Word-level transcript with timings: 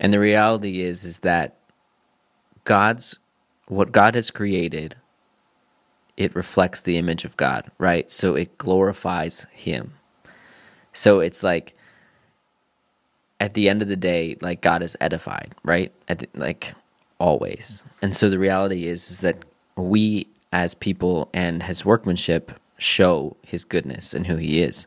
And 0.00 0.12
the 0.12 0.18
reality 0.18 0.80
is 0.80 1.04
is 1.04 1.20
that 1.20 1.58
God's 2.64 3.18
what 3.68 3.92
God 3.92 4.16
has 4.16 4.32
created 4.32 4.96
it 6.16 6.34
reflects 6.34 6.82
the 6.82 6.98
image 6.98 7.24
of 7.24 7.36
God, 7.38 7.70
right? 7.78 8.10
So 8.10 8.34
it 8.34 8.58
glorifies 8.58 9.46
him. 9.52 9.94
So 10.92 11.20
it's 11.20 11.42
like 11.42 11.74
at 13.40 13.54
the 13.54 13.68
end 13.70 13.80
of 13.80 13.88
the 13.88 13.96
day, 13.96 14.36
like 14.42 14.60
God 14.60 14.82
is 14.82 14.98
edified, 15.00 15.54
right? 15.62 15.92
The, 16.08 16.28
like 16.34 16.74
always. 17.18 17.86
And 18.02 18.14
so 18.14 18.28
the 18.28 18.38
reality 18.38 18.86
is 18.86 19.10
is 19.10 19.20
that 19.20 19.44
we 19.76 20.26
as 20.52 20.74
people 20.74 21.30
and 21.32 21.62
his 21.62 21.84
workmanship 21.84 22.52
show 22.76 23.36
his 23.42 23.64
goodness 23.64 24.14
and 24.14 24.26
who 24.26 24.36
he 24.36 24.62
is. 24.62 24.86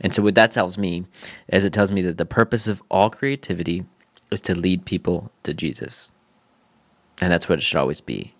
And 0.00 0.14
so 0.14 0.22
what 0.22 0.34
that 0.36 0.52
tells 0.52 0.78
me 0.78 1.06
is 1.48 1.64
it 1.64 1.72
tells 1.72 1.92
me 1.92 2.02
that 2.02 2.18
the 2.18 2.26
purpose 2.26 2.68
of 2.68 2.82
all 2.90 3.10
creativity 3.10 3.84
is 4.30 4.40
to 4.42 4.58
lead 4.58 4.84
people 4.84 5.30
to 5.42 5.54
Jesus. 5.54 6.12
And 7.20 7.32
that's 7.32 7.48
what 7.48 7.58
it 7.58 7.62
should 7.62 7.78
always 7.78 8.00
be. 8.00 8.34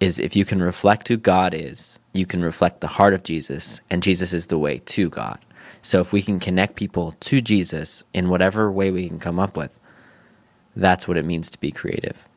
Is 0.00 0.18
if 0.18 0.36
you 0.36 0.44
can 0.44 0.62
reflect 0.62 1.08
who 1.08 1.16
God 1.16 1.54
is, 1.54 2.00
you 2.12 2.26
can 2.26 2.42
reflect 2.42 2.80
the 2.80 2.86
heart 2.86 3.14
of 3.14 3.22
Jesus, 3.22 3.80
and 3.88 4.02
Jesus 4.02 4.32
is 4.32 4.48
the 4.48 4.58
way 4.58 4.78
to 4.78 5.08
God. 5.08 5.38
So 5.80 6.00
if 6.00 6.12
we 6.12 6.22
can 6.22 6.38
connect 6.40 6.76
people 6.76 7.14
to 7.20 7.40
Jesus 7.40 8.04
in 8.12 8.28
whatever 8.28 8.70
way 8.70 8.90
we 8.90 9.08
can 9.08 9.18
come 9.18 9.38
up 9.38 9.56
with, 9.56 9.78
that's 10.74 11.08
what 11.08 11.16
it 11.16 11.24
means 11.24 11.48
to 11.50 11.60
be 11.60 11.70
creative. 11.70 12.28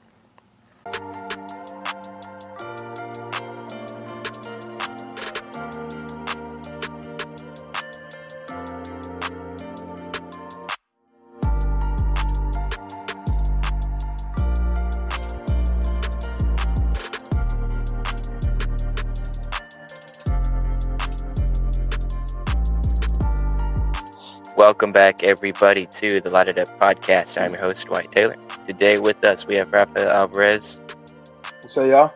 Welcome 24.89 25.01
back, 25.01 25.23
everybody, 25.23 25.85
to 25.85 26.19
the 26.19 26.31
Light 26.31 26.49
It 26.49 26.57
Up 26.57 26.67
podcast. 26.79 27.39
I'm 27.39 27.51
your 27.51 27.61
host, 27.61 27.87
Wyatt 27.91 28.11
Taylor. 28.11 28.35
Today 28.65 28.97
with 28.97 29.23
us, 29.23 29.45
we 29.45 29.53
have 29.57 29.71
Rafael 29.71 30.09
Alvarez. 30.09 30.79
So, 31.67 31.85
y'all? 31.85 32.11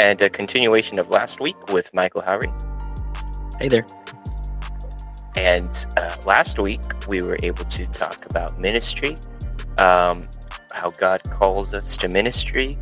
And 0.00 0.20
a 0.20 0.28
continuation 0.28 0.98
of 0.98 1.10
last 1.10 1.38
week 1.38 1.68
with 1.68 1.94
Michael 1.94 2.22
Hauri. 2.22 2.50
Hey 3.60 3.68
there. 3.68 3.86
And 5.36 5.86
uh, 5.96 6.16
last 6.26 6.58
week, 6.58 6.82
we 7.06 7.22
were 7.22 7.38
able 7.44 7.64
to 7.66 7.86
talk 7.86 8.26
about 8.28 8.58
ministry, 8.58 9.14
um, 9.78 10.26
how 10.72 10.90
God 10.98 11.22
calls 11.30 11.72
us 11.72 11.96
to 11.98 12.08
ministry, 12.08 12.72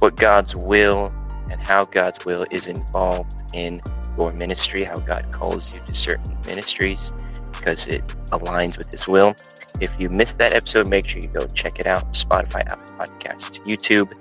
what 0.00 0.16
God's 0.16 0.56
will 0.56 1.14
and 1.48 1.64
how 1.64 1.84
God's 1.84 2.24
will 2.24 2.44
is 2.50 2.66
involved 2.66 3.40
in 3.54 3.80
your 4.18 4.32
ministry, 4.32 4.82
how 4.82 4.98
God 4.98 5.30
calls 5.30 5.72
you 5.72 5.80
to 5.86 5.94
certain 5.94 6.36
ministries 6.44 7.12
because 7.60 7.86
it 7.86 8.06
aligns 8.30 8.78
with 8.78 8.90
His 8.90 9.06
will. 9.06 9.34
If 9.80 10.00
you 10.00 10.08
missed 10.08 10.38
that 10.38 10.52
episode, 10.52 10.88
make 10.88 11.06
sure 11.06 11.20
you 11.20 11.28
go 11.28 11.46
check 11.46 11.78
it 11.78 11.86
out. 11.86 12.12
Spotify, 12.12 12.66
Apple 12.66 12.96
Podcast, 12.98 13.64
YouTube. 13.64 14.12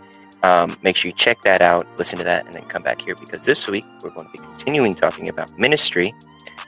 Um, 0.43 0.75
make 0.83 0.95
sure 0.95 1.09
you 1.09 1.15
check 1.15 1.41
that 1.41 1.61
out, 1.61 1.85
listen 1.97 2.17
to 2.19 2.23
that, 2.23 2.45
and 2.45 2.53
then 2.53 2.63
come 2.65 2.83
back 2.83 3.01
here 3.01 3.15
because 3.19 3.45
this 3.45 3.67
week 3.67 3.83
we're 4.03 4.11
going 4.11 4.27
to 4.27 4.31
be 4.31 4.37
continuing 4.37 4.93
talking 4.93 5.27
about 5.27 5.57
ministry. 5.57 6.13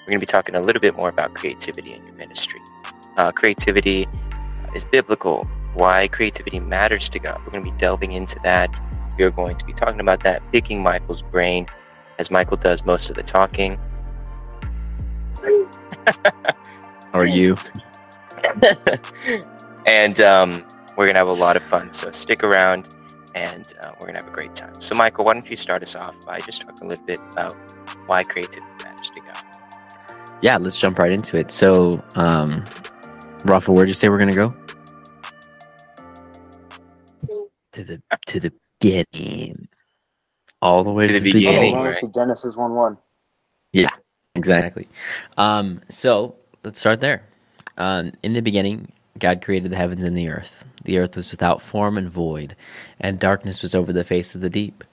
We're 0.02 0.08
going 0.08 0.20
to 0.20 0.26
be 0.26 0.26
talking 0.26 0.56
a 0.56 0.62
little 0.62 0.82
bit 0.82 0.96
more 0.96 1.10
about 1.10 1.36
creativity 1.36 1.94
in 1.94 2.06
your 2.06 2.16
ministry. 2.16 2.60
Uh, 3.16 3.32
creativity 3.32 4.08
is 4.76 4.84
biblical. 4.86 5.48
Why 5.74 6.10
creativity 6.10 6.60
matters 6.60 7.08
to 7.10 7.20
God. 7.20 7.40
We're 7.46 7.52
going 7.52 7.64
to 7.64 7.72
be 7.72 7.78
delving 7.78 8.12
into 8.12 8.40
that. 8.44 8.78
We're 9.18 9.32
going 9.32 9.56
to 9.56 9.66
be 9.66 9.74
talking 9.74 10.02
about 10.02 10.24
that, 10.24 10.42
picking 10.52 10.82
Michael's 10.82 11.22
brain 11.22 11.68
as 12.20 12.30
Michael 12.30 12.58
does 12.58 12.86
most 12.86 13.10
of 13.10 13.16
the 13.16 13.24
talking. 13.24 13.80
or 17.14 17.26
you. 17.26 17.56
and 19.88 20.22
um, 20.22 20.66
we're 20.98 21.06
going 21.06 21.16
to 21.16 21.20
have 21.20 21.28
a 21.28 21.34
lot 21.34 21.58
of 21.58 21.64
fun. 21.64 21.94
So 21.94 22.12
stick 22.12 22.44
around 22.44 22.96
and 23.36 23.74
uh, 23.84 23.92
we're 24.00 24.08
going 24.08 24.18
to 24.18 24.24
have 24.24 24.32
a 24.34 24.36
great 24.36 24.56
time. 24.56 24.80
So, 24.82 24.96
Michael, 24.96 25.26
why 25.26 25.34
don't 25.34 25.50
you 25.50 25.58
start 25.58 25.82
us 25.84 25.96
off 25.96 26.16
by 26.26 26.40
just 26.40 26.62
talking 26.62 26.86
a 26.86 26.90
little 26.90 27.06
bit 27.06 27.20
about 27.34 27.56
why 28.08 28.24
creativity 28.24 28.72
matters 28.84 29.10
to 29.12 29.22
God? 29.22 29.44
Yeah, 30.42 30.58
let's 30.58 30.80
jump 30.80 31.00
right 31.00 31.12
into 31.12 31.38
it. 31.38 31.52
So, 31.52 32.04
um, 32.16 32.64
Rafa, 33.46 33.72
where'd 33.72 33.88
you 33.90 33.94
say 33.94 34.10
we're 34.10 34.18
going 34.18 34.32
to 34.32 34.36
go? 34.36 34.56
To 37.74 37.84
the 37.86 38.02
to 38.28 38.40
the 38.40 38.54
beginning, 38.82 39.70
all 40.62 40.84
the 40.84 40.92
way 40.92 41.08
to, 41.08 41.14
To 41.14 41.20
the, 41.20 41.22
the 41.22 41.34
beginning. 41.34 41.62
beginning. 41.62 41.76
Going 41.76 41.98
to 42.00 42.08
Genesis 42.10 42.58
1 42.58 42.74
1. 42.76 42.98
Yeah, 43.74 43.92
exactly. 44.36 44.88
Um, 45.38 45.82
so 45.90 46.36
let's 46.64 46.80
start 46.80 47.02
there. 47.02 47.24
Um, 47.78 48.12
in 48.24 48.34
the 48.34 48.42
beginning, 48.42 48.92
God 49.18 49.42
created 49.42 49.72
the 49.72 49.78
heavens 49.78 50.04
and 50.04 50.16
the 50.16 50.30
earth. 50.30 50.66
The 50.84 50.98
earth 50.98 51.16
was 51.16 51.32
without 51.32 51.62
form 51.62 51.98
and 51.98 52.10
void, 52.10 52.56
and 53.00 53.20
darkness 53.20 53.62
was 53.62 53.76
over 53.76 53.94
the 53.94 54.04
face 54.04 54.36
of 54.36 54.42
the 54.42 54.50
deep. 54.50 54.84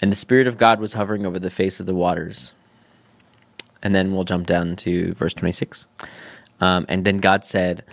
And 0.00 0.12
the 0.12 0.16
Spirit 0.16 0.46
of 0.46 0.58
God 0.58 0.80
was 0.80 0.94
hovering 0.94 1.24
over 1.26 1.38
the 1.38 1.50
face 1.50 1.80
of 1.80 1.86
the 1.86 1.94
waters. 1.94 2.52
And 3.82 3.94
then 3.94 4.12
we'll 4.12 4.24
jump 4.24 4.46
down 4.46 4.76
to 4.76 5.12
verse 5.14 5.34
26. 5.34 5.86
Um, 6.60 6.86
and 6.88 7.04
then 7.04 7.18
God 7.18 7.44
said, 7.44 7.84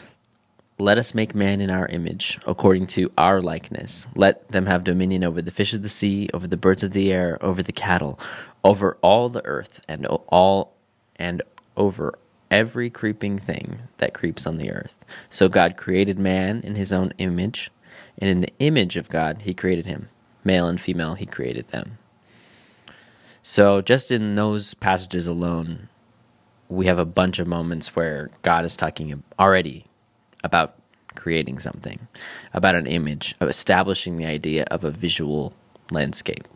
Let 0.77 0.97
us 0.97 1.13
make 1.13 1.35
man 1.35 1.61
in 1.61 1.71
our 1.71 1.87
image, 1.87 2.39
according 2.45 2.87
to 2.87 3.11
our 3.17 3.41
likeness. 3.41 4.07
Let 4.15 4.49
them 4.49 4.65
have 4.67 4.83
dominion 4.83 5.23
over 5.23 5.41
the 5.41 5.51
fish 5.51 5.73
of 5.73 5.81
the 5.81 5.89
sea, 5.89 6.29
over 6.33 6.47
the 6.47 6.57
birds 6.57 6.83
of 6.83 6.91
the 6.91 7.11
air, 7.11 7.37
over 7.41 7.63
the 7.63 7.71
cattle, 7.71 8.19
over 8.63 8.97
all 9.01 9.29
the 9.29 9.45
earth, 9.45 9.83
and 9.87 10.05
all 10.05 10.73
and 11.21 11.43
over 11.77 12.17
every 12.49 12.89
creeping 12.89 13.37
thing 13.37 13.77
that 13.97 14.15
creeps 14.15 14.47
on 14.47 14.57
the 14.57 14.71
earth. 14.71 15.05
So 15.29 15.47
God 15.47 15.77
created 15.77 16.17
man 16.17 16.61
in 16.63 16.73
his 16.73 16.91
own 16.91 17.13
image, 17.19 17.69
and 18.17 18.27
in 18.27 18.41
the 18.41 18.53
image 18.57 18.97
of 18.97 19.07
God 19.07 19.43
he 19.43 19.53
created 19.53 19.85
him. 19.85 20.09
Male 20.43 20.67
and 20.67 20.81
female 20.81 21.13
he 21.13 21.27
created 21.27 21.67
them. 21.67 21.99
So 23.43 23.81
just 23.81 24.11
in 24.11 24.33
those 24.33 24.73
passages 24.73 25.27
alone, 25.27 25.89
we 26.69 26.87
have 26.87 26.97
a 26.97 27.05
bunch 27.05 27.37
of 27.37 27.47
moments 27.47 27.95
where 27.95 28.31
God 28.41 28.65
is 28.65 28.75
talking 28.75 29.23
already 29.39 29.85
about 30.43 30.75
creating 31.13 31.59
something, 31.59 32.07
about 32.51 32.73
an 32.73 32.87
image, 32.87 33.35
of 33.39 33.47
establishing 33.47 34.17
the 34.17 34.25
idea 34.25 34.65
of 34.71 34.83
a 34.83 34.91
visual 34.91 35.53
landscape. 35.91 36.47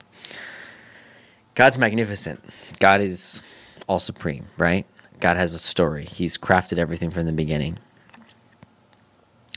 God's 1.53 1.77
magnificent. 1.77 2.43
God 2.79 3.01
is 3.01 3.41
all 3.88 4.00
supreme, 4.00 4.47
right? 4.57 4.85
God 5.19 5.38
has 5.38 5.53
a 5.53 5.59
story. 5.59 6.06
He's 6.06 6.38
crafted 6.38 6.78
everything 6.78 7.12
from 7.12 7.25
the 7.25 7.34
beginning. 7.34 7.79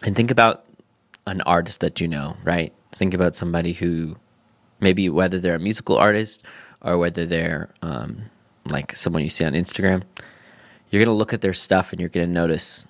And 0.03 0.15
think 0.15 0.31
about 0.31 0.65
an 1.27 1.41
artist 1.43 1.81
that 1.81 2.01
you 2.01 2.09
know, 2.09 2.37
right? 2.45 2.73
Think 2.93 3.15
about 3.15 3.37
somebody 3.37 3.73
who 3.73 4.17
maybe 4.81 5.09
whether 5.09 5.39
they're 5.41 5.57
a 5.57 5.61
musical 5.61 5.97
artist 5.97 6.43
or 6.81 6.99
whether 6.99 7.27
they're 7.27 7.71
um, 7.83 8.23
like 8.67 8.95
someone 8.97 9.23
you 9.23 9.31
see 9.31 9.45
on 9.45 9.53
Instagram, 9.53 10.03
you're 10.91 11.05
going 11.05 11.13
to 11.13 11.19
look 11.19 11.33
at 11.33 11.41
their 11.41 11.53
stuff 11.53 11.93
and 11.93 12.01
you're 12.01 12.09
going 12.09 12.27
to 12.27 12.33
notice 12.33 12.87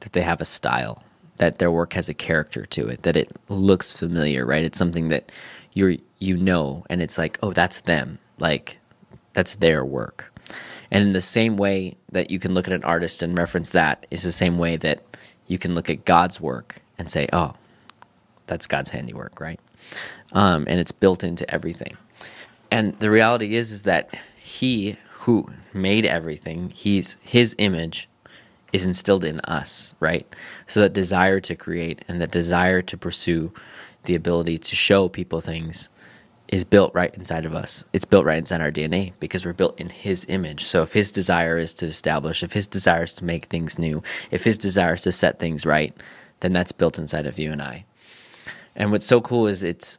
that 0.00 0.12
they 0.12 0.22
have 0.22 0.40
a 0.40 0.44
style, 0.44 1.02
that 1.36 1.58
their 1.58 1.70
work 1.70 1.94
has 1.94 2.08
a 2.08 2.14
character 2.14 2.64
to 2.66 2.86
it, 2.88 3.02
that 3.02 3.16
it 3.16 3.32
looks 3.48 3.98
familiar, 3.98 4.46
right? 4.46 4.64
It's 4.64 4.78
something 4.78 5.08
that 5.08 5.32
you're 5.72 5.96
you 6.18 6.36
know 6.36 6.84
and 6.88 7.02
it's 7.02 7.18
like, 7.18 7.38
"Oh, 7.42 7.52
that's 7.52 7.80
them." 7.80 8.18
Like 8.38 8.78
that's 9.32 9.56
their 9.56 9.84
work. 9.84 10.32
And 10.90 11.02
in 11.02 11.12
the 11.12 11.20
same 11.20 11.56
way 11.56 11.96
that 12.12 12.30
you 12.30 12.38
can 12.38 12.54
look 12.54 12.66
at 12.66 12.74
an 12.74 12.84
artist 12.84 13.22
and 13.22 13.36
reference 13.36 13.70
that 13.72 14.06
is 14.10 14.22
the 14.22 14.32
same 14.32 14.58
way 14.58 14.76
that 14.76 15.02
you 15.46 15.58
can 15.58 15.74
look 15.74 15.90
at 15.90 16.04
God's 16.04 16.40
work 16.40 16.76
and 16.98 17.10
say, 17.10 17.28
"Oh, 17.32 17.54
that's 18.46 18.66
God's 18.66 18.90
handiwork," 18.90 19.40
right? 19.40 19.60
Um, 20.32 20.64
and 20.68 20.80
it's 20.80 20.92
built 20.92 21.24
into 21.24 21.48
everything. 21.52 21.96
And 22.70 22.98
the 22.98 23.10
reality 23.10 23.56
is, 23.56 23.70
is 23.70 23.82
that 23.82 24.14
He 24.36 24.96
who 25.20 25.48
made 25.72 26.04
everything, 26.06 26.70
He's 26.74 27.16
His 27.22 27.54
image 27.58 28.08
is 28.72 28.86
instilled 28.86 29.24
in 29.24 29.40
us, 29.40 29.94
right? 30.00 30.26
So 30.66 30.80
that 30.80 30.92
desire 30.92 31.38
to 31.40 31.54
create 31.54 32.04
and 32.08 32.20
that 32.20 32.32
desire 32.32 32.82
to 32.82 32.96
pursue 32.96 33.52
the 34.04 34.16
ability 34.16 34.58
to 34.58 34.76
show 34.76 35.08
people 35.08 35.40
things 35.40 35.88
is 36.54 36.62
built 36.62 36.94
right 36.94 37.12
inside 37.16 37.44
of 37.46 37.54
us. 37.54 37.84
It's 37.92 38.04
built 38.04 38.24
right 38.24 38.38
inside 38.38 38.60
our 38.60 38.70
DNA 38.70 39.12
because 39.18 39.44
we're 39.44 39.52
built 39.52 39.80
in 39.80 39.90
His 39.90 40.24
image. 40.28 40.64
So 40.64 40.82
if 40.82 40.92
His 40.92 41.10
desire 41.10 41.58
is 41.58 41.74
to 41.74 41.86
establish, 41.86 42.44
if 42.44 42.52
His 42.52 42.68
desire 42.68 43.02
is 43.02 43.12
to 43.14 43.24
make 43.24 43.46
things 43.46 43.76
new, 43.76 44.04
if 44.30 44.44
His 44.44 44.56
desire 44.56 44.94
is 44.94 45.02
to 45.02 45.10
set 45.10 45.40
things 45.40 45.66
right, 45.66 45.92
then 46.40 46.52
that's 46.52 46.70
built 46.70 46.96
inside 46.96 47.26
of 47.26 47.40
you 47.40 47.50
and 47.50 47.60
I. 47.60 47.86
And 48.76 48.92
what's 48.92 49.04
so 49.06 49.20
cool 49.20 49.48
is 49.48 49.64
it's 49.64 49.98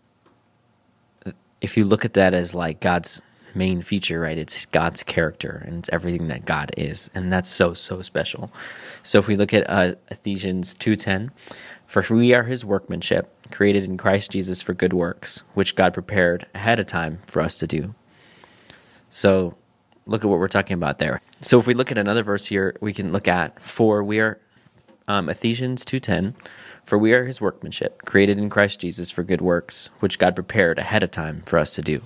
if 1.60 1.76
you 1.76 1.84
look 1.84 2.06
at 2.06 2.14
that 2.14 2.34
as 2.34 2.56
like 2.56 2.80
God's 2.80 3.22
main 3.54 3.82
feature, 3.82 4.22
right? 4.22 4.38
It's 4.38 4.66
God's 4.68 5.04
character 5.04 5.62
and 5.68 5.80
it's 5.80 5.90
everything 5.92 6.30
that 6.30 6.46
God 6.46 6.72
is, 6.78 7.10
and 7.14 7.34
that's 7.34 7.50
so 7.50 7.74
so 7.74 8.02
special. 8.02 8.50
So 9.04 9.20
if 9.20 9.28
we 9.28 9.36
look 9.36 9.54
at 9.54 9.70
uh, 9.70 9.96
Ephesians 10.10 10.74
two 10.74 10.96
ten, 10.96 11.32
for 11.86 12.02
we 12.10 12.34
are 12.34 12.44
His 12.44 12.64
workmanship, 12.64 13.35
created 13.52 13.84
in 13.84 13.98
Christ 13.98 14.32
Jesus 14.32 14.62
for 14.62 14.74
good 14.74 14.94
works, 14.94 15.44
which 15.54 15.76
God 15.76 15.94
prepared 15.94 16.48
ahead 16.54 16.80
of 16.80 16.88
time 16.88 17.20
for 17.28 17.42
us 17.42 17.58
to 17.58 17.68
do. 17.68 17.96
So 19.10 19.56
look 20.06 20.24
at 20.24 20.30
what 20.30 20.40
we're 20.40 20.48
talking 20.48 20.76
about 20.76 21.00
there. 21.00 21.22
So 21.42 21.60
if 21.60 21.68
we 21.68 21.74
look 21.74 21.92
at 21.92 21.98
another 21.98 22.24
verse 22.24 22.46
here, 22.46 22.76
we 22.82 22.94
can 22.94 23.12
look 23.12 23.28
at 23.28 23.62
for 23.62 24.04
we 24.04 24.20
are 24.20 24.40
um, 25.08 25.30
Ephesians 25.30 25.86
two 25.86 26.00
ten. 26.00 26.36
For 26.86 27.00
we 27.00 27.14
are 27.14 27.26
his 27.26 27.42
workmanship, 27.42 28.04
created 28.06 28.38
in 28.38 28.48
Christ 28.48 28.80
Jesus 28.80 29.10
for 29.10 29.24
good 29.24 29.42
works, 29.42 29.90
which 30.02 30.20
God 30.20 30.36
prepared 30.36 30.78
ahead 30.78 31.02
of 31.02 31.10
time 31.10 31.42
for 31.48 31.58
us 31.58 31.72
to 31.72 31.82
do. 31.82 32.04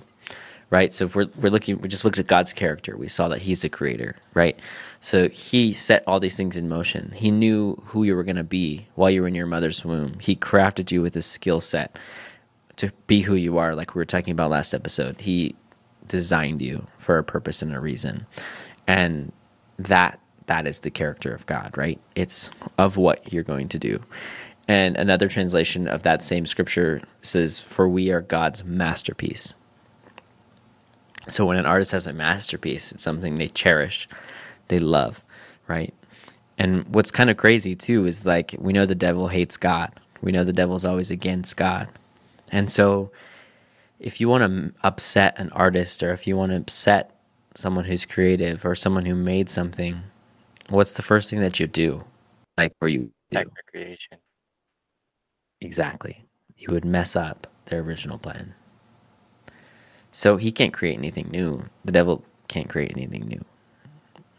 Right? 0.70 0.94
So 0.94 1.06
if 1.06 1.16
we're, 1.16 1.26
we're 1.36 1.50
looking, 1.50 1.80
we 1.80 1.88
just 1.88 2.04
looked 2.04 2.20
at 2.20 2.28
God's 2.28 2.52
character. 2.52 2.96
We 2.96 3.08
saw 3.08 3.26
that 3.28 3.42
he's 3.42 3.64
a 3.64 3.68
creator, 3.68 4.14
right? 4.34 4.56
So 5.00 5.28
he 5.28 5.72
set 5.72 6.04
all 6.06 6.20
these 6.20 6.36
things 6.36 6.56
in 6.56 6.68
motion. 6.68 7.10
He 7.12 7.32
knew 7.32 7.74
who 7.86 8.04
you 8.04 8.14
were 8.14 8.22
going 8.22 8.36
to 8.36 8.44
be 8.44 8.86
while 8.94 9.10
you 9.10 9.22
were 9.22 9.28
in 9.28 9.34
your 9.34 9.46
mother's 9.46 9.84
womb. 9.84 10.20
He 10.20 10.36
crafted 10.36 10.92
you 10.92 11.02
with 11.02 11.14
his 11.14 11.26
skill 11.26 11.60
set 11.60 11.96
to 12.76 12.92
be 13.08 13.22
who 13.22 13.34
you 13.34 13.58
are, 13.58 13.74
like 13.74 13.94
we 13.94 13.98
were 13.98 14.06
talking 14.06 14.32
about 14.32 14.50
last 14.50 14.72
episode. 14.72 15.20
He 15.20 15.56
designed 16.06 16.62
you 16.62 16.86
for 16.98 17.18
a 17.18 17.24
purpose 17.24 17.62
and 17.62 17.74
a 17.74 17.80
reason. 17.80 18.26
And 18.86 19.32
that 19.78 20.20
that 20.46 20.66
is 20.66 20.80
the 20.80 20.90
character 20.90 21.32
of 21.32 21.46
God, 21.46 21.76
right? 21.76 22.00
It's 22.16 22.50
of 22.76 22.96
what 22.96 23.32
you're 23.32 23.44
going 23.44 23.68
to 23.68 23.78
do. 23.78 24.00
And 24.66 24.96
another 24.96 25.28
translation 25.28 25.86
of 25.86 26.02
that 26.02 26.22
same 26.24 26.46
scripture 26.46 27.02
says, 27.22 27.60
For 27.60 27.88
we 27.88 28.10
are 28.10 28.20
God's 28.20 28.64
masterpiece. 28.64 29.54
So 31.30 31.46
when 31.46 31.56
an 31.56 31.66
artist 31.66 31.92
has 31.92 32.06
a 32.06 32.12
masterpiece, 32.12 32.92
it's 32.92 33.04
something 33.04 33.36
they 33.36 33.48
cherish, 33.48 34.08
they 34.68 34.78
love, 34.78 35.22
right? 35.68 35.94
And 36.58 36.84
what's 36.94 37.10
kind 37.10 37.30
of 37.30 37.36
crazy 37.36 37.74
too 37.74 38.06
is 38.06 38.26
like 38.26 38.54
we 38.58 38.72
know 38.72 38.86
the 38.86 38.94
devil 38.94 39.28
hates 39.28 39.56
God. 39.56 39.92
We 40.20 40.32
know 40.32 40.44
the 40.44 40.52
devil's 40.52 40.84
always 40.84 41.10
against 41.10 41.56
God. 41.56 41.88
And 42.52 42.70
so 42.70 43.10
if 43.98 44.20
you 44.20 44.28
want 44.28 44.44
to 44.44 44.74
upset 44.86 45.38
an 45.38 45.50
artist 45.50 46.02
or 46.02 46.12
if 46.12 46.26
you 46.26 46.36
want 46.36 46.52
to 46.52 46.56
upset 46.56 47.16
someone 47.54 47.84
who's 47.84 48.04
creative 48.06 48.64
or 48.64 48.74
someone 48.74 49.06
who 49.06 49.14
made 49.14 49.48
something, 49.48 50.02
what's 50.68 50.94
the 50.94 51.02
first 51.02 51.30
thing 51.30 51.40
that 51.40 51.60
you 51.60 51.66
do? 51.66 52.04
Like 52.58 52.72
where 52.78 52.90
you 52.90 53.10
creation. 53.70 54.18
Exactly. 55.60 56.24
You 56.56 56.68
would 56.72 56.84
mess 56.84 57.16
up 57.16 57.46
their 57.66 57.80
original 57.80 58.18
plan. 58.18 58.54
So 60.12 60.36
he 60.36 60.50
can't 60.52 60.72
create 60.72 60.98
anything 60.98 61.28
new. 61.30 61.64
The 61.84 61.92
devil 61.92 62.24
can't 62.48 62.68
create 62.68 62.92
anything 62.96 63.26
new. 63.28 63.44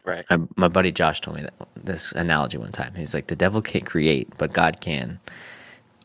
Right. 0.04 0.26
My, 0.30 0.40
my 0.56 0.68
buddy 0.68 0.92
Josh 0.92 1.22
told 1.22 1.38
me 1.38 1.44
that 1.44 1.54
this 1.76 2.12
analogy 2.12 2.58
one 2.58 2.72
time. 2.72 2.96
He's 2.96 3.14
like, 3.14 3.28
the 3.28 3.36
devil 3.36 3.62
can't 3.62 3.86
create, 3.86 4.30
but 4.38 4.52
God 4.52 4.82
can. 4.82 5.20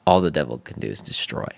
All 0.06 0.20
the 0.20 0.30
devil 0.30 0.58
can 0.58 0.78
do 0.78 0.86
is 0.86 1.00
destroy. 1.00 1.48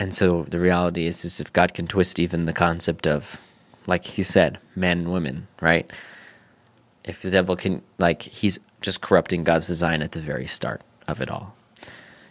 And 0.00 0.14
so 0.14 0.42
the 0.48 0.60
reality 0.60 1.06
is, 1.06 1.24
is 1.24 1.40
if 1.40 1.52
God 1.52 1.72
can 1.72 1.86
twist 1.86 2.18
even 2.18 2.44
the 2.44 2.52
concept 2.52 3.06
of, 3.06 3.40
like 3.86 4.04
he 4.04 4.22
said, 4.22 4.58
man 4.74 4.98
and 4.98 5.12
women, 5.12 5.46
right? 5.60 5.90
If 7.04 7.22
the 7.22 7.30
devil 7.30 7.54
can, 7.54 7.80
like, 7.98 8.22
he's 8.22 8.58
just 8.80 9.00
corrupting 9.00 9.44
God's 9.44 9.66
design 9.66 10.02
at 10.02 10.12
the 10.12 10.20
very 10.20 10.46
start 10.46 10.82
of 11.06 11.20
it 11.20 11.30
all. 11.30 11.54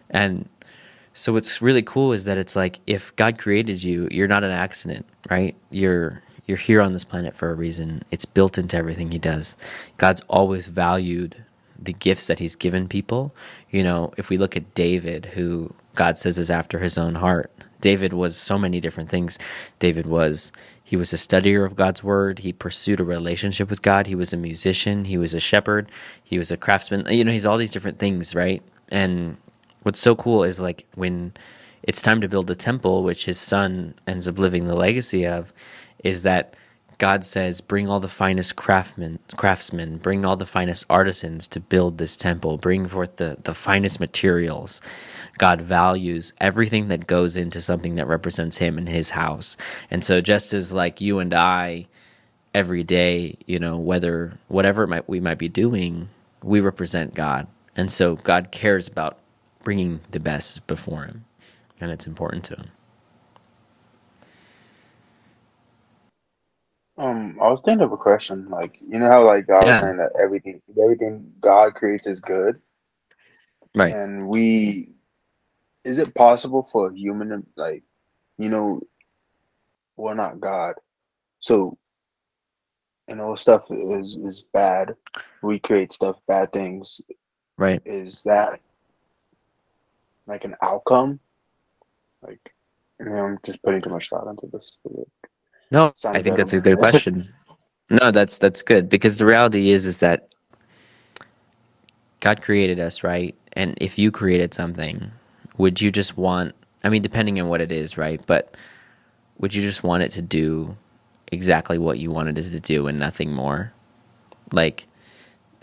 And 0.09 0.47
so 1.13 1.33
what's 1.33 1.61
really 1.61 1.83
cool 1.83 2.11
is 2.11 2.25
that 2.25 2.37
it's 2.37 2.55
like 2.55 2.79
if 2.87 3.15
God 3.15 3.37
created 3.37 3.83
you, 3.83 4.07
you're 4.11 4.27
not 4.27 4.43
an 4.43 4.51
accident, 4.51 5.05
right? 5.29 5.55
You're 5.69 6.21
you're 6.45 6.57
here 6.57 6.81
on 6.81 6.91
this 6.91 7.05
planet 7.05 7.35
for 7.35 7.49
a 7.49 7.53
reason. 7.53 8.03
It's 8.11 8.25
built 8.25 8.57
into 8.57 8.75
everything 8.75 9.11
he 9.11 9.19
does. 9.19 9.55
God's 9.97 10.21
always 10.27 10.67
valued 10.67 11.43
the 11.79 11.93
gifts 11.93 12.27
that 12.27 12.39
he's 12.39 12.55
given 12.55 12.87
people. 12.87 13.33
You 13.69 13.83
know, 13.83 14.13
if 14.17 14.29
we 14.29 14.37
look 14.37 14.57
at 14.57 14.73
David, 14.73 15.27
who 15.27 15.73
God 15.95 16.17
says 16.17 16.37
is 16.37 16.51
after 16.51 16.79
his 16.79 16.97
own 16.97 17.15
heart. 17.15 17.51
David 17.79 18.13
was 18.13 18.37
so 18.37 18.57
many 18.57 18.79
different 18.79 19.09
things. 19.09 19.37
David 19.79 20.05
was 20.05 20.51
he 20.83 20.95
was 20.95 21.13
a 21.13 21.17
studier 21.17 21.65
of 21.65 21.75
God's 21.75 22.03
word. 22.03 22.39
He 22.39 22.53
pursued 22.53 22.99
a 22.99 23.03
relationship 23.03 23.69
with 23.69 23.81
God. 23.81 24.07
He 24.07 24.15
was 24.15 24.33
a 24.33 24.37
musician. 24.37 25.05
He 25.05 25.17
was 25.17 25.33
a 25.33 25.39
shepherd. 25.39 25.91
He 26.23 26.37
was 26.37 26.51
a 26.51 26.57
craftsman. 26.57 27.05
You 27.09 27.23
know, 27.23 27.31
he's 27.31 27.45
all 27.45 27.57
these 27.57 27.71
different 27.71 27.99
things, 27.99 28.35
right? 28.35 28.61
And 28.89 29.37
what's 29.83 29.99
so 29.99 30.15
cool 30.15 30.43
is 30.43 30.59
like 30.59 30.85
when 30.95 31.33
it's 31.83 32.01
time 32.01 32.21
to 32.21 32.27
build 32.27 32.47
the 32.47 32.55
temple, 32.55 33.03
which 33.03 33.25
his 33.25 33.39
son 33.39 33.93
ends 34.07 34.27
up 34.27 34.39
living 34.39 34.67
the 34.67 34.75
legacy 34.75 35.25
of, 35.27 35.53
is 36.03 36.23
that 36.23 36.55
God 36.97 37.25
says, 37.25 37.59
"Bring 37.59 37.89
all 37.89 37.99
the 37.99 38.07
finest 38.07 38.55
craftsmen, 38.55 39.19
craftsmen, 39.35 39.97
bring 39.97 40.23
all 40.23 40.37
the 40.37 40.45
finest 40.45 40.85
artisans 40.89 41.47
to 41.49 41.59
build 41.59 41.97
this 41.97 42.15
temple. 42.15 42.57
Bring 42.57 42.87
forth 42.87 43.17
the 43.17 43.37
the 43.43 43.53
finest 43.53 43.99
materials." 43.99 44.81
God 45.37 45.61
values 45.61 46.31
everything 46.39 46.87
that 46.89 47.07
goes 47.07 47.35
into 47.35 47.59
something 47.59 47.95
that 47.95 48.07
represents 48.07 48.59
Him 48.59 48.77
and 48.77 48.87
His 48.87 49.11
house, 49.11 49.57
and 49.91 50.03
so 50.05 50.21
just 50.21 50.53
as 50.53 50.71
like 50.71 51.01
you 51.01 51.19
and 51.19 51.33
I, 51.33 51.87
every 52.53 52.83
day, 52.83 53.37
you 53.47 53.59
know, 53.59 53.77
whether 53.77 54.37
whatever 54.47 54.85
might, 54.87 55.09
we 55.09 55.19
might 55.19 55.39
be 55.39 55.49
doing, 55.49 56.09
we 56.43 56.61
represent 56.61 57.15
God, 57.15 57.47
and 57.75 57.91
so 57.91 58.15
God 58.15 58.51
cares 58.51 58.87
about 58.87 59.17
bringing 59.63 60.01
the 60.11 60.21
best 60.21 60.67
before 60.67 61.05
Him, 61.05 61.25
and 61.81 61.91
it's 61.91 62.07
important 62.07 62.45
to 62.45 62.55
Him. 62.57 62.67
Um, 66.97 67.39
I 67.41 67.49
was 67.49 67.61
thinking 67.65 67.83
of 67.85 67.91
a 67.93 67.97
question. 67.97 68.49
Like, 68.49 68.79
you 68.81 68.99
know 68.99 69.09
how 69.09 69.25
like 69.27 69.47
God 69.47 69.65
Yeah. 69.65 69.67
was 69.67 69.79
saying 69.79 69.97
that 69.97 70.11
everything, 70.21 70.61
everything 70.81 71.33
God 71.41 71.75
creates 71.75 72.07
is 72.07 72.21
good, 72.21 72.61
Right. 73.75 73.97
and 73.97 74.27
we, 74.27 74.91
is 75.85 75.99
it 75.99 76.15
possible 76.15 76.63
for 76.63 76.89
a 76.91 76.95
human 76.97 77.29
to 77.29 77.43
like, 77.57 77.83
you 78.37 78.49
know, 78.49 78.81
well, 79.97 80.15
not 80.15 80.39
God, 80.41 80.75
so, 81.41 81.77
you 83.09 83.15
know, 83.15 83.35
stuff 83.35 83.63
is 83.71 84.15
is 84.17 84.43
bad. 84.53 84.95
We 85.41 85.59
create 85.59 85.93
stuff, 85.93 86.17
bad 86.27 86.53
things. 86.53 87.01
Right. 87.57 87.81
Is 87.85 88.23
that 88.23 88.61
like 90.27 90.45
an 90.45 90.55
outcome? 90.61 91.19
Like, 92.21 92.53
you 92.99 93.05
know, 93.07 93.25
I'm 93.25 93.39
just 93.45 93.61
putting 93.63 93.81
too 93.81 93.89
much 93.89 94.09
thought 94.09 94.27
into 94.27 94.47
this. 94.51 94.77
No, 95.71 95.93
Sounds 95.95 96.17
I 96.17 96.21
think 96.23 96.37
that's 96.37 96.53
a 96.53 96.59
good 96.59 96.79
question. 96.79 97.33
no, 97.89 98.11
that's 98.11 98.37
that's 98.37 98.61
good 98.63 98.89
because 98.89 99.17
the 99.17 99.25
reality 99.25 99.69
is 99.71 99.85
is 99.85 99.99
that 100.01 100.29
God 102.21 102.41
created 102.41 102.79
us, 102.79 103.03
right? 103.03 103.35
And 103.53 103.77
if 103.81 103.99
you 103.99 104.11
created 104.11 104.53
something, 104.53 105.11
would 105.57 105.81
you 105.81 105.91
just 105.91 106.17
want 106.17 106.55
I 106.83 106.89
mean 106.89 107.01
depending 107.01 107.39
on 107.41 107.49
what 107.49 107.61
it 107.61 107.71
is, 107.71 107.97
right? 107.97 108.21
But 108.25 108.55
would 109.39 109.53
you 109.53 109.61
just 109.61 109.83
want 109.83 110.03
it 110.03 110.11
to 110.13 110.21
do 110.21 110.77
exactly 111.31 111.77
what 111.77 111.99
you 111.99 112.11
wanted 112.11 112.37
it 112.37 112.51
to 112.51 112.59
do 112.59 112.87
and 112.87 112.99
nothing 112.99 113.33
more? 113.33 113.73
Like 114.51 114.87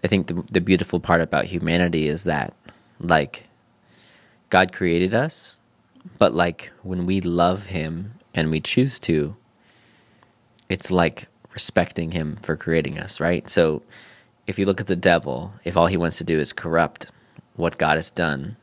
I 0.05 0.09
think 0.09 0.29
the 0.29 0.35
the 0.51 0.61
beautiful 0.61 1.01
part 1.01 1.21
about 1.21 1.47
humanity 1.47 2.09
is 2.09 2.25
that 2.25 2.55
like 3.01 3.45
God 4.51 4.73
created 4.73 5.15
us, 5.15 5.59
but 6.19 6.35
like 6.35 6.73
when 6.83 7.07
we 7.07 7.21
love 7.21 7.67
him 7.67 8.15
and 8.35 8.51
we 8.51 8.61
choose 8.61 8.99
to, 9.01 9.37
it's 10.69 10.91
like 10.91 11.29
respecting 11.53 12.11
him 12.13 12.39
for 12.43 12.57
creating 12.57 12.99
us, 12.99 13.21
right? 13.21 13.49
So 13.49 13.83
if 14.47 14.59
you 14.59 14.67
look 14.67 14.81
at 14.81 14.89
the 14.89 14.97
devil, 14.97 15.53
if 15.65 15.77
all 15.77 15.87
he 15.87 15.97
wants 15.97 16.19
to 16.19 16.25
do 16.25 16.39
is 16.39 16.53
corrupt 16.53 17.11
what 17.55 17.79
God 17.79 17.97
has 17.97 18.11
done, 18.11 18.57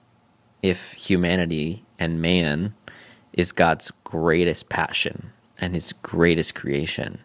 if 0.61 0.93
humanity 0.93 1.85
and 1.97 2.21
man 2.21 2.73
is 3.33 3.51
God's 3.51 3.91
greatest 4.03 4.69
passion 4.69 5.31
and 5.59 5.73
his 5.73 5.93
greatest 5.93 6.55
creation 6.55 7.19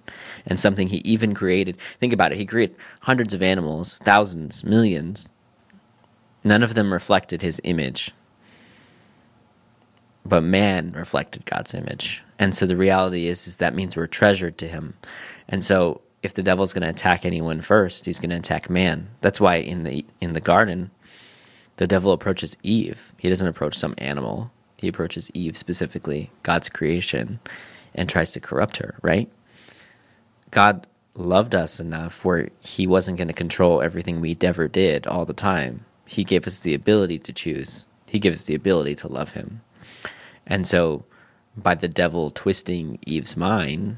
and 0.47 0.59
something 0.59 0.89
he 0.89 0.99
even 0.99 1.35
created, 1.35 1.77
think 1.99 2.13
about 2.13 2.33
it, 2.33 2.39
he 2.39 2.47
created 2.47 2.77
hundreds 3.01 3.35
of 3.35 3.43
animals, 3.43 3.99
thousands, 3.99 4.63
millions. 4.63 5.31
None 6.45 6.63
of 6.63 6.75
them 6.75 6.93
reflected 6.93 7.43
his 7.43 7.61
image. 7.65 8.13
But 10.25 10.43
man 10.43 10.93
reflected 10.93 11.45
God's 11.47 11.75
image. 11.75 12.23
And 12.39 12.55
so 12.55 12.67
the 12.67 12.77
reality 12.77 13.27
is 13.27 13.47
is 13.47 13.57
that 13.57 13.75
means 13.75 13.97
we're 13.97 14.07
treasured 14.07 14.59
to 14.59 14.69
him. 14.69 14.95
And 15.49 15.65
so 15.65 16.01
if 16.23 16.35
the 16.35 16.43
devil's 16.43 16.73
going 16.73 16.83
to 16.83 16.89
attack 16.89 17.25
anyone 17.25 17.61
first, 17.61 18.07
he's 18.07 18.21
going 18.21 18.31
to 18.31 18.37
attack 18.37 18.71
man. 18.71 19.09
That's 19.21 19.41
why 19.41 19.57
in 19.57 19.83
the 19.83 20.05
in 20.21 20.33
the 20.33 20.41
garden 20.41 20.91
the 21.77 21.87
devil 21.87 22.13
approaches 22.13 22.57
Eve. 22.63 23.13
He 23.19 23.29
doesn't 23.29 23.49
approach 23.49 23.75
some 23.77 23.95
animal. 23.99 24.53
He 24.77 24.89
approaches 24.89 25.31
Eve 25.33 25.57
specifically, 25.57 26.31
God's 26.43 26.69
creation, 26.69 27.41
and 27.95 28.09
tries 28.09 28.33
to 28.33 28.41
corrupt 28.41 28.77
her, 28.79 28.97
right? 29.03 29.31
God 30.51 30.87
loved 31.15 31.55
us 31.55 31.81
enough 31.81 32.25
where 32.25 32.49
he 32.61 32.87
wasn't 32.87 33.19
going 33.19 33.29
to 33.29 33.35
control 33.35 33.83
everything 33.83 34.21
we 34.21 34.37
ever 34.43 34.69
did 34.69 35.07
all 35.07 35.25
the 35.25 35.33
time. 35.33 35.85
He 36.07 36.25
gave 36.25 36.47
us 36.47 36.59
the 36.59 36.75
ability 36.75 37.19
to 37.21 37.33
choose. 37.33 37.87
He 38.09 38.19
gave 38.19 38.35
us 38.35 38.45
the 38.45 38.55
ability 38.55 38.95
to 38.97 39.09
love 39.09 39.33
him. 39.33 39.63
And 40.47 40.67
so 40.67 41.05
by 41.57 41.75
the 41.75 41.89
devil 41.89 42.31
twisting 42.31 42.99
Eve's 43.07 43.37
mind 43.37 43.97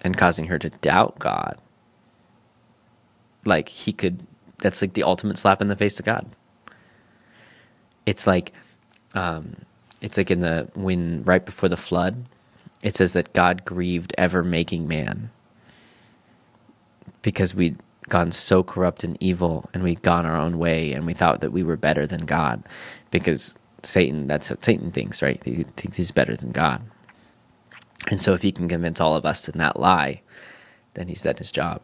and 0.00 0.16
causing 0.16 0.46
her 0.46 0.58
to 0.58 0.70
doubt 0.70 1.18
God, 1.18 1.58
like 3.44 3.68
he 3.68 3.92
could, 3.92 4.26
that's 4.58 4.82
like 4.82 4.94
the 4.94 5.02
ultimate 5.02 5.38
slap 5.38 5.60
in 5.60 5.68
the 5.68 5.76
face 5.76 5.96
to 5.96 6.02
God. 6.02 6.26
It's 8.06 8.26
like, 8.26 8.52
um, 9.14 9.56
it's 10.00 10.18
like 10.18 10.30
in 10.30 10.40
the 10.40 10.68
when 10.74 11.22
right 11.24 11.44
before 11.44 11.68
the 11.68 11.76
flood, 11.76 12.24
it 12.82 12.94
says 12.94 13.14
that 13.14 13.32
God 13.32 13.64
grieved 13.64 14.14
ever 14.18 14.44
making 14.44 14.86
man 14.86 15.30
because 17.22 17.54
we'd 17.54 17.78
gone 18.10 18.30
so 18.30 18.62
corrupt 18.62 19.02
and 19.02 19.16
evil 19.20 19.68
and 19.72 19.82
we'd 19.82 20.02
gone 20.02 20.26
our 20.26 20.36
own 20.36 20.58
way 20.58 20.92
and 20.92 21.06
we 21.06 21.14
thought 21.14 21.40
that 21.40 21.52
we 21.52 21.62
were 21.62 21.76
better 21.76 22.06
than 22.06 22.26
God 22.26 22.62
because 23.10 23.56
Satan, 23.86 24.26
that's 24.26 24.50
what 24.50 24.64
Satan 24.64 24.90
thinks, 24.90 25.22
right? 25.22 25.42
He 25.44 25.64
thinks 25.76 25.96
he's 25.96 26.10
better 26.10 26.36
than 26.36 26.52
God. 26.52 26.82
And 28.08 28.20
so 28.20 28.34
if 28.34 28.42
he 28.42 28.52
can 28.52 28.68
convince 28.68 29.00
all 29.00 29.16
of 29.16 29.24
us 29.24 29.48
in 29.48 29.58
that 29.58 29.78
lie, 29.78 30.22
then 30.94 31.08
he's 31.08 31.22
done 31.22 31.36
his 31.36 31.52
job. 31.52 31.80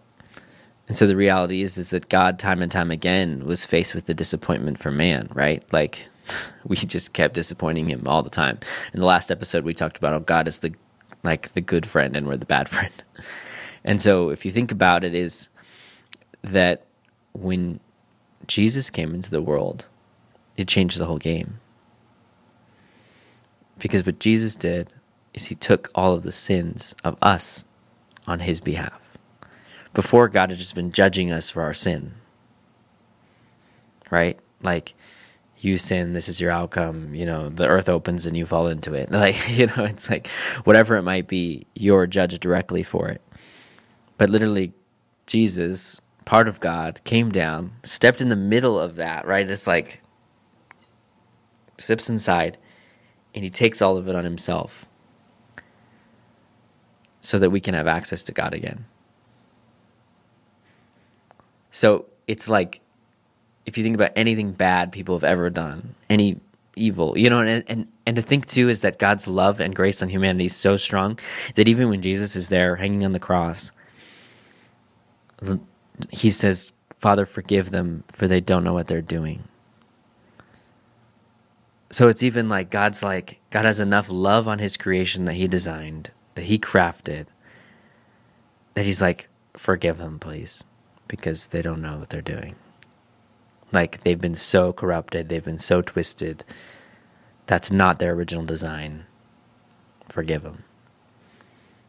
And 0.89 0.99
so 0.99 1.07
the 1.07 1.17
reality 1.17 1.63
is 1.63 1.79
is 1.79 1.91
that 1.91 2.09
God 2.09 2.39
time 2.39 2.63
and 2.63 2.71
time 2.71 2.91
again 2.91 3.47
was 3.47 3.65
faced 3.65 3.95
with 3.95 4.07
the 4.07 4.15
disappointment 4.15 4.81
for 4.81 4.91
man, 4.91 5.29
right? 5.33 5.63
Like 5.73 6.09
we 6.65 6.77
just 6.77 7.13
kept 7.13 7.35
disappointing 7.35 7.89
him 7.89 8.07
all 8.07 8.23
the 8.23 8.31
time. 8.31 8.59
In 8.93 9.01
the 9.01 9.07
last 9.07 9.31
episode 9.31 9.65
we 9.65 9.73
talked 9.73 9.99
about 9.99 10.13
how 10.13 10.19
God 10.19 10.49
is 10.49 10.59
the 10.59 10.75
like 11.23 11.53
the 11.53 11.61
good 11.61 11.87
friend 11.87 12.17
and 12.17 12.27
we're 12.27 12.37
the 12.37 12.47
bad 12.47 12.69
friend. 12.69 12.93
And 13.85 14.03
so 14.03 14.31
if 14.31 14.45
you 14.45 14.51
think 14.51 14.73
about 14.73 15.05
it 15.05 15.15
is 15.15 15.49
that 16.43 16.85
when 17.33 17.81
Jesus 18.47 18.91
came 18.91 19.15
into 19.15 19.31
the 19.31 19.43
world, 19.43 19.87
it 20.57 20.67
changed 20.67 20.99
the 20.99 21.07
whole 21.07 21.19
game. 21.19 21.61
Because 23.81 24.07
what 24.07 24.21
Jesus 24.21 24.55
did 24.55 24.93
is 25.35 25.47
he 25.47 25.55
took 25.55 25.91
all 25.95 26.15
of 26.15 26.23
the 26.23 26.33
sins 26.33 26.95
of 27.03 27.17
us 27.21 27.65
on 28.27 28.41
his 28.41 28.61
behalf. 28.61 29.01
Before, 29.93 30.29
God 30.29 30.51
had 30.51 30.59
just 30.59 30.75
been 30.75 30.93
judging 30.93 31.33
us 31.33 31.51
for 31.51 31.63
our 31.63 31.75
sin. 31.75 32.15
Right? 34.11 34.39
Like, 34.63 34.95
you 35.59 35.77
sin, 35.77 36.13
this 36.13 36.29
is 36.29 36.41
your 36.41 36.51
outcome. 36.51 37.15
You 37.15 37.27
know, 37.27 37.49
the 37.49 37.67
earth 37.67 37.89
opens 37.89 38.27
and 38.27 38.37
you 38.37 38.47
fall 38.47 38.69
into 38.69 38.95
it. 38.95 39.11
Like, 39.21 39.49
you 39.49 39.67
know, 39.67 39.85
it's 39.85 40.09
like 40.09 40.29
whatever 40.65 40.97
it 40.97 41.03
might 41.03 41.27
be, 41.27 41.67
you're 41.75 42.07
judged 42.07 42.41
directly 42.41 42.83
for 42.83 43.09
it. 43.09 43.21
But 44.17 44.31
literally, 44.31 44.73
Jesus, 45.27 46.01
part 46.25 46.49
of 46.49 46.61
God, 46.61 47.01
came 47.05 47.31
down, 47.31 47.73
stepped 47.83 48.21
in 48.21 48.29
the 48.29 48.37
middle 48.37 48.79
of 48.79 48.97
that, 48.97 49.27
right? 49.27 49.49
It's 49.49 49.67
like, 49.67 50.03
steps 51.79 52.11
inside, 52.11 52.59
and 53.35 53.45
he 53.45 53.51
takes 53.51 53.81
all 53.81 53.97
of 53.97 54.09
it 54.09 54.15
on 54.15 54.25
himself 54.25 54.87
so 57.21 57.39
that 57.39 57.51
we 57.51 57.61
can 57.61 57.75
have 57.75 57.87
access 57.87 58.23
to 58.25 58.33
God 58.33 58.55
again. 58.55 58.87
So 61.71 62.07
it's 62.27 62.49
like 62.49 62.81
if 63.67 63.79
you 63.79 63.85
think 63.85 63.95
about 63.95 64.13
anything 64.17 64.53
bad 64.53 64.91
people 64.91 65.15
have 65.15 65.25
ever 65.25 65.51
done, 65.51 65.95
any 66.09 66.41
evil, 66.77 67.17
you 67.17 67.29
know, 67.29 67.41
and, 67.41 67.65
and, 67.69 67.89
and 68.07 68.17
to 68.17 68.23
think 68.23 68.47
too 68.47 68.69
is 68.69 68.81
that 68.81 68.99
God's 68.99 69.29
love 69.29 69.61
and 69.61 69.75
grace 69.75 70.03
on 70.03 70.09
humanity 70.09 70.47
is 70.47 70.57
so 70.57 70.77
strong 70.77 71.19
that 71.55 71.69
even 71.69 71.89
when 71.89 72.03
Jesus 72.03 72.35
is 72.35 72.49
there 72.49 72.77
hanging 72.77 73.05
on 73.05 73.13
the 73.13 73.21
cross, 73.21 73.71
he 76.11 76.31
says, 76.31 76.73
Father, 76.97 77.27
forgive 77.27 77.71
them, 77.71 78.05
for 78.13 78.27
they 78.27 78.41
don't 78.41 78.65
know 78.65 78.75
what 78.75 78.89
they're 78.89 79.01
doing. 79.03 79.45
So 81.91 82.09
it's 82.09 82.23
even 82.23 82.49
like 82.49 82.71
God's 82.71 83.03
like, 83.03 83.41
God 83.51 83.65
has 83.65 83.81
enough 83.81 84.09
love 84.09 84.47
on 84.47 84.61
his 84.61 84.77
creation 84.77 85.25
that 85.25 85.35
he 85.35 85.49
designed 85.49 86.13
that 86.35 86.45
he 86.45 86.59
crafted 86.59 87.27
that 88.75 88.87
he's 88.87 89.03
like, 89.03 89.29
forgive 89.55 89.99
them, 89.99 90.19
please, 90.19 90.65
because 91.09 91.49
they 91.49 91.61
don't 91.61 91.83
know 91.83 91.99
what 91.99 92.11
they're 92.11 92.23
doing. 92.23 92.55
Like 93.73 94.03
they've 94.03 94.21
been 94.21 94.35
so 94.35 94.73
corrupted, 94.73 95.29
they've 95.29 95.45
been 95.45 95.59
so 95.59 95.83
twisted. 95.83 96.45
That's 97.47 97.71
not 97.71 97.99
their 97.99 98.13
original 98.13 98.45
design. 98.45 99.07
Forgive 100.09 100.43
them. 100.43 100.65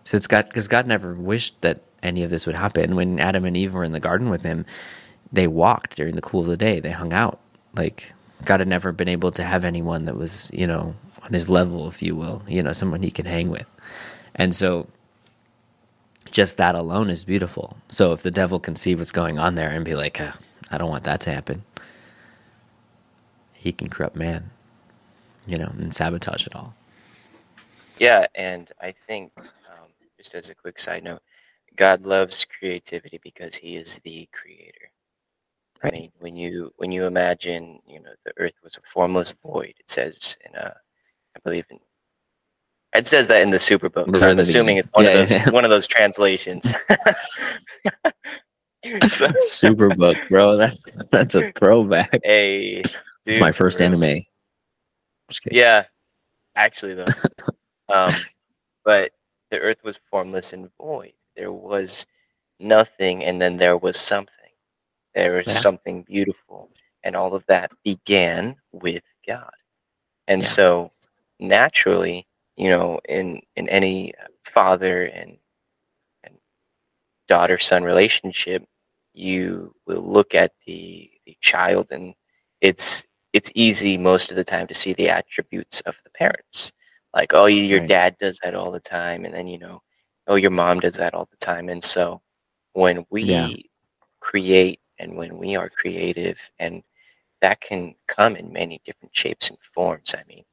So 0.03 0.17
it's 0.17 0.27
got 0.27 0.48
because 0.48 0.67
God 0.67 0.88
never 0.88 1.13
wished 1.13 1.62
that 1.62 1.84
any 2.01 2.24
of 2.24 2.29
this 2.29 2.46
would 2.46 2.55
happen. 2.55 2.96
When 2.96 3.20
Adam 3.20 3.46
and 3.46 3.55
Eve 3.55 3.74
were 3.74 3.84
in 3.84 3.91
the 3.91 4.00
garden 4.00 4.29
with 4.29 4.43
him, 4.43 4.65
they 5.31 5.48
walked 5.48 5.96
during 5.96 6.15
the 6.15 6.22
cool 6.22 6.41
of 6.41 6.48
the 6.48 6.58
day. 6.58 6.79
They 6.79 6.91
hung 6.91 7.13
out. 7.13 7.39
Like 7.75 8.13
God 8.45 8.62
had 8.62 8.69
never 8.69 8.91
been 8.91 9.07
able 9.10 9.31
to 9.33 9.43
have 9.43 9.63
anyone 9.65 10.05
that 10.05 10.17
was, 10.17 10.51
you 10.53 10.67
know, 10.67 10.95
on 11.24 11.33
his 11.33 11.50
level, 11.50 11.88
if 11.88 12.01
you 12.03 12.15
will, 12.15 12.43
you 12.48 12.63
know, 12.63 12.74
someone 12.74 13.03
he 13.03 13.12
could 13.12 13.27
hang 13.27 13.50
with. 13.50 13.67
And 14.36 14.55
so 14.55 14.88
just 16.31 16.57
that 16.57 16.75
alone 16.75 17.10
is 17.10 17.25
beautiful. 17.25 17.77
So 17.89 18.13
if 18.13 18.24
the 18.24 18.31
devil 18.31 18.60
can 18.60 18.75
see 18.75 18.95
what's 18.95 19.12
going 19.12 19.39
on 19.39 19.55
there 19.55 19.69
and 19.69 19.86
be 19.86 19.95
like, 19.95 20.21
I 20.71 20.77
don't 20.77 20.89
want 20.89 21.05
that 21.05 21.21
to 21.21 21.31
happen, 21.31 21.63
he 23.53 23.71
can 23.71 23.89
corrupt 23.89 24.15
man, 24.15 24.51
you 25.48 25.57
know, 25.57 25.74
and 25.79 25.93
sabotage 25.93 26.48
it 26.48 26.55
all. 26.55 26.75
Yeah, 28.00 28.27
and 28.36 28.71
I 28.81 28.93
think, 28.93 29.31
um, 29.39 29.89
just 30.17 30.36
as 30.36 30.50
a 30.50 30.55
quick 30.55 30.79
side 30.79 31.03
note, 31.03 31.21
God 31.75 32.05
loves 32.05 32.45
creativity 32.45 33.19
because 33.24 33.55
He 33.55 33.75
is 33.77 34.00
the 34.03 34.27
creator. 34.33 34.81
Right. 35.84 35.94
I 35.94 35.98
mean, 35.98 36.12
when 36.20 36.36
you 36.36 36.72
when 36.78 36.92
you 36.92 37.06
imagine, 37.06 37.80
you 37.88 38.02
know, 38.02 38.12
the 38.26 38.34
earth 38.38 38.56
was 38.64 38.76
a 38.76 38.82
formless 38.82 39.34
void. 39.44 39.74
It 39.80 39.90
says 39.90 40.38
in 40.46 40.56
a, 40.56 40.76
I 41.36 41.40
believe 41.44 41.66
in 41.70 41.80
it 42.94 43.08
says 43.08 43.28
that 43.28 43.42
in 43.42 43.52
the 43.52 43.58
Superbook, 43.58 44.16
so 44.18 44.30
I'm 44.30 44.40
assuming 44.40 44.78
it's 44.78 44.90
one 44.92 45.06
yeah, 45.06 45.12
of 45.12 45.18
those 45.18 45.32
yeah. 45.32 45.50
one 45.50 45.64
of 45.64 45.70
those 45.70 45.88
translations. 45.88 46.76
so, 49.10 49.28
Superbook, 49.46 50.28
bro. 50.28 50.58
That's 50.58 50.84
that's 51.12 51.36
a 51.36 51.52
throwback. 51.54 52.20
Hey, 52.24 52.84
it's 53.26 53.40
my 53.40 53.52
first 53.52 53.78
bro. 53.78 53.88
anime. 53.88 54.26
Yeah, 55.52 55.86
actually 56.56 56.96
though. 56.96 57.06
um, 57.94 58.14
but 58.84 59.12
the 59.52 59.60
Earth 59.60 59.84
was 59.84 60.00
formless 60.10 60.52
and 60.52 60.70
void. 60.78 61.14
There 61.38 61.54
was 61.54 62.06
nothing, 62.60 63.24
and 63.24 63.42
then 63.42 63.56
there 63.56 63.78
was 63.78 63.98
something. 63.98 64.36
There 65.13 65.34
was 65.34 65.48
yeah. 65.48 65.53
something 65.53 66.03
beautiful, 66.03 66.70
and 67.03 67.15
all 67.15 67.34
of 67.34 67.46
that 67.48 67.72
began 67.84 68.56
with 68.72 69.03
God. 69.27 69.51
And 70.27 70.44
so, 70.44 70.91
naturally, 71.39 72.27
you 72.56 72.70
know, 72.70 73.00
in 73.10 73.41
in 73.56 73.68
any 73.70 74.13
father 74.46 75.06
and 75.06 75.38
and 76.24 76.36
daughter 77.27 77.58
son 77.58 77.84
relationship, 77.84 78.65
you 79.13 79.75
will 79.86 80.01
look 80.01 80.34
at 80.36 80.53
the 80.65 81.10
the 81.25 81.38
child 81.41 81.88
and 81.91 82.13
it's 82.62 83.03
it's 83.34 83.51
easy 83.56 83.98
most 83.98 84.32
of 84.32 84.38
the 84.38 84.44
time 84.44 84.68
to 84.68 84.74
see 84.74 84.94
the 84.94 85.10
attributes 85.10 85.82
of 85.82 85.98
the 86.03 86.10
parents. 86.12 86.72
Like, 87.13 87.34
oh, 87.34 87.46
your 87.46 87.80
right. 87.80 87.89
dad 87.89 88.18
does 88.20 88.39
that 88.44 88.56
all 88.56 88.72
the 88.72 88.80
time, 88.80 89.25
and 89.25 89.34
then 89.34 89.48
you 89.48 89.58
know, 89.60 89.82
oh, 90.27 90.36
your 90.36 90.51
mom 90.51 90.80
does 90.80 90.96
that 90.96 91.13
all 91.13 91.27
the 91.30 91.38
time, 91.38 91.70
and 91.70 91.84
so 91.84 92.22
when 92.74 93.06
we 93.10 93.24
yeah. 93.24 93.50
create 94.20 94.80
and 95.01 95.15
when 95.15 95.38
we 95.38 95.55
are 95.55 95.70
creative 95.70 96.50
and 96.60 96.84
that 97.41 97.60
can 97.60 97.96
come 98.08 98.36
in 98.36 98.53
many 98.53 98.79
different 98.86 99.15
shapes 99.15 99.50
and 99.50 99.60
forms. 99.60 100.13
I 100.17 100.24
mean, 100.27 100.43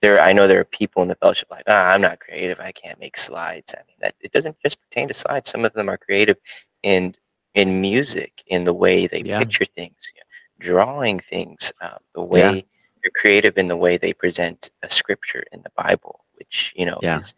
there 0.00 0.20
I 0.20 0.32
know 0.32 0.46
there 0.46 0.60
are 0.60 0.64
people 0.64 1.02
in 1.02 1.08
the 1.08 1.16
fellowship 1.16 1.48
like, 1.50 1.64
ah, 1.66 1.92
I'm 1.92 2.00
not 2.00 2.20
creative. 2.20 2.60
I 2.60 2.72
can't 2.72 3.00
make 3.00 3.16
slides. 3.16 3.74
I 3.76 3.82
mean, 3.86 3.96
that 4.00 4.14
it 4.20 4.32
doesn't 4.32 4.56
just 4.60 4.80
pertain 4.80 5.08
to 5.08 5.14
slides. 5.14 5.50
Some 5.50 5.64
of 5.64 5.72
them 5.72 5.88
are 5.88 5.98
creative 5.98 6.36
in 6.82 7.14
in 7.54 7.80
music, 7.80 8.44
in 8.46 8.64
the 8.64 8.74
way 8.74 9.06
they 9.06 9.22
yeah. 9.22 9.38
picture 9.38 9.64
things, 9.64 10.12
you 10.14 10.20
know, 10.20 10.66
drawing 10.66 11.18
things, 11.18 11.72
uh, 11.80 11.96
the 12.14 12.22
way 12.22 12.40
yeah. 12.40 12.60
they're 13.02 13.12
creative 13.14 13.56
in 13.56 13.66
the 13.66 13.76
way 13.76 13.96
they 13.96 14.12
present 14.12 14.70
a 14.82 14.88
scripture 14.88 15.42
in 15.52 15.62
the 15.62 15.72
Bible, 15.76 16.24
which 16.34 16.72
you 16.76 16.86
know 16.86 16.98
yeah. 17.02 17.20
is, 17.20 17.34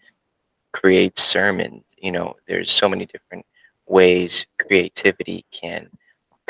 creates 0.72 1.22
sermons. 1.22 1.96
You 1.98 2.12
know, 2.12 2.36
there's 2.46 2.70
so 2.70 2.88
many 2.88 3.06
different 3.06 3.46
ways 3.86 4.44
creativity 4.60 5.46
can 5.50 5.88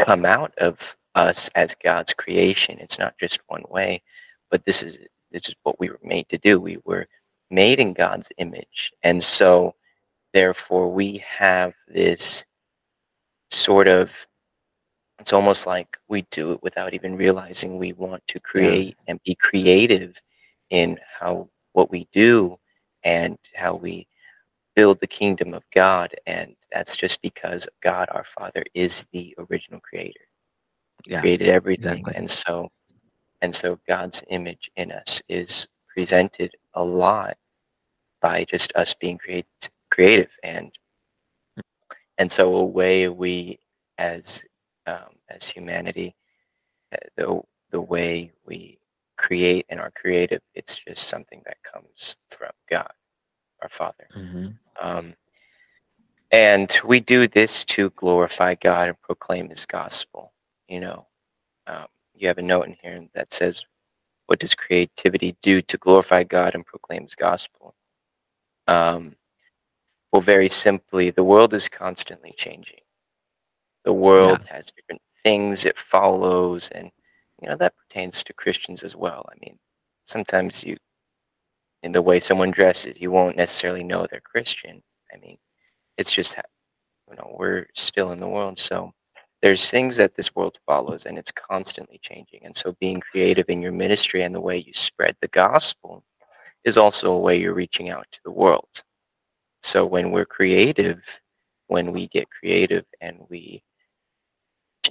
come 0.04 0.24
out 0.24 0.54
of 0.58 0.96
us 1.14 1.48
as 1.54 1.74
God's 1.74 2.12
creation. 2.12 2.78
It's 2.78 2.98
not 2.98 3.18
just 3.18 3.40
one 3.48 3.64
way, 3.68 4.02
but 4.50 4.64
this 4.64 4.82
is 4.82 5.02
this 5.30 5.48
is 5.48 5.54
what 5.62 5.78
we 5.78 5.90
were 5.90 6.00
made 6.02 6.28
to 6.30 6.38
do. 6.38 6.58
We 6.58 6.78
were 6.84 7.06
made 7.50 7.78
in 7.78 7.92
God's 7.92 8.30
image. 8.38 8.92
And 9.02 9.22
so, 9.22 9.74
therefore, 10.32 10.90
we 10.90 11.18
have 11.26 11.74
this 11.86 12.46
sort 13.50 13.88
of, 13.88 14.26
it's 15.18 15.34
almost 15.34 15.66
like 15.66 15.98
we 16.08 16.22
do 16.30 16.52
it 16.52 16.62
without 16.62 16.94
even 16.94 17.16
realizing 17.16 17.76
we 17.76 17.92
want 17.92 18.26
to 18.28 18.40
create 18.40 18.96
yeah. 18.98 19.04
and 19.08 19.22
be 19.24 19.34
creative 19.34 20.20
in 20.70 20.98
how, 21.20 21.50
what 21.72 21.90
we 21.90 22.08
do 22.10 22.58
and 23.04 23.38
how 23.54 23.74
we 23.74 24.06
build 24.78 25.00
the 25.00 25.08
kingdom 25.08 25.54
of 25.54 25.64
God. 25.74 26.14
And 26.28 26.54
that's 26.72 26.96
just 26.96 27.20
because 27.20 27.68
God, 27.82 28.08
our 28.12 28.22
Father, 28.22 28.62
is 28.74 29.04
the 29.12 29.34
original 29.50 29.80
creator. 29.80 30.20
He 31.04 31.12
yeah, 31.12 31.20
created 31.20 31.48
everything. 31.48 31.98
Exactly. 31.98 32.14
And 32.14 32.30
so, 32.30 32.70
and 33.42 33.52
so 33.52 33.80
God's 33.88 34.22
image 34.30 34.70
in 34.76 34.92
us 34.92 35.20
is 35.28 35.66
presented 35.88 36.54
a 36.74 36.84
lot 36.84 37.36
by 38.22 38.44
just 38.44 38.72
us 38.76 38.94
being 38.94 39.18
create, 39.18 39.46
creative 39.90 40.30
and 40.44 40.72
and 42.18 42.30
so 42.30 42.54
a 42.56 42.64
way 42.64 43.08
we 43.08 43.58
as 43.98 44.44
um, 44.86 45.16
as 45.28 45.48
humanity 45.48 46.14
uh, 46.92 46.98
the 47.16 47.42
the 47.72 47.80
way 47.80 48.32
we 48.46 48.78
create 49.16 49.66
and 49.70 49.80
are 49.80 49.90
creative 49.92 50.40
it's 50.54 50.76
just 50.78 51.08
something 51.08 51.42
that 51.46 51.56
comes 51.64 52.16
from 52.30 52.50
god 52.70 52.92
our 53.62 53.68
father. 53.68 54.08
Mm-hmm. 54.16 54.48
um, 54.80 55.14
and 56.30 56.78
we 56.84 57.00
do 57.00 57.26
this 57.26 57.64
to 57.64 57.90
glorify 57.90 58.54
god 58.54 58.88
and 58.88 59.00
proclaim 59.00 59.48
his 59.48 59.64
gospel 59.66 60.32
you 60.68 60.80
know. 60.80 61.06
Um, 61.66 61.86
you 62.14 62.28
have 62.28 62.38
a 62.38 62.42
note 62.42 62.66
in 62.66 62.76
here 62.82 63.06
that 63.14 63.32
says 63.32 63.64
what 64.26 64.38
does 64.38 64.54
creativity 64.54 65.36
do 65.42 65.62
to 65.62 65.78
glorify 65.78 66.22
god 66.22 66.54
and 66.54 66.64
proclaim 66.64 67.02
his 67.04 67.14
gospel? 67.14 67.74
Um, 68.66 69.16
well 70.12 70.22
very 70.22 70.48
simply 70.48 71.10
the 71.10 71.24
world 71.24 71.54
is 71.54 71.68
constantly 71.68 72.34
changing. 72.36 72.80
The 73.84 73.92
world 73.92 74.44
has 74.44 74.70
different 74.70 75.00
things 75.22 75.64
it 75.64 75.78
follows 75.78 76.68
and 76.70 76.90
you 77.40 77.48
know 77.48 77.56
that 77.56 77.74
pertains 77.76 78.22
to 78.24 78.32
christians 78.32 78.82
as 78.82 78.94
well. 78.94 79.26
I 79.30 79.34
mean 79.40 79.58
sometimes 80.04 80.62
you 80.64 80.76
in 81.82 81.92
the 81.92 82.02
way 82.02 82.18
someone 82.18 82.50
dresses 82.50 83.00
you 83.00 83.10
won't 83.10 83.36
necessarily 83.36 83.84
know 83.84 84.06
they're 84.10 84.20
christian. 84.20 84.82
I 85.12 85.18
mean 85.18 85.38
it's 85.96 86.12
just 86.12 86.36
you 87.08 87.16
know 87.16 87.36
we're 87.38 87.66
still 87.74 88.12
in 88.12 88.20
the 88.20 88.28
world. 88.28 88.58
So 88.58 88.92
there's 89.42 89.70
things 89.70 89.96
that 89.98 90.14
this 90.14 90.34
world 90.34 90.58
follows 90.66 91.06
and 91.06 91.16
it's 91.18 91.32
constantly 91.32 91.98
changing. 92.02 92.40
And 92.44 92.56
so 92.56 92.74
being 92.80 93.00
creative 93.00 93.48
in 93.48 93.62
your 93.62 93.72
ministry 93.72 94.22
and 94.22 94.34
the 94.34 94.40
way 94.40 94.58
you 94.58 94.72
spread 94.72 95.16
the 95.20 95.28
gospel 95.28 96.04
is 96.64 96.76
also 96.76 97.12
a 97.12 97.18
way 97.20 97.38
you're 97.38 97.54
reaching 97.54 97.90
out 97.90 98.06
to 98.12 98.20
the 98.24 98.32
world. 98.32 98.82
So 99.62 99.86
when 99.86 100.10
we're 100.12 100.26
creative 100.26 101.20
when 101.68 101.92
we 101.92 102.08
get 102.08 102.30
creative 102.30 102.84
and 103.00 103.18
we 103.28 103.62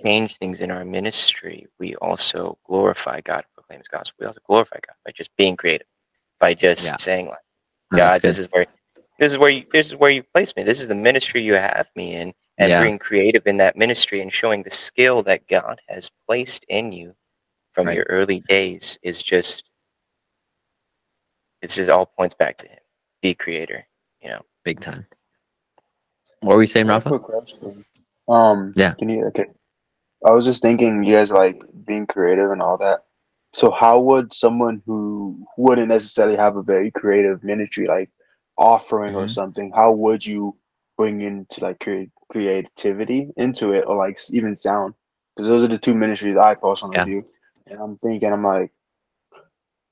change 0.04 0.38
things 0.38 0.62
in 0.62 0.70
our 0.70 0.86
ministry 0.86 1.66
we 1.80 1.96
also 1.96 2.58
glorify 2.66 3.20
god 3.22 3.38
and 3.38 3.54
proclaim 3.56 3.80
his 3.80 3.88
gospel. 3.88 4.18
We 4.20 4.28
also 4.28 4.40
glorify 4.46 4.78
god 4.86 4.96
by 5.06 5.12
just 5.12 5.36
being 5.38 5.58
creative 5.58 5.88
by 6.40 6.54
just 6.54 6.86
Yeah. 6.86 6.98
saying 6.98 7.28
like 7.28 7.40
No, 7.92 8.00
God, 8.00 8.22
this 8.22 8.40
is 8.40 8.48
where 8.52 8.68
this 9.20 9.32
is 9.32 9.38
where 9.38 9.50
you 9.52 9.66
this 9.72 9.88
is 9.88 9.96
where 9.96 10.12
you 10.12 10.24
place 10.24 10.56
me. 10.56 10.64
This 10.64 10.82
is 10.82 10.88
the 10.88 10.96
ministry 10.96 11.42
you 11.42 11.54
have 11.54 11.90
me 11.96 12.16
in, 12.16 12.34
and 12.58 12.70
Yeah. 12.72 12.84
being 12.84 13.00
creative 13.00 13.48
in 13.48 13.58
that 13.58 13.78
ministry 13.78 14.22
and 14.22 14.34
showing 14.34 14.64
the 14.64 14.72
skill 14.72 15.24
that 15.24 15.48
God 15.48 15.82
has 15.90 16.12
placed 16.28 16.66
in 16.70 16.92
you 16.94 17.16
from 17.74 17.88
Right. 17.88 17.96
your 17.98 18.06
early 18.10 18.42
days 18.42 19.00
is 19.04 19.24
just 19.24 19.72
it's 21.62 21.76
just 21.76 21.90
all 21.90 22.06
points 22.06 22.36
back 22.36 22.58
to 22.58 22.68
him, 22.70 22.80
the 23.24 23.34
creator. 23.36 23.88
You 24.22 24.30
know. 24.30 24.46
big 24.64 24.80
time. 24.82 25.08
What 26.42 26.56
were 26.58 26.64
you 26.64 26.68
saying, 26.68 26.88
I 26.88 26.92
Rafa? 26.94 27.10
Um, 28.28 28.74
Yeah. 28.76 28.94
Can 28.96 29.10
you? 29.10 29.26
Okay. 29.28 29.46
I 30.26 30.32
was 30.32 30.46
just 30.46 30.62
thinking, 30.62 31.04
you 31.04 31.16
guys 31.16 31.32
like 31.32 31.62
being 31.86 32.08
creative 32.08 32.52
and 32.52 32.62
all 32.62 32.78
that. 32.80 33.06
So, 33.54 33.72
how 33.72 34.00
would 34.02 34.34
someone 34.34 34.82
who 34.86 35.46
wouldn't 35.58 35.88
necessarily 35.88 36.38
have 36.38 36.56
a 36.58 36.64
very 36.64 36.92
creative 36.92 37.44
ministry, 37.44 37.88
like 37.88 38.10
offering 38.58 39.16
or 39.16 39.26
Mhm. 39.26 39.30
something, 39.30 39.72
how 39.76 39.94
would 39.94 40.26
you 40.26 40.56
bring 40.98 41.22
into 41.22 41.62
like 41.62 41.80
cre- 41.80 42.12
creativity 42.30 43.32
into 43.38 43.72
it, 43.74 43.86
or 43.88 43.96
like 43.96 44.20
even 44.32 44.56
sound? 44.56 44.94
Because 45.36 45.50
those 45.50 45.64
are 45.64 45.68
the 45.68 45.78
two 45.78 45.96
ministries 45.96 46.38
I 46.38 46.56
personally 46.56 46.98
Yeah. 46.98 47.06
do, 47.06 47.26
and 47.68 47.80
I'm 47.80 47.98
thinking, 47.98 48.32
I'm 48.34 48.44
like, 48.44 48.72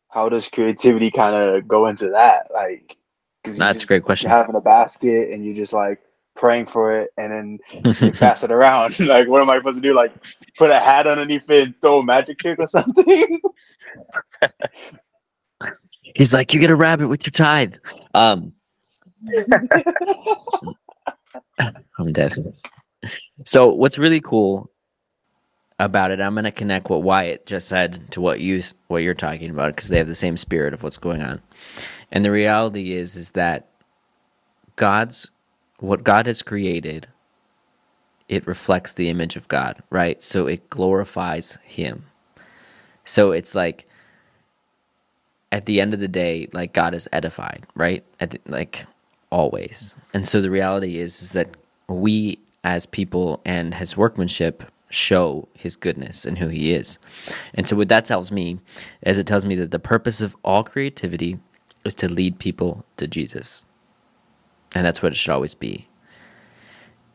how 0.10 0.30
does 0.30 0.48
creativity 0.50 1.12
kind 1.12 1.36
of 1.36 1.68
go 1.68 1.88
into 1.88 2.10
that? 2.10 2.48
Like, 2.54 2.98
That's 3.44 3.84
a 3.84 3.86
great 3.86 4.04
question. 4.04 4.30
You're 4.30 4.38
having 4.38 4.56
a 4.56 4.62
basket 4.62 5.32
and 5.32 5.46
you're 5.46 5.54
just 5.56 5.74
like 5.74 6.00
praying 6.36 6.68
for 6.68 7.00
it, 7.00 7.10
and 7.18 7.60
then 7.84 8.13
pass 8.13 8.44
it 8.44 8.51
around. 8.51 9.00
like, 9.08 9.27
what 9.27 9.42
am 9.42 9.50
I 9.50 9.58
supposed 9.58 9.77
to 9.77 9.82
do? 9.82 9.96
Like, 9.96 10.13
put 10.58 10.70
a 10.70 10.80
hat 10.80 11.08
underneath 11.08 11.50
it 11.50 11.63
and 11.63 11.82
throw 11.82 12.00
a 12.00 12.04
magic 12.04 12.39
trick 12.39 12.60
or 12.60 12.68
something? 12.68 13.42
He's 16.15 16.34
like, 16.34 16.54
you 16.54 16.60
get 16.60 16.70
a 16.70 16.75
rabbit 16.75 17.08
with 17.08 17.25
your 17.25 17.32
tithe. 17.32 17.75
Um, 18.14 18.53
I'm 21.98 22.14
dead. 22.14 22.53
So 23.46 23.70
what's 23.70 23.98
really 23.98 24.22
cool 24.22 24.70
about 25.79 26.12
it, 26.12 26.22
I'm 26.22 26.36
going 26.36 26.46
to 26.46 26.51
connect 26.51 26.90
what 26.90 27.03
Wyatt 27.03 27.46
just 27.46 27.68
said 27.68 28.12
to 28.12 28.22
what 28.22 28.40
you 28.40 28.62
what 28.88 29.03
you're 29.03 29.14
talking 29.14 29.50
about 29.50 29.75
because 29.75 29.90
they 29.90 29.98
have 29.98 30.07
the 30.07 30.16
same 30.16 30.38
spirit 30.38 30.74
of 30.74 30.83
what's 30.83 30.98
going 30.98 31.22
on. 31.22 31.42
And 32.12 32.24
the 32.24 32.31
reality 32.31 32.94
is 32.94 33.16
is 33.16 33.31
that 33.31 33.68
God's 34.77 35.31
what 35.79 36.03
God 36.03 36.27
has 36.27 36.42
created 36.42 37.07
it 38.27 38.48
reflects 38.48 38.94
the 38.94 39.09
image 39.09 39.35
of 39.35 39.48
God, 39.48 39.83
right? 39.90 40.22
So 40.22 40.48
it 40.48 40.70
glorifies 40.70 41.57
him. 41.64 42.05
So 43.03 43.31
it's 43.31 43.53
like 43.53 43.85
at 45.51 45.66
the 45.66 45.79
end 45.79 45.94
of 45.94 46.00
the 46.00 46.07
day, 46.07 46.48
like 46.51 46.74
God 46.74 46.94
is 46.94 47.07
edified, 47.14 47.66
right? 47.75 48.03
The, 48.20 48.40
like 48.48 48.85
always. 49.29 49.96
And 50.14 50.27
so 50.27 50.42
the 50.42 50.50
reality 50.50 50.98
is, 50.98 51.22
is 51.22 51.31
that 51.31 51.55
we 51.88 52.40
as 52.64 52.88
people 52.88 53.42
and 53.46 53.75
his 53.75 53.96
workmanship 53.96 54.64
show 54.90 55.48
his 55.53 55.75
goodness 55.75 56.25
and 56.25 56.40
who 56.40 56.48
he 56.48 56.74
is. 56.74 56.98
And 57.53 57.68
so 57.68 57.75
what 57.75 57.90
that 57.90 58.05
tells 58.05 58.31
me 58.31 58.59
is 59.03 59.20
it 59.20 59.27
tells 59.27 59.46
me 59.46 59.55
that 59.55 59.72
the 59.72 59.79
purpose 59.79 60.22
of 60.22 60.35
all 60.44 60.64
creativity 60.64 61.38
is 61.83 61.94
to 61.96 62.11
lead 62.11 62.40
people 62.40 62.85
to 62.98 63.07
Jesus. 63.07 63.66
And 64.75 64.85
that's 64.85 65.01
what 65.01 65.14
it 65.14 65.16
should 65.16 65.31
always 65.31 65.55
be. 65.55 65.88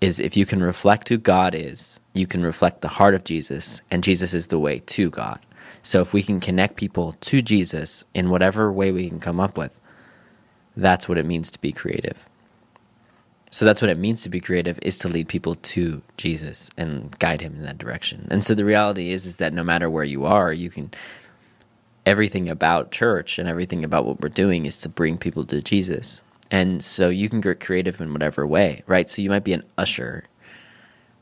Is 0.01 0.19
if 0.19 0.37
you 0.37 0.47
can 0.47 0.63
reflect 0.63 1.11
who 1.11 1.19
God 1.19 1.55
is, 1.55 2.01
you 2.15 2.27
can 2.27 2.43
reflect 2.43 2.81
the 2.81 2.89
heart 2.89 3.15
of 3.15 3.23
Jesus, 3.23 3.83
and 3.91 4.03
Jesus 4.03 4.35
is 4.35 4.49
the 4.49 4.59
way 4.59 4.81
to 4.81 5.11
God. 5.11 5.39
So 5.83 6.01
if 6.01 6.13
we 6.13 6.23
can 6.23 6.41
connect 6.41 6.77
people 6.77 7.17
to 7.21 7.43
Jesus 7.43 8.05
in 8.15 8.31
whatever 8.31 8.73
way 8.73 8.91
we 8.91 9.09
can 9.09 9.21
come 9.21 9.39
up 9.39 9.57
with, 9.57 9.79
that's 10.77 11.09
what 11.09 11.19
it 11.19 11.27
means 11.27 11.51
to 11.51 11.61
be 11.61 11.71
creative. 11.71 12.29
So 13.51 13.65
that's 13.65 13.83
what 13.83 13.91
it 13.91 13.99
means 13.99 14.23
to 14.23 14.29
be 14.29 14.41
creative 14.41 14.79
is 14.83 14.97
to 14.99 15.09
lead 15.09 15.29
people 15.29 15.57
to 15.57 16.03
Jesus 16.17 16.71
and 16.77 17.19
guide 17.19 17.41
him 17.41 17.57
in 17.57 17.63
that 17.65 17.79
direction. 17.79 18.29
And 18.31 18.45
so 18.45 18.55
the 18.55 18.65
reality 18.65 19.11
is 19.11 19.27
is 19.27 19.37
that 19.37 19.53
no 19.53 19.65
matter 19.65 19.91
where 19.91 20.05
you 20.05 20.25
are, 20.25 20.53
you 20.53 20.71
can 20.71 20.93
everything 22.07 22.49
about 22.49 22.93
church 22.93 23.39
and 23.39 23.49
everything 23.49 23.85
about 23.85 24.07
what 24.07 24.21
we're 24.21 24.29
doing 24.29 24.67
is 24.67 24.79
to 24.79 24.89
bring 24.89 25.19
people 25.19 25.45
to 25.45 25.61
Jesus. 25.61 26.25
And 26.51 26.83
so 26.83 27.09
you 27.09 27.29
can 27.29 27.41
get 27.41 27.61
creative 27.61 28.01
in 28.01 28.13
whatever 28.13 28.47
way, 28.47 28.83
right? 28.87 29.09
So 29.09 29.23
you 29.23 29.31
might 29.31 29.45
be 29.45 29.53
an 29.53 29.65
usher 29.79 30.25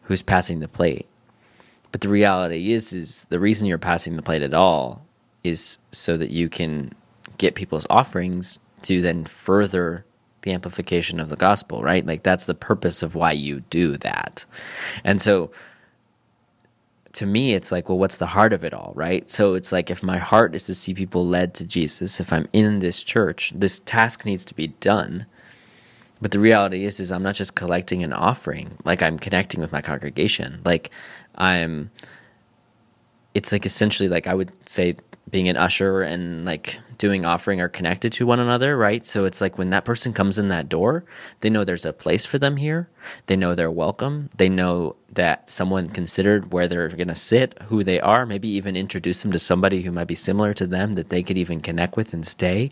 who's 0.03 0.23
passing 0.23 0.61
the 0.61 0.69
plate. 0.69 1.07
But 1.93 2.01
the 2.01 2.09
reality 2.09 2.73
is 2.73 2.93
is 2.93 3.27
the 3.29 3.41
reason 3.41 3.67
you're 3.67 3.79
passing 3.79 4.17
the 4.17 4.23
plate 4.23 4.43
at 4.43 4.55
all 4.55 5.05
is 5.45 5.79
so 5.91 6.17
that 6.17 6.31
you 6.31 6.49
can 6.49 6.93
get 7.37 7.55
people's 7.55 7.87
offerings 7.89 8.61
to 8.83 9.01
then 9.01 9.25
further 9.25 10.05
the 10.43 10.53
amplification 10.53 11.21
of 11.21 11.29
the 11.29 11.37
gospel, 11.37 11.83
right? 11.83 12.07
Like 12.07 12.23
that's 12.23 12.47
the 12.47 12.55
purpose 12.55 13.03
of 13.03 13.15
why 13.15 13.33
you 13.33 13.61
do 13.71 13.97
that. 13.99 14.45
And 15.05 15.21
so 15.21 15.51
to 17.13 17.27
me 17.27 17.55
it's 17.55 17.73
like 17.73 17.89
well 17.89 17.99
what's 17.99 18.19
the 18.19 18.27
heart 18.27 18.53
of 18.53 18.65
it 18.65 18.75
all 18.75 18.93
right? 18.95 19.29
So 19.31 19.55
it's 19.55 19.73
like 19.73 19.91
if 19.91 20.03
my 20.03 20.19
heart 20.19 20.55
is 20.55 20.67
to 20.67 20.75
see 20.75 20.95
people 20.95 21.27
led 21.27 21.55
to 21.55 21.67
jesus 21.67 22.21
if 22.21 22.33
i'm 22.33 22.49
in 22.53 22.81
this 22.81 23.03
church 23.03 23.53
this 23.55 23.79
task 23.81 24.25
needs 24.25 24.45
to 24.47 24.55
be 24.55 24.69
done. 24.69 25.27
But 26.21 26.33
the 26.33 26.41
reality 26.41 26.85
is 26.85 27.01
is 27.01 27.13
i'm 27.13 27.23
not 27.23 27.35
just 27.37 27.55
collecting 27.55 28.03
an 28.03 28.13
offering. 28.13 28.77
Like 28.85 29.03
i'm 29.03 29.19
connecting 29.19 29.61
with 29.61 29.73
my 29.73 29.83
congregation. 29.83 30.61
Like 30.65 30.91
i'm 31.37 31.91
it's 33.35 33.53
like 33.53 33.67
essentially 33.67 34.09
like 34.09 34.27
i 34.27 34.35
would 34.35 34.51
say 34.69 34.97
being 35.31 35.49
an 35.49 35.57
usher 35.57 36.03
and 36.03 36.45
like 36.45 36.81
doing 36.97 37.25
offering 37.25 37.61
are 37.61 37.69
connected 37.69 38.13
to 38.13 38.27
one 38.27 38.41
another, 38.41 38.77
right? 38.77 39.07
So 39.07 39.25
it's 39.25 39.41
like 39.41 39.57
when 39.57 39.71
that 39.71 39.85
person 39.85 40.13
comes 40.13 40.39
in 40.39 40.49
that 40.49 40.69
door, 40.69 41.05
they 41.41 41.51
know 41.51 41.65
there's 41.65 41.87
a 41.87 41.93
place 41.93 42.27
for 42.27 42.39
them 42.39 42.57
here. 42.57 42.89
They 43.27 43.37
know 43.37 43.55
they're 43.55 43.71
welcome. 43.71 44.31
They 44.37 44.49
know 44.49 44.97
that 45.13 45.51
someone 45.51 45.87
considered 45.89 46.53
where 46.53 46.67
they're 46.67 46.89
going 46.89 47.09
to 47.09 47.15
sit, 47.15 47.57
who 47.65 47.85
they 47.85 48.01
are, 48.01 48.27
maybe 48.27 48.49
even 48.49 48.77
introduce 48.77 49.23
them 49.23 49.33
to 49.33 49.39
somebody 49.39 49.83
who 49.83 49.93
might 49.93 50.09
be 50.09 50.15
similar 50.15 50.53
to 50.55 50.67
them 50.67 50.95
that 50.95 51.09
they 51.09 51.23
could 51.23 51.39
even 51.39 51.61
connect 51.61 51.97
with 51.97 52.13
and 52.13 52.27
stay. 52.27 52.71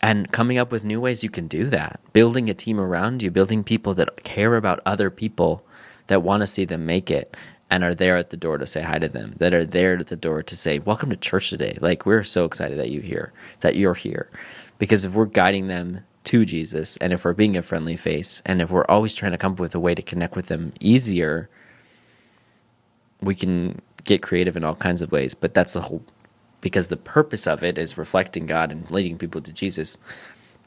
And 0.00 0.32
coming 0.32 0.58
up 0.58 0.72
with 0.72 0.84
new 0.84 1.00
ways 1.00 1.22
you 1.22 1.30
can 1.30 1.46
do 1.46 1.66
that. 1.66 2.00
Building 2.12 2.50
a 2.50 2.54
team 2.54 2.80
around 2.80 3.22
you, 3.22 3.30
building 3.30 3.62
people 3.62 3.94
that 3.94 4.24
care 4.24 4.56
about 4.56 4.80
other 4.84 5.10
people 5.10 5.64
that 6.08 6.22
want 6.22 6.40
to 6.40 6.46
see 6.46 6.64
them 6.64 6.84
make 6.84 7.10
it 7.10 7.36
and 7.72 7.82
are 7.82 7.94
there 7.94 8.18
at 8.18 8.28
the 8.28 8.36
door 8.36 8.58
to 8.58 8.66
say 8.66 8.82
hi 8.82 8.98
to 8.98 9.08
them, 9.08 9.34
that 9.38 9.54
are 9.54 9.64
there 9.64 9.96
at 9.96 10.08
the 10.08 10.14
door 10.14 10.42
to 10.42 10.54
say, 10.54 10.78
Welcome 10.78 11.08
to 11.08 11.16
church 11.16 11.48
today. 11.48 11.78
Like, 11.80 12.04
we're 12.04 12.22
so 12.22 12.44
excited 12.44 12.78
that 12.78 12.90
you're 12.90 13.02
here, 13.02 13.32
that 13.60 13.76
you're 13.76 13.94
here. 13.94 14.28
Because 14.76 15.06
if 15.06 15.14
we're 15.14 15.24
guiding 15.24 15.68
them 15.68 16.04
to 16.24 16.44
Jesus, 16.44 16.98
and 16.98 17.14
if 17.14 17.24
we're 17.24 17.32
being 17.32 17.56
a 17.56 17.62
friendly 17.62 17.96
face, 17.96 18.42
and 18.44 18.60
if 18.60 18.70
we're 18.70 18.84
always 18.90 19.14
trying 19.14 19.32
to 19.32 19.38
come 19.38 19.52
up 19.52 19.58
with 19.58 19.74
a 19.74 19.80
way 19.80 19.94
to 19.94 20.02
connect 20.02 20.36
with 20.36 20.48
them 20.48 20.74
easier, 20.80 21.48
we 23.22 23.34
can 23.34 23.80
get 24.04 24.20
creative 24.20 24.54
in 24.54 24.64
all 24.64 24.74
kinds 24.74 25.00
of 25.00 25.10
ways. 25.10 25.32
But 25.32 25.54
that's 25.54 25.72
the 25.72 25.80
whole 25.80 26.04
because 26.60 26.88
the 26.88 26.98
purpose 26.98 27.46
of 27.46 27.64
it 27.64 27.78
is 27.78 27.96
reflecting 27.96 28.44
God 28.44 28.70
and 28.70 28.90
leading 28.90 29.16
people 29.16 29.40
to 29.40 29.52
Jesus, 29.52 29.96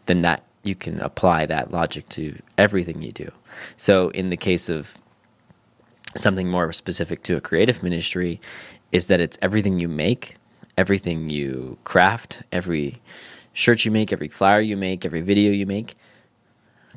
then 0.08 0.24
that 0.24 0.44
you 0.64 0.74
can 0.74 1.00
apply 1.02 1.46
that 1.46 1.70
logic 1.70 2.10
to 2.10 2.42
everything 2.58 3.04
you 3.04 3.12
do. 3.12 3.32
So 3.78 4.10
in 4.10 4.32
the 4.32 4.38
case 4.38 4.70
of 4.70 4.98
something 6.16 6.50
more 6.50 6.72
specific 6.74 7.24
to 7.24 7.36
a 7.36 7.42
creative 7.42 7.84
ministry 7.84 8.40
is 8.92 9.08
that 9.08 9.22
it's 9.22 9.38
everything 9.42 9.80
you 9.80 9.88
make, 9.88 10.38
everything 10.78 11.30
you 11.30 11.78
craft, 11.84 12.44
every 12.52 13.02
shirt 13.54 13.86
you 13.86 13.92
make, 13.92 14.12
every 14.12 14.28
flyer 14.28 14.62
you 14.62 14.78
make, 14.78 15.06
every 15.06 15.22
video 15.22 15.52
you 15.52 15.66
make, 15.66 15.96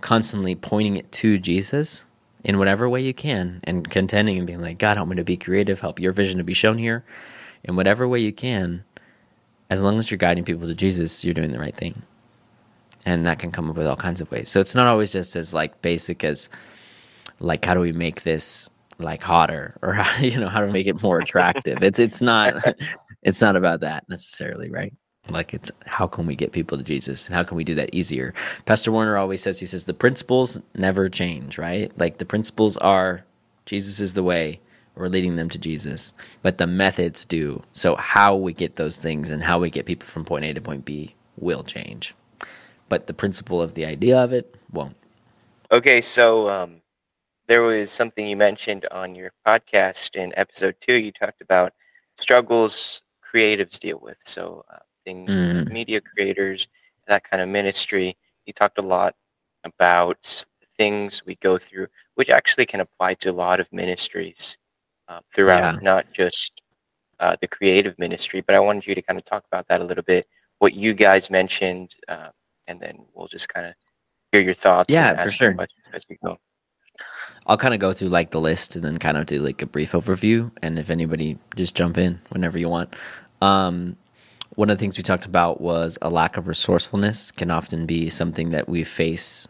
constantly 0.00 0.54
pointing 0.54 0.96
it 0.96 1.10
to 1.12 1.38
Jesus 1.38 2.04
in 2.44 2.58
whatever 2.58 2.88
way 2.88 3.00
you 3.00 3.14
can 3.14 3.60
and 3.64 3.90
contending 3.90 4.38
and 4.38 4.46
being 4.46 4.60
like, 4.60 4.78
God, 4.78 4.96
help 4.96 5.08
me 5.08 5.16
to 5.16 5.24
be 5.24 5.36
creative, 5.36 5.80
help 5.80 5.98
your 6.00 6.12
vision 6.12 6.38
to 6.38 6.44
be 6.44 6.54
shown 6.54 6.78
here 6.78 7.04
in 7.64 7.76
whatever 7.76 8.06
way 8.06 8.20
you 8.20 8.32
can. 8.32 8.84
As 9.70 9.82
long 9.82 9.98
as 9.98 10.10
you're 10.10 10.18
guiding 10.18 10.44
people 10.44 10.66
to 10.66 10.74
Jesus, 10.74 11.24
you're 11.24 11.34
doing 11.34 11.52
the 11.52 11.58
right 11.58 11.76
thing. 11.76 12.02
And 13.04 13.26
that 13.26 13.38
can 13.38 13.52
come 13.52 13.70
up 13.70 13.76
with 13.76 13.86
all 13.86 13.96
kinds 13.96 14.20
of 14.20 14.30
ways. 14.30 14.48
So 14.48 14.60
it's 14.60 14.74
not 14.74 14.86
always 14.86 15.12
just 15.12 15.36
as 15.36 15.52
like 15.52 15.82
basic 15.82 16.24
as 16.24 16.48
like 17.40 17.64
how 17.64 17.74
do 17.74 17.80
we 17.80 17.92
make 17.92 18.22
this 18.22 18.70
like 18.98 19.22
hotter 19.22 19.76
or 19.82 19.94
how, 19.94 20.22
you 20.22 20.38
know 20.38 20.48
how 20.48 20.60
to 20.60 20.72
make 20.72 20.86
it 20.86 21.02
more 21.02 21.18
attractive. 21.18 21.82
it's 21.82 21.98
it's 21.98 22.22
not 22.22 22.54
it's 23.22 23.40
not 23.40 23.56
about 23.56 23.80
that 23.80 24.08
necessarily, 24.08 24.70
right? 24.70 24.92
Like 25.28 25.52
it's 25.52 25.70
how 25.86 26.06
can 26.06 26.26
we 26.26 26.34
get 26.34 26.52
people 26.52 26.78
to 26.78 26.84
Jesus 26.84 27.26
and 27.26 27.34
how 27.34 27.42
can 27.42 27.56
we 27.56 27.64
do 27.64 27.74
that 27.74 27.94
easier? 27.94 28.32
Pastor 28.64 28.90
Warner 28.90 29.16
always 29.16 29.42
says 29.42 29.60
he 29.60 29.66
says 29.66 29.84
the 29.84 29.94
principles 29.94 30.60
never 30.74 31.08
change, 31.08 31.58
right? 31.58 31.92
Like 31.98 32.18
the 32.18 32.24
principles 32.24 32.76
are 32.78 33.24
Jesus 33.66 34.00
is 34.00 34.14
the 34.14 34.22
way, 34.22 34.60
we're 34.94 35.08
leading 35.08 35.36
them 35.36 35.50
to 35.50 35.58
Jesus, 35.58 36.14
but 36.42 36.56
the 36.58 36.66
methods 36.66 37.24
do. 37.24 37.62
So 37.72 37.94
how 37.96 38.34
we 38.34 38.54
get 38.54 38.76
those 38.76 38.96
things 38.96 39.30
and 39.30 39.42
how 39.42 39.58
we 39.58 39.70
get 39.70 39.86
people 39.86 40.06
from 40.06 40.24
point 40.24 40.46
A 40.46 40.54
to 40.54 40.60
point 40.60 40.84
B 40.86 41.14
will 41.36 41.62
change. 41.62 42.14
But 42.88 43.06
the 43.06 43.14
principle 43.14 43.60
of 43.60 43.74
the 43.74 43.84
idea 43.84 44.18
of 44.18 44.32
it 44.32 44.56
won't. 44.72 44.96
Okay, 45.70 46.00
so 46.00 46.48
um, 46.48 46.80
there 47.48 47.62
was 47.62 47.90
something 47.90 48.26
you 48.26 48.36
mentioned 48.36 48.86
on 48.92 49.14
your 49.14 49.32
podcast 49.46 50.16
in 50.16 50.32
episode 50.36 50.76
two. 50.80 50.94
You 50.94 51.12
talked 51.12 51.40
about 51.40 51.72
struggles 52.20 53.02
creatives 53.24 53.78
deal 53.78 53.98
with. 54.00 54.18
So 54.24 54.64
uh, 54.72 54.78
things, 55.04 55.30
Mhm. 55.30 55.70
media 55.70 56.00
creators, 56.00 56.68
that 57.06 57.24
kind 57.24 57.42
of 57.42 57.48
ministry. 57.48 58.16
You 58.46 58.52
talked 58.52 58.78
a 58.78 58.82
lot 58.82 59.14
about 59.64 60.44
things 60.76 61.24
we 61.26 61.34
go 61.36 61.58
through, 61.58 61.88
which 62.14 62.30
actually 62.30 62.66
can 62.66 62.80
apply 62.80 63.14
to 63.14 63.30
a 63.30 63.32
lot 63.32 63.60
of 63.60 63.72
ministries 63.72 64.56
uh, 65.08 65.20
throughout, 65.32 65.76
Yeah. 65.76 65.80
not 65.82 66.12
just 66.12 66.62
uh, 67.20 67.36
the 67.40 67.48
creative 67.48 67.98
ministry. 67.98 68.40
But 68.42 68.54
I 68.54 68.60
wanted 68.60 68.86
you 68.86 68.94
to 68.94 69.02
kind 69.02 69.18
of 69.18 69.24
talk 69.24 69.44
about 69.46 69.66
that 69.68 69.80
a 69.80 69.84
little 69.84 70.04
bit, 70.04 70.26
what 70.58 70.74
you 70.74 70.94
guys 70.94 71.30
mentioned, 71.30 71.96
uh, 72.08 72.30
and 72.68 72.80
then 72.80 73.06
we'll 73.14 73.26
just 73.26 73.48
kind 73.48 73.66
of 73.66 73.74
hear 74.32 74.40
your 74.42 74.54
thoughts. 74.54 74.94
Yeah, 74.94 75.22
for 75.24 75.30
sure. 75.32 75.56
As 75.92 76.06
we 76.08 76.16
go. 76.22 76.38
I'll 77.48 77.56
kind 77.56 77.72
of 77.72 77.80
go 77.80 77.92
through 77.92 78.08
like 78.08 78.30
the 78.30 78.40
list 78.40 78.76
and 78.76 78.84
then 78.84 78.98
kind 78.98 79.16
of 79.16 79.26
do 79.26 79.40
like 79.40 79.62
a 79.62 79.66
brief 79.66 79.92
overview. 79.92 80.50
And 80.62 80.78
if 80.78 80.90
anybody 80.90 81.38
just 81.56 81.74
jump 81.74 81.96
in 81.96 82.20
whenever 82.28 82.58
you 82.58 82.68
want. 82.68 82.94
Um, 83.40 83.96
one 84.54 84.70
of 84.70 84.76
the 84.76 84.80
things 84.80 84.96
we 84.96 85.02
talked 85.02 85.24
about 85.24 85.60
was 85.60 85.98
a 86.02 86.10
lack 86.10 86.36
of 86.36 86.48
resourcefulness 86.48 87.30
can 87.32 87.50
often 87.50 87.86
be 87.86 88.10
something 88.10 88.50
that 88.50 88.68
we 88.68 88.84
face 88.84 89.48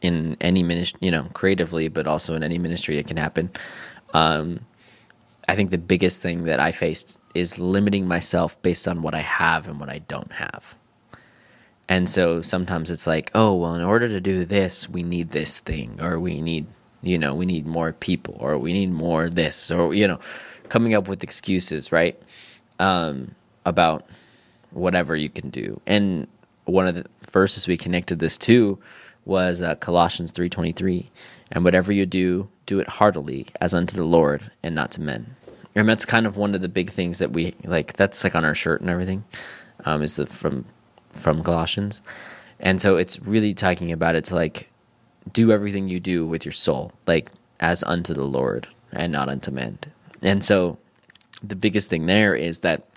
in 0.00 0.36
any 0.40 0.62
ministry, 0.62 0.98
you 1.02 1.10
know, 1.10 1.28
creatively, 1.32 1.88
but 1.88 2.06
also 2.06 2.34
in 2.34 2.42
any 2.42 2.58
ministry 2.58 2.98
it 2.98 3.06
can 3.06 3.16
happen. 3.16 3.50
Um, 4.14 4.60
I 5.48 5.56
think 5.56 5.70
the 5.70 5.78
biggest 5.78 6.22
thing 6.22 6.44
that 6.44 6.60
I 6.60 6.72
faced 6.72 7.18
is 7.34 7.58
limiting 7.58 8.06
myself 8.06 8.60
based 8.62 8.86
on 8.86 9.02
what 9.02 9.14
I 9.14 9.20
have 9.20 9.68
and 9.68 9.80
what 9.80 9.88
I 9.88 9.98
don't 9.98 10.32
have. 10.32 10.76
And 11.92 12.08
so 12.08 12.40
sometimes 12.40 12.90
it's 12.90 13.06
like, 13.06 13.30
oh, 13.34 13.54
well, 13.54 13.74
in 13.74 13.82
order 13.82 14.08
to 14.08 14.18
do 14.18 14.46
this, 14.46 14.88
we 14.88 15.02
need 15.02 15.32
this 15.32 15.60
thing, 15.60 16.00
or 16.00 16.18
we 16.18 16.40
need, 16.40 16.64
you 17.02 17.18
know, 17.18 17.34
we 17.34 17.44
need 17.44 17.66
more 17.66 17.92
people, 17.92 18.34
or 18.40 18.56
we 18.56 18.72
need 18.72 18.90
more 18.90 19.28
this, 19.28 19.70
or, 19.70 19.92
you 19.92 20.08
know, 20.08 20.18
coming 20.70 20.94
up 20.94 21.06
with 21.06 21.22
excuses, 21.22 21.92
right? 21.92 22.18
Um, 22.78 23.34
about 23.66 24.06
whatever 24.70 25.14
you 25.14 25.28
can 25.28 25.50
do. 25.50 25.82
And 25.86 26.28
one 26.64 26.86
of 26.86 26.94
the 26.94 27.04
verses 27.30 27.68
we 27.68 27.76
connected 27.76 28.20
this 28.20 28.38
to 28.38 28.78
was 29.26 29.60
uh, 29.60 29.74
Colossians 29.74 30.32
3.23. 30.32 31.08
And 31.50 31.62
whatever 31.62 31.92
you 31.92 32.06
do, 32.06 32.48
do 32.64 32.80
it 32.80 32.88
heartily 32.88 33.48
as 33.60 33.74
unto 33.74 33.98
the 33.98 34.06
Lord 34.06 34.50
and 34.62 34.74
not 34.74 34.92
to 34.92 35.02
men. 35.02 35.36
And 35.74 35.86
that's 35.86 36.06
kind 36.06 36.26
of 36.26 36.38
one 36.38 36.54
of 36.54 36.62
the 36.62 36.70
big 36.70 36.88
things 36.88 37.18
that 37.18 37.32
we 37.32 37.54
like. 37.64 37.92
That's 37.96 38.24
like 38.24 38.34
on 38.34 38.46
our 38.46 38.54
shirt 38.54 38.80
and 38.80 38.88
everything. 38.88 39.24
Um, 39.84 40.00
is 40.00 40.16
the 40.16 40.26
from 40.26 40.64
from 41.12 41.42
Colossians, 41.42 42.02
and 42.60 42.80
so 42.80 42.96
it's 42.96 43.20
really 43.20 43.54
talking 43.54 43.92
about 43.92 44.14
it's 44.14 44.32
like 44.32 44.70
do 45.32 45.52
everything 45.52 45.88
you 45.88 46.00
do 46.00 46.26
with 46.26 46.44
your 46.44 46.52
soul, 46.52 46.92
like 47.06 47.30
as 47.60 47.84
unto 47.84 48.12
the 48.14 48.24
Lord 48.24 48.66
and 48.92 49.12
not 49.12 49.28
unto 49.28 49.50
men. 49.50 49.78
And 50.20 50.44
so 50.44 50.78
the 51.42 51.56
biggest 51.56 51.90
thing 51.90 52.06
there 52.06 52.34
is 52.34 52.60
that 52.60 52.88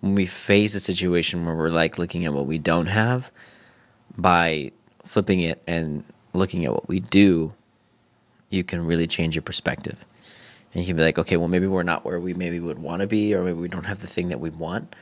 when 0.00 0.14
we 0.14 0.26
face 0.26 0.74
a 0.74 0.80
situation 0.80 1.44
where 1.44 1.54
we're 1.54 1.70
like 1.70 1.98
looking 1.98 2.24
at 2.24 2.32
what 2.32 2.46
we 2.46 2.58
don't 2.58 2.86
have, 2.86 3.30
by 4.16 4.72
flipping 5.04 5.40
it 5.40 5.62
and 5.66 6.04
looking 6.32 6.64
at 6.64 6.72
what 6.72 6.88
we 6.88 7.00
do, 7.00 7.52
you 8.50 8.64
can 8.64 8.84
really 8.84 9.06
change 9.06 9.34
your 9.34 9.42
perspective. 9.42 10.04
And 10.72 10.82
you 10.82 10.86
can 10.86 10.96
be 10.96 11.02
like, 11.02 11.18
okay, 11.18 11.36
well, 11.36 11.48
maybe 11.48 11.66
we're 11.66 11.82
not 11.82 12.04
where 12.04 12.20
we 12.20 12.34
maybe 12.34 12.60
would 12.60 12.78
want 12.78 13.00
to 13.00 13.06
be, 13.06 13.34
or 13.34 13.42
maybe 13.42 13.58
we 13.58 13.68
don't 13.68 13.86
have 13.86 14.00
the 14.00 14.06
thing 14.06 14.28
that 14.28 14.40
we 14.40 14.50
want, 14.50 14.94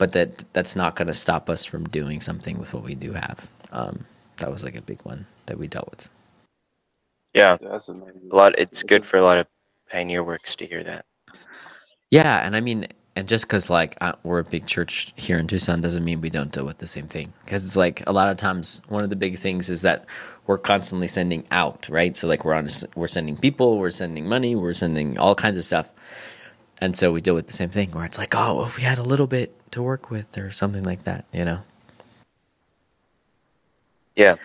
but 0.00 0.12
that 0.12 0.44
that's 0.54 0.74
not 0.74 0.96
going 0.96 1.08
to 1.08 1.14
stop 1.14 1.50
us 1.50 1.66
from 1.66 1.84
doing 1.84 2.22
something 2.22 2.58
with 2.58 2.72
what 2.72 2.82
we 2.82 2.94
do 2.94 3.12
have. 3.12 3.50
Um, 3.70 4.06
that 4.38 4.50
was 4.50 4.64
like 4.64 4.74
a 4.74 4.80
big 4.80 5.02
one 5.02 5.26
that 5.44 5.58
we 5.58 5.68
dealt 5.68 5.90
with. 5.90 6.08
Yeah, 7.34 7.58
That's 7.60 7.90
amazing. 7.90 8.30
a 8.32 8.34
lot. 8.34 8.58
It's 8.58 8.82
good 8.82 9.04
for 9.04 9.18
a 9.18 9.22
lot 9.22 9.36
of 9.36 9.46
pioneer 9.90 10.24
works 10.24 10.56
to 10.56 10.66
hear 10.66 10.82
that. 10.84 11.04
Yeah, 12.10 12.44
and 12.44 12.56
I 12.56 12.60
mean, 12.60 12.86
and 13.14 13.28
just 13.28 13.44
because 13.44 13.68
like 13.68 13.98
uh, 14.00 14.14
we're 14.22 14.38
a 14.38 14.44
big 14.44 14.66
church 14.66 15.12
here 15.16 15.38
in 15.38 15.46
Tucson 15.46 15.82
doesn't 15.82 16.02
mean 16.02 16.22
we 16.22 16.30
don't 16.30 16.50
deal 16.50 16.64
with 16.64 16.78
the 16.78 16.86
same 16.86 17.06
thing. 17.06 17.34
Because 17.44 17.62
it's 17.62 17.76
like 17.76 18.02
a 18.08 18.12
lot 18.12 18.30
of 18.30 18.38
times 18.38 18.80
one 18.88 19.04
of 19.04 19.10
the 19.10 19.16
big 19.16 19.38
things 19.38 19.68
is 19.68 19.82
that 19.82 20.06
we're 20.46 20.56
constantly 20.58 21.08
sending 21.08 21.44
out, 21.50 21.86
right? 21.90 22.16
So 22.16 22.26
like 22.26 22.46
we're 22.46 22.54
on, 22.54 22.68
we're 22.96 23.06
sending 23.06 23.36
people, 23.36 23.78
we're 23.78 23.90
sending 23.90 24.26
money, 24.26 24.56
we're 24.56 24.72
sending 24.72 25.18
all 25.18 25.34
kinds 25.34 25.58
of 25.58 25.64
stuff, 25.64 25.90
and 26.78 26.96
so 26.96 27.12
we 27.12 27.20
deal 27.20 27.34
with 27.34 27.48
the 27.48 27.52
same 27.52 27.68
thing 27.68 27.90
where 27.90 28.06
it's 28.06 28.16
like, 28.18 28.34
oh, 28.34 28.64
if 28.64 28.78
we 28.78 28.82
had 28.82 28.98
a 28.98 29.02
little 29.02 29.26
bit 29.26 29.54
to 29.72 29.82
work 29.82 30.10
with 30.10 30.36
or 30.36 30.50
something 30.50 30.82
like 30.84 31.04
that, 31.04 31.24
you 31.32 31.44
know. 31.44 31.62
Yeah, 34.16 34.36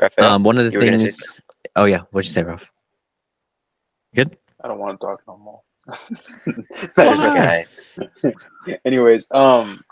Rafael, 0.00 0.32
Um, 0.32 0.42
one 0.42 0.58
of 0.58 0.64
the 0.64 0.72
you 0.72 0.80
say 0.80 0.96
things. 0.96 1.34
Oh 1.76 1.84
yeah, 1.84 2.00
what'd 2.10 2.26
you 2.26 2.32
say, 2.32 2.42
Ralph? 2.42 2.70
Good. 4.14 4.36
I 4.62 4.68
don't 4.68 4.78
want 4.78 5.00
to 5.00 5.06
talk 5.06 5.22
no 5.26 5.36
more. 5.36 5.60
there's 6.96 7.20
my 7.20 7.28
guy. 7.30 7.66
Anyways, 8.84 9.28
um, 9.30 9.84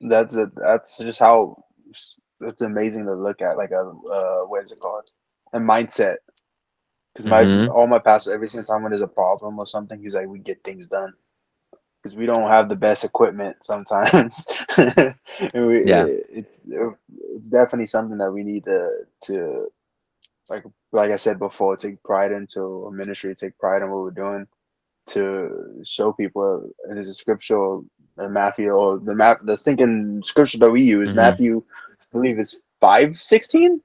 that's 0.00 0.34
it. 0.34 0.50
That's 0.56 0.98
just 0.98 1.20
how 1.20 1.62
it's 2.40 2.60
amazing 2.62 3.06
to 3.06 3.14
look 3.14 3.40
at. 3.40 3.56
Like 3.56 3.70
a 3.70 3.80
uh, 3.80 4.40
what 4.46 4.64
is 4.64 4.72
it 4.72 4.80
called? 4.80 5.08
A 5.52 5.58
mindset. 5.58 6.16
Because 7.14 7.26
my 7.26 7.44
Mhm. 7.44 7.72
all 7.74 7.86
my 7.86 7.98
pastors, 7.98 8.34
every 8.34 8.48
single 8.48 8.66
time 8.66 8.82
when 8.82 8.90
there's 8.90 9.02
a 9.02 9.06
problem 9.06 9.58
or 9.58 9.66
something, 9.66 10.00
he's 10.00 10.14
like, 10.14 10.26
"We 10.28 10.40
get 10.40 10.62
things 10.64 10.88
done." 10.88 11.12
Because 12.06 12.18
we 12.18 12.26
don't 12.26 12.50
have 12.50 12.68
the 12.68 12.76
best 12.76 13.04
equipment 13.04 13.56
sometimes. 13.64 14.46
and 14.78 15.16
we, 15.54 15.86
Yeah. 15.86 16.04
it's 16.30 16.64
it's 17.36 17.48
definitely 17.50 17.86
something 17.86 18.18
that 18.18 18.32
we 18.32 18.44
need 18.44 18.64
to 18.66 18.90
to 19.24 19.68
like 20.50 20.64
like 20.92 21.10
I 21.12 21.16
said 21.16 21.38
before, 21.38 21.76
take 21.76 22.02
pride 22.04 22.32
into 22.32 22.86
a 22.86 22.92
ministry, 22.92 23.34
take 23.34 23.58
pride 23.58 23.82
in 23.82 23.90
what 23.90 24.02
we're 24.02 24.10
doing 24.12 24.46
to 25.08 25.82
show 25.84 26.12
people 26.12 26.70
and 26.84 26.98
it 26.98 27.02
is 27.02 27.10
a 27.10 27.14
scriptural 27.14 27.84
uh, 28.18 28.28
Matthew 28.28 28.70
or 28.70 28.98
the 28.98 29.14
map 29.14 29.40
the 29.44 29.56
stinking 29.56 30.22
scripture 30.24 30.58
that 30.60 30.70
we 30.72 30.82
use, 30.82 31.12
Mhm. 31.12 31.16
Matthew 31.16 31.62
I 32.00 32.04
believe 32.12 32.38
it's 32.38 32.60
five 32.80 33.16
sixteen. 33.20 33.82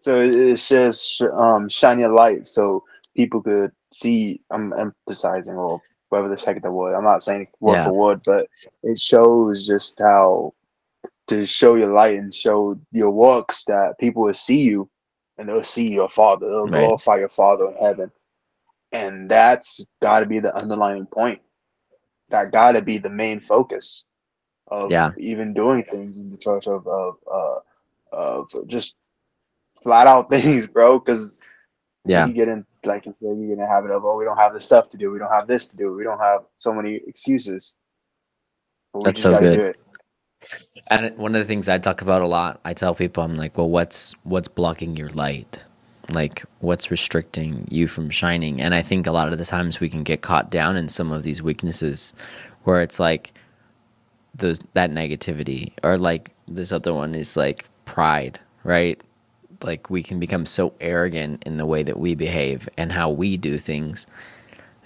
So 0.00 0.20
it- 0.20 0.36
it's 0.36 0.68
just 0.68 1.22
um 1.22 1.68
shine 1.68 2.00
your 2.00 2.14
light 2.14 2.46
so 2.46 2.84
people 3.16 3.42
could 3.42 3.72
see 3.92 4.42
I'm 4.50 4.72
emphasizing 4.74 5.56
or 5.56 5.82
whatever 6.08 6.34
the 6.34 6.42
heck 6.42 6.62
the 6.62 6.70
word. 6.70 6.94
I'm 6.94 7.04
not 7.04 7.22
saying 7.22 7.48
word 7.60 7.76
Yeah. 7.76 7.84
for 7.84 7.92
word, 7.94 8.22
but 8.24 8.48
it 8.82 8.98
shows 9.00 9.66
just 9.66 9.98
how 9.98 10.54
to 11.28 11.46
show 11.46 11.74
your 11.74 11.92
light 11.92 12.18
and 12.18 12.34
show 12.34 12.78
your 12.92 13.10
works 13.10 13.64
that 13.64 13.98
people 13.98 14.22
will 14.22 14.34
see 14.34 14.60
you 14.60 14.88
and 15.36 15.48
they'll 15.48 15.62
see 15.64 15.88
your 15.90 16.08
father. 16.08 16.48
They'll 16.48 16.66
Right. 16.66 16.80
glorify 16.80 17.16
your 17.18 17.28
father 17.28 17.68
in 17.68 17.76
heaven. 17.76 18.12
And 18.92 19.30
that's 19.30 19.84
gotta 20.00 20.26
be 20.26 20.40
the 20.40 20.54
underlying 20.54 21.06
point. 21.06 21.40
That 22.30 22.52
gotta 22.52 22.80
be 22.82 22.98
the 22.98 23.10
main 23.10 23.40
focus 23.40 24.04
of 24.68 24.90
Yeah. 24.90 25.12
even 25.18 25.52
doing 25.54 25.84
things 25.84 26.18
in 26.18 26.30
the 26.30 26.36
church 26.36 26.66
of 26.66 26.86
of 26.86 27.16
uh 27.30 27.58
of 28.12 28.50
just 28.66 28.96
flat 29.82 30.06
out 30.06 30.30
things, 30.30 30.66
bro. 30.66 30.98
Because 30.98 31.40
Yeah. 32.08 32.26
you 32.26 32.34
get 32.34 32.48
in 32.48 32.66
like 32.84 33.06
you 33.06 33.14
said, 33.20 33.38
you 33.38 33.48
get 33.48 33.58
in 33.58 33.60
a 33.60 33.68
habit 33.68 33.92
of 33.92 34.04
oh 34.04 34.16
we 34.18 34.24
don't 34.24 34.38
have 34.38 34.54
the 34.54 34.60
stuff 34.60 34.90
to 34.90 34.98
do, 34.98 35.12
we 35.12 35.20
don't 35.20 35.32
have 35.32 35.48
this 35.48 35.68
to 35.68 35.76
do, 35.78 35.92
we 35.92 36.04
don't 36.04 36.20
have 36.20 36.42
so 36.58 36.74
many 36.74 37.00
excuses. 37.06 37.74
But 38.94 39.04
we 39.04 39.06
That's 39.06 39.22
so 39.22 39.34
good. 39.36 39.60
do 39.60 39.62
it. 39.62 39.76
And 40.88 41.16
one 41.18 41.34
of 41.34 41.40
the 41.40 41.46
things 41.46 41.68
I 41.68 41.78
talk 41.78 42.02
about 42.02 42.22
a 42.22 42.26
lot, 42.26 42.60
I 42.64 42.74
tell 42.74 42.94
people, 42.94 43.22
I'm 43.24 43.36
like, 43.36 43.58
well, 43.58 43.68
what's 43.68 44.14
what's 44.24 44.48
blocking 44.48 44.96
your 44.96 45.10
light? 45.10 45.60
Like, 46.10 46.44
what's 46.60 46.90
restricting 46.90 47.66
you 47.70 47.88
from 47.88 48.10
shining? 48.10 48.60
And 48.60 48.74
I 48.74 48.82
think 48.82 49.06
a 49.06 49.12
lot 49.12 49.32
of 49.32 49.38
the 49.38 49.44
times 49.46 49.80
we 49.80 49.90
can 49.90 50.04
get 50.04 50.22
caught 50.22 50.50
down 50.50 50.76
in 50.76 50.88
some 50.88 51.12
of 51.12 51.22
these 51.24 51.42
weaknesses, 51.42 52.14
where 52.64 52.80
it's 52.82 53.00
like 53.00 53.32
those 54.34 54.60
that 54.74 54.90
negativity, 54.92 55.72
or 55.84 55.98
like 55.98 56.32
this 56.48 56.72
other 56.72 56.94
one 56.94 57.14
is 57.14 57.36
like 57.36 57.66
pride, 57.86 58.40
right? 58.64 59.00
Like 59.62 59.90
we 59.90 60.02
can 60.02 60.20
become 60.20 60.46
so 60.46 60.72
arrogant 60.80 61.42
in 61.44 61.56
the 61.56 61.66
way 61.66 61.82
that 61.82 61.98
we 61.98 62.14
behave 62.14 62.68
and 62.76 62.92
how 62.92 63.10
we 63.10 63.36
do 63.36 63.58
things 63.58 64.06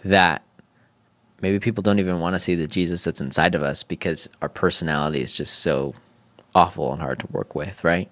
that 0.04 0.42
maybe 1.40 1.58
people 1.58 1.82
don't 1.82 1.98
even 1.98 2.20
want 2.20 2.34
to 2.34 2.38
see 2.38 2.54
the 2.54 2.66
Jesus 2.66 3.04
that's 3.04 3.20
inside 3.20 3.54
of 3.54 3.62
us 3.62 3.82
because 3.82 4.28
our 4.40 4.48
personality 4.48 5.20
is 5.20 5.32
just 5.32 5.58
so 5.60 5.94
awful 6.54 6.92
and 6.92 7.00
hard 7.02 7.18
to 7.18 7.26
work 7.30 7.54
with, 7.54 7.84
right? 7.84 8.08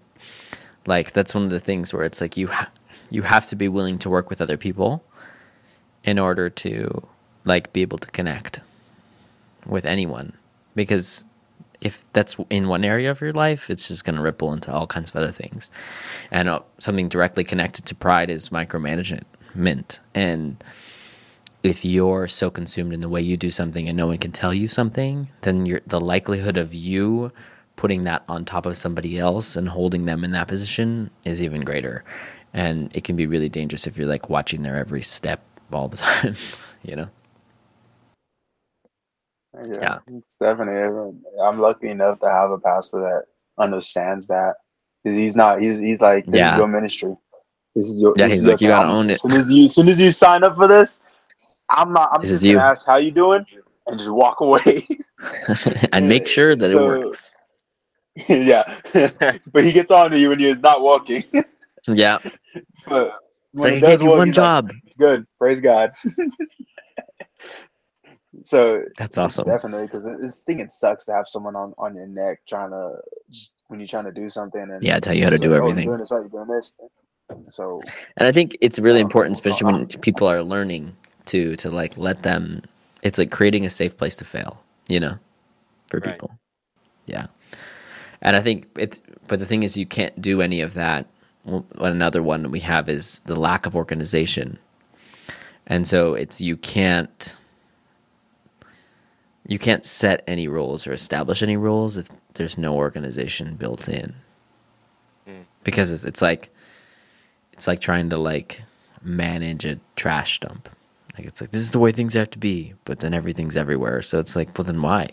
Like 0.86 1.12
that's 1.12 1.34
one 1.34 1.44
of 1.44 1.50
the 1.50 1.60
things 1.60 1.94
where 1.94 2.04
it's 2.04 2.20
like 2.20 2.36
you 2.36 2.48
ha- 2.48 2.70
you 3.10 3.22
have 3.22 3.48
to 3.48 3.56
be 3.56 3.68
willing 3.68 3.98
to 4.00 4.10
work 4.10 4.30
with 4.30 4.40
other 4.40 4.56
people 4.56 5.04
in 6.04 6.18
order 6.18 6.50
to 6.50 7.06
like 7.44 7.72
be 7.72 7.82
able 7.82 7.98
to 7.98 8.10
connect 8.10 8.60
with 9.66 9.84
anyone 9.84 10.32
because 10.74 11.24
if 11.80 12.10
that's 12.12 12.36
in 12.50 12.68
one 12.68 12.84
area 12.84 13.10
of 13.10 13.20
your 13.20 13.32
life, 13.32 13.70
it's 13.70 13.88
just 13.88 14.04
going 14.04 14.16
to 14.16 14.22
ripple 14.22 14.52
into 14.52 14.72
all 14.72 14.86
kinds 14.86 15.10
of 15.10 15.16
other 15.16 15.32
things. 15.32 15.70
And 16.30 16.48
uh, 16.48 16.60
something 16.78 17.08
directly 17.08 17.44
connected 17.44 17.86
to 17.86 17.94
pride 17.94 18.30
is 18.30 18.50
micromanagement. 18.50 19.98
And 20.14 20.62
if 21.62 21.84
you're 21.84 22.28
so 22.28 22.50
consumed 22.50 22.92
in 22.92 23.00
the 23.00 23.08
way 23.08 23.20
you 23.20 23.36
do 23.36 23.50
something 23.50 23.88
and 23.88 23.96
no 23.96 24.06
one 24.06 24.18
can 24.18 24.32
tell 24.32 24.52
you 24.52 24.68
something, 24.68 25.28
then 25.42 25.80
the 25.86 26.00
likelihood 26.00 26.56
of 26.56 26.74
you 26.74 27.32
putting 27.76 28.04
that 28.04 28.22
on 28.28 28.44
top 28.44 28.66
of 28.66 28.76
somebody 28.76 29.18
else 29.18 29.56
and 29.56 29.68
holding 29.68 30.04
them 30.04 30.22
in 30.22 30.32
that 30.32 30.48
position 30.48 31.10
is 31.24 31.42
even 31.42 31.62
greater. 31.62 32.04
And 32.52 32.94
it 32.94 33.04
can 33.04 33.16
be 33.16 33.26
really 33.26 33.48
dangerous 33.48 33.86
if 33.86 33.96
you're 33.96 34.06
like 34.06 34.28
watching 34.28 34.62
their 34.62 34.76
every 34.76 35.02
step 35.02 35.42
all 35.72 35.88
the 35.88 35.96
time, 35.96 36.34
you 36.82 36.96
know? 36.96 37.08
Yeah, 39.54 39.72
Yeah. 39.80 39.98
it's 40.18 40.36
definitely. 40.36 41.12
I'm 41.42 41.58
lucky 41.60 41.88
enough 41.88 42.20
to 42.20 42.30
have 42.30 42.50
a 42.50 42.58
pastor 42.58 43.00
that 43.00 43.24
understands 43.62 44.26
that. 44.28 44.54
He's 45.04 45.34
not. 45.34 45.60
He's 45.60 45.78
he's 45.78 46.00
like, 46.00 46.26
this 46.26 46.36
Yeah. 46.36 46.52
is 46.52 46.58
your 46.58 46.68
ministry. 46.68 47.16
This 47.74 47.88
is 47.88 48.02
your. 48.02 48.14
Yeah, 48.16 48.28
he's 48.28 48.46
like, 48.46 48.60
you 48.60 48.68
gotta 48.68 48.88
own 48.88 49.10
it. 49.10 49.14
As 49.14 49.22
soon 49.22 49.32
as 49.32 49.50
you, 49.50 49.68
soon 49.68 49.88
as 49.88 50.00
you 50.00 50.10
sign 50.12 50.44
up 50.44 50.56
for 50.56 50.68
this, 50.68 51.00
I'm 51.70 51.92
not. 51.92 52.10
I'm 52.12 52.20
This 52.20 52.30
just 52.30 52.42
gonna 52.44 52.52
you. 52.54 52.58
ask 52.58 52.86
how 52.86 52.98
you 52.98 53.10
doing 53.10 53.44
and 53.86 53.98
just 53.98 54.10
walk 54.10 54.40
away. 54.40 54.86
and 55.92 56.08
make 56.08 56.26
sure 56.26 56.54
that 56.54 56.70
it 56.70 56.76
works. 56.76 57.34
yeah, 58.28 58.78
but 59.52 59.64
he 59.64 59.72
gets 59.72 59.90
on 59.90 60.10
to 60.10 60.18
you 60.18 60.28
when 60.28 60.38
he 60.38 60.48
is 60.48 60.60
not 60.60 60.80
walking. 60.82 61.24
Yeah. 61.88 62.18
but 62.86 63.14
like, 63.54 63.74
he 63.74 63.80
gave 63.80 64.02
you 64.02 64.10
one 64.10 64.28
like, 64.28 64.32
job. 64.32 64.70
it's 64.86 64.96
good. 64.96 65.26
Praise 65.38 65.60
God. 65.60 65.92
So 68.44 68.82
That's 68.96 69.18
awesome. 69.18 69.46
definitely 69.46 69.86
because 69.88 70.08
this 70.20 70.42
thing 70.42 70.60
it 70.60 70.72
sucks 70.72 71.06
to 71.06 71.14
have 71.14 71.28
someone 71.28 71.56
on, 71.56 71.74
on 71.78 71.96
your 71.96 72.06
neck 72.08 72.40
trying 72.48 72.70
to 72.70 72.96
just 73.30 73.54
when 73.68 73.80
you're 73.80 73.88
trying 73.88 74.06
to 74.06 74.12
do 74.12 74.28
something 74.30 74.62
and 74.62 74.88
Yeah, 74.88 75.00
tell 75.00 75.14
you 75.16 75.24
how 75.24 75.30
to 75.30 75.38
do 75.38 75.54
like, 75.54 75.60
oh, 75.60 75.72
everything. 75.72 75.84
You're 75.84 75.96
doing 75.96 76.00
this, 76.00 76.12
oh, 76.12 76.20
you're 76.20 76.44
doing 76.46 76.48
this. 76.48 76.74
So 77.50 77.94
And 78.18 78.28
I 78.28 78.32
think 78.32 78.56
it's 78.60 78.78
really 78.78 79.00
Um, 79.00 79.00
important, 79.00 79.36
especially 79.36 79.66
when 79.66 79.86
uh, 79.96 80.02
people 80.02 80.28
are 80.28 80.42
learning 80.42 80.96
to 81.26 81.56
to 81.56 81.70
like 81.70 81.96
let 81.98 82.22
them. 82.22 82.62
It's 83.02 83.18
like 83.18 83.30
creating 83.32 83.66
a 83.66 83.70
safe 83.70 83.96
place 83.98 84.16
to 84.16 84.26
fail, 84.26 84.62
you 84.88 85.00
know, 85.00 85.18
for 85.90 86.00
Right. 86.00 86.22
people. 86.22 86.38
Yeah, 87.06 87.26
and 88.22 88.36
I 88.36 88.42
think 88.42 88.68
it's. 88.78 89.02
But 89.28 89.40
the 89.40 89.46
thing 89.46 89.62
is, 89.64 89.76
you 89.78 89.86
can't 89.86 90.20
do 90.22 90.42
any 90.42 90.60
of 90.62 90.74
that. 90.74 91.06
Well, 91.44 91.66
another 91.80 92.22
one 92.22 92.50
we 92.50 92.60
have 92.60 92.88
is 92.88 93.20
the 93.26 93.36
lack 93.36 93.66
of 93.66 93.76
organization, 93.76 94.58
and 95.66 95.86
so 95.88 96.14
it's 96.14 96.40
you 96.40 96.56
can't. 96.58 97.36
You 99.50 99.58
can't 99.58 99.84
set 99.84 100.22
any 100.28 100.46
rules 100.46 100.86
or 100.86 100.92
establish 100.92 101.42
any 101.42 101.56
rules 101.56 101.98
if 101.98 102.06
there's 102.34 102.56
no 102.56 102.76
organization 102.76 103.56
built 103.56 103.88
in. 103.88 104.14
Mm. 105.28 105.42
Because 105.64 105.90
it's, 105.90 106.04
it's 106.04 106.22
like 106.22 106.50
it's 107.52 107.66
like 107.66 107.80
trying 107.80 108.10
to 108.10 108.16
like 108.16 108.62
manage 109.02 109.64
a 109.64 109.80
trash 109.96 110.38
dump. 110.38 110.68
Like 111.18 111.26
it's 111.26 111.40
like 111.40 111.50
this 111.50 111.62
is 111.62 111.72
the 111.72 111.80
way 111.80 111.90
things 111.90 112.14
have 112.14 112.30
to 112.30 112.38
be, 112.38 112.74
but 112.84 113.00
then 113.00 113.12
everything's 113.12 113.56
everywhere. 113.56 114.02
So 114.02 114.20
it's 114.20 114.36
like, 114.36 114.56
well, 114.56 114.64
then 114.64 114.82
why? 114.82 115.08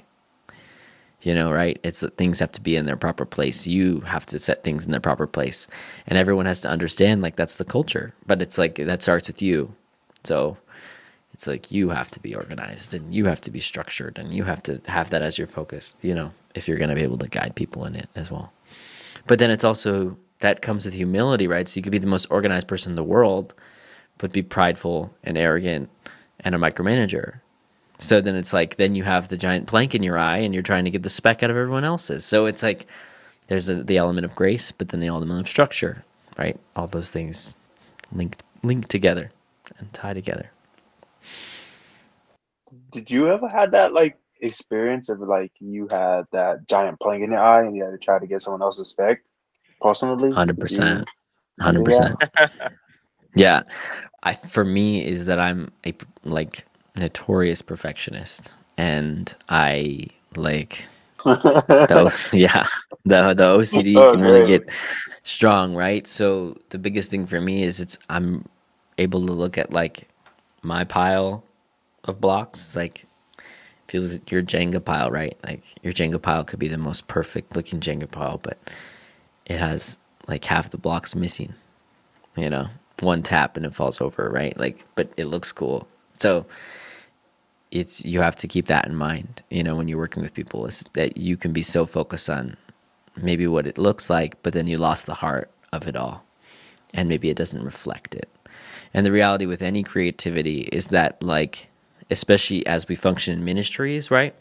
You 1.23 1.34
know, 1.34 1.52
right? 1.52 1.80
It's 1.82 2.02
that 2.02 2.15
things 2.17 2.38
have 2.39 2.52
to 2.52 2.62
be 2.62 2.76
in 2.76 2.86
their 2.86 2.95
proper 2.95 3.26
place. 3.26 3.65
You 3.65 4.02
have 4.02 4.28
to 4.28 4.38
set 4.38 4.63
things 4.63 4.86
in 4.86 4.91
their 4.91 5.02
proper 5.02 5.26
place, 5.26 5.67
and 6.06 6.15
everyone 6.15 6.45
has 6.45 6.62
to 6.62 6.69
understand 6.69 7.23
like 7.23 7.38
that's 7.38 7.58
the 7.58 7.65
culture. 7.65 8.13
But 8.28 8.43
it's 8.43 8.60
like 8.60 8.76
that 8.76 9.02
starts 9.02 9.28
with 9.28 9.41
you. 9.41 9.73
So 10.23 10.58
it's 11.38 11.45
like 11.45 11.71
you 11.71 11.89
have 11.89 12.10
to 12.10 12.19
be 12.19 12.34
organized 12.34 12.95
and 12.95 13.13
you 13.13 13.26
have 13.26 13.39
to 13.41 13.52
be 13.52 13.60
structured 13.60 14.17
and 14.17 14.34
you 14.34 14.43
have 14.45 14.63
to 14.63 14.82
have 14.88 15.12
that 15.12 15.21
as 15.21 15.38
your 15.38 15.45
focus. 15.45 15.93
You 16.02 16.15
know, 16.15 16.32
if 16.56 16.67
you're 16.67 16.80
going 16.80 16.89
to 16.89 16.95
be 16.95 17.04
able 17.04 17.19
to 17.19 17.28
guide 17.28 17.54
people 17.54 17.86
in 17.86 17.95
it 17.95 18.10
as 18.15 18.32
well. 18.32 18.52
But 19.28 19.38
then 19.38 19.52
it's 19.52 19.63
also 19.63 20.17
that 20.39 20.63
comes 20.63 20.86
with 20.86 20.95
humility, 20.95 21.45
right? 21.45 21.67
So 21.67 21.78
you 21.78 21.84
could 21.84 21.91
be 21.91 22.00
the 22.00 22.08
most 22.08 22.26
organized 22.32 22.67
person 22.67 22.93
in 22.93 22.95
the 22.95 23.04
world, 23.04 23.54
but 24.17 24.32
be 24.32 24.41
prideful 24.41 25.13
and 25.23 25.38
arrogant 25.38 25.91
and 26.39 26.56
a 26.56 26.58
micromanager. 26.58 27.41
So 28.00 28.19
then 28.19 28.36
it's 28.36 28.52
like 28.52 28.78
then 28.78 28.95
you 28.95 29.04
have 29.04 29.28
the 29.28 29.38
giant 29.38 29.67
plank 29.67 29.93
in 29.93 30.02
your 30.02 30.17
eye 30.17 30.39
and 30.39 30.56
you're 30.56 30.63
trying 30.63 30.86
to 30.86 30.91
get 30.91 31.04
the 31.04 31.10
speck 31.10 31.43
out 31.43 31.52
of 31.52 31.56
everyone 31.56 31.84
else's. 31.84 32.26
So 32.26 32.47
it's 32.47 32.63
like 32.63 32.88
there's 33.45 33.69
a, 33.69 33.84
the 33.84 33.97
element 33.97 34.26
of 34.26 34.34
grace, 34.34 34.71
but 34.71 34.89
then 34.89 35.02
the 35.02 35.08
element 35.08 35.39
of 35.39 35.47
structure, 35.47 36.04
right? 36.36 36.60
All 36.76 36.88
those 36.88 37.12
things 37.12 37.58
linked 38.12 38.41
linked 38.63 38.89
together 38.89 39.30
and 39.78 39.93
tie 39.93 40.15
together. 40.15 40.50
Did 42.91 43.10
you 43.12 43.30
ever 43.30 43.47
had 43.47 43.71
that 43.71 43.93
like 43.93 44.17
experience 44.41 45.10
of 45.10 45.19
like 45.19 45.52
you 45.60 45.88
had 45.89 46.26
that 46.32 46.67
giant 46.67 47.00
plank 47.00 47.23
in 47.23 47.32
your 47.32 47.39
eye 47.39 47.65
and 47.65 47.76
you 47.76 47.84
had 47.84 47.91
to 47.91 47.97
try 47.97 48.19
to 48.19 48.28
get 48.28 48.41
someone 48.41 48.62
else's 48.62 48.89
spec 48.89 49.21
personally? 49.82 50.32
Hundred 50.32 50.60
percent. 50.60 51.10
hundred 51.60 51.86
percent. 51.86 52.23
Yeah, 53.36 53.63
I 54.23 54.34
for 54.34 54.65
me 54.65 55.06
is 55.06 55.28
that 55.28 55.39
I'm 55.39 55.71
a 55.86 55.93
like 56.23 56.65
notorious 56.95 57.62
perfectionist, 57.62 58.52
and 58.78 59.34
I 59.50 60.08
like 60.36 60.86
the, 61.23 62.13
yeah 62.34 62.67
the 63.06 63.34
the 63.34 63.43
OCD 63.43 63.95
Oh, 63.95 64.12
can 64.12 64.21
really 64.21 64.47
get 64.47 64.69
strong, 65.23 65.76
right? 65.76 66.08
So 66.08 66.58
the 66.69 66.78
biggest 66.80 67.12
thing 67.12 67.28
for 67.28 67.39
me 67.41 67.63
is 67.63 67.80
it's 67.80 68.00
I'm 68.10 68.45
able 68.97 69.26
to 69.26 69.34
look 69.34 69.58
at 69.58 69.71
like 69.71 70.08
my 70.63 70.84
pile 70.84 71.43
of 72.08 72.22
blocks. 72.22 72.65
It's 72.65 72.76
like 72.76 73.06
feels 73.88 74.12
like 74.12 74.32
your 74.32 74.43
Jenga 74.43 74.84
pile, 74.84 75.10
right? 75.12 75.38
Like 75.46 75.63
your 75.84 75.93
Jenga 75.93 76.22
pile 76.22 76.43
could 76.43 76.60
be 76.60 76.67
the 76.67 76.78
most 76.78 77.08
perfect 77.08 77.56
looking 77.56 77.80
Jenga 77.80 78.10
pile, 78.10 78.38
but 78.38 78.58
it 79.46 79.60
has 79.60 79.98
like 80.28 80.43
half 80.46 80.70
the 80.70 80.78
blocks 80.78 81.15
missing. 81.15 81.54
You 82.36 82.50
know, 82.50 82.67
one 83.00 83.24
tap 83.24 83.58
and 83.58 83.65
it 83.65 83.74
falls 83.74 84.02
over, 84.02 84.30
right? 84.30 84.58
Like, 84.58 84.86
but 84.96 85.12
it 85.17 85.26
looks 85.26 85.52
cool. 85.52 85.88
So 86.13 86.46
it's 87.72 88.06
you 88.06 88.22
have 88.22 88.36
to 88.38 88.48
keep 88.48 88.67
that 88.67 88.86
in 88.86 88.96
mind. 88.96 89.41
You 89.50 89.63
know, 89.63 89.76
when 89.76 89.88
you're 89.88 89.98
working 89.98 90.24
with 90.24 90.34
people, 90.34 90.65
is 90.65 90.84
that 90.93 91.17
you 91.17 91.38
can 91.38 91.52
be 91.54 91.62
so 91.62 91.86
focused 91.86 92.30
on 92.30 92.58
maybe 93.15 93.48
what 93.48 93.67
it 93.67 93.78
looks 93.78 94.10
like, 94.10 94.41
but 94.43 94.54
then 94.54 94.67
you 94.67 94.78
lost 94.78 95.06
the 95.06 95.15
heart 95.15 95.50
of 95.74 95.88
it 95.88 95.96
all, 95.96 96.24
and 96.93 97.10
maybe 97.10 97.30
it 97.30 97.38
doesn't 97.38 97.63
reflect 97.63 98.15
it. 98.15 98.30
And 98.93 99.06
the 99.06 99.12
reality 99.12 99.46
with 99.46 99.62
any 99.62 99.84
creativity 99.84 100.62
is 100.72 100.88
that, 100.88 101.22
like, 101.22 101.67
especially 102.10 102.65
as 102.65 102.88
we 102.88 102.96
function 102.96 103.34
in 103.34 103.46
ministries, 103.46 104.10
right? 104.12 104.36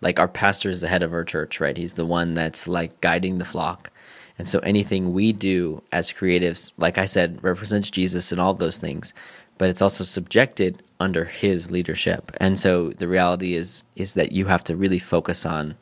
Like, 0.00 0.20
our 0.20 0.28
pastor 0.28 0.68
is 0.68 0.80
the 0.80 0.88
head 0.88 1.02
of 1.02 1.12
our 1.12 1.24
church, 1.24 1.60
right? 1.60 1.76
He's 1.76 1.94
the 1.94 2.06
one 2.06 2.34
that's 2.34 2.68
like 2.68 3.00
guiding 3.00 3.38
the 3.38 3.44
flock. 3.44 3.90
And 4.38 4.48
so 4.48 4.58
anything 4.60 5.12
we 5.12 5.32
do 5.32 5.82
as 5.92 6.12
creatives, 6.12 6.72
like 6.76 6.98
I 6.98 7.06
said, 7.06 7.42
represents 7.42 7.90
Jesus 7.90 8.32
and 8.32 8.40
all 8.40 8.54
those 8.54 8.78
things, 8.78 9.14
but 9.58 9.70
it's 9.70 9.80
also 9.80 10.04
subjected 10.04 10.82
under 11.00 11.24
his 11.24 11.70
leadership. 11.70 12.32
And 12.38 12.58
so 12.58 12.90
the 12.90 13.08
reality 13.08 13.54
is 13.54 13.84
is 13.94 14.14
that 14.14 14.32
you 14.32 14.46
have 14.46 14.64
to 14.64 14.76
really 14.76 14.98
focus 14.98 15.46
on 15.46 15.76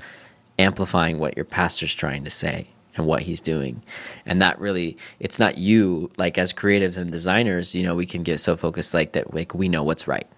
amplifying 0.59 1.19
what 1.19 1.37
your 1.37 1.45
pastor's 1.45 1.95
trying 1.95 2.25
to 2.25 2.31
say 2.31 2.69
and 2.97 3.07
what 3.07 3.23
he's 3.23 3.41
doing. 3.41 3.83
And 4.25 4.41
that 4.41 4.61
really 4.61 4.97
it's 5.19 5.39
not 5.39 5.59
you 5.59 6.11
like 6.17 6.39
as 6.39 6.53
creatives 6.53 6.99
and 6.99 7.11
designers, 7.11 7.75
you 7.75 7.83
know, 7.83 7.95
we 7.95 8.07
can 8.07 8.23
get 8.23 8.39
so 8.39 8.57
focused 8.57 8.95
like 8.95 9.13
that 9.13 9.35
like 9.35 9.55
we 9.55 9.69
know 9.69 9.83
what's 9.83 10.07
right. 10.07 10.29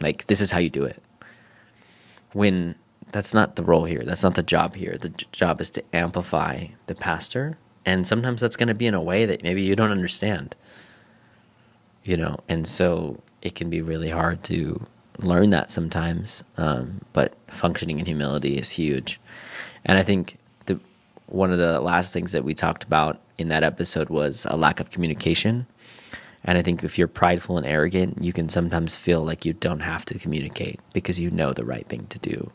Like 0.00 0.26
this 0.26 0.40
is 0.40 0.50
how 0.50 0.58
you 0.58 0.70
do 0.70 0.84
it. 0.84 1.02
When 2.32 2.74
that's 3.12 3.34
not 3.34 3.56
the 3.56 3.62
role 3.62 3.84
here. 3.84 4.02
That's 4.04 4.22
not 4.22 4.34
the 4.34 4.42
job 4.42 4.74
here. 4.74 4.96
The 4.98 5.10
j- 5.10 5.26
job 5.32 5.60
is 5.60 5.70
to 5.70 5.84
amplify 5.96 6.66
the 6.86 6.94
pastor, 6.94 7.58
and 7.84 8.06
sometimes 8.06 8.40
that's 8.40 8.56
going 8.56 8.68
to 8.68 8.74
be 8.74 8.86
in 8.86 8.94
a 8.94 9.02
way 9.02 9.24
that 9.26 9.42
maybe 9.42 9.62
you 9.62 9.74
don't 9.76 9.90
understand. 9.90 10.54
You 12.04 12.16
know, 12.16 12.40
and 12.48 12.66
so 12.66 13.20
it 13.42 13.54
can 13.54 13.70
be 13.70 13.82
really 13.82 14.10
hard 14.10 14.42
to 14.44 14.86
learn 15.18 15.50
that 15.50 15.70
sometimes. 15.70 16.44
Um, 16.56 17.00
but 17.12 17.34
functioning 17.48 17.98
in 17.98 18.06
humility 18.06 18.56
is 18.56 18.70
huge, 18.70 19.20
and 19.84 19.98
I 19.98 20.02
think 20.02 20.38
the 20.66 20.78
one 21.26 21.50
of 21.50 21.58
the 21.58 21.80
last 21.80 22.12
things 22.12 22.32
that 22.32 22.44
we 22.44 22.54
talked 22.54 22.84
about 22.84 23.20
in 23.38 23.48
that 23.48 23.62
episode 23.62 24.10
was 24.10 24.46
a 24.50 24.56
lack 24.56 24.80
of 24.80 24.90
communication. 24.90 25.66
And 26.44 26.56
I 26.56 26.62
think 26.62 26.84
if 26.84 26.98
you're 26.98 27.08
prideful 27.08 27.58
and 27.58 27.66
arrogant, 27.66 28.22
you 28.22 28.32
can 28.32 28.48
sometimes 28.48 28.96
feel 28.96 29.22
like 29.22 29.44
you 29.44 29.52
don't 29.52 29.80
have 29.80 30.04
to 30.06 30.18
communicate 30.18 30.80
because 30.92 31.18
you 31.18 31.30
know 31.30 31.52
the 31.52 31.64
right 31.64 31.86
thing 31.88 32.06
to 32.06 32.18
do. 32.18 32.52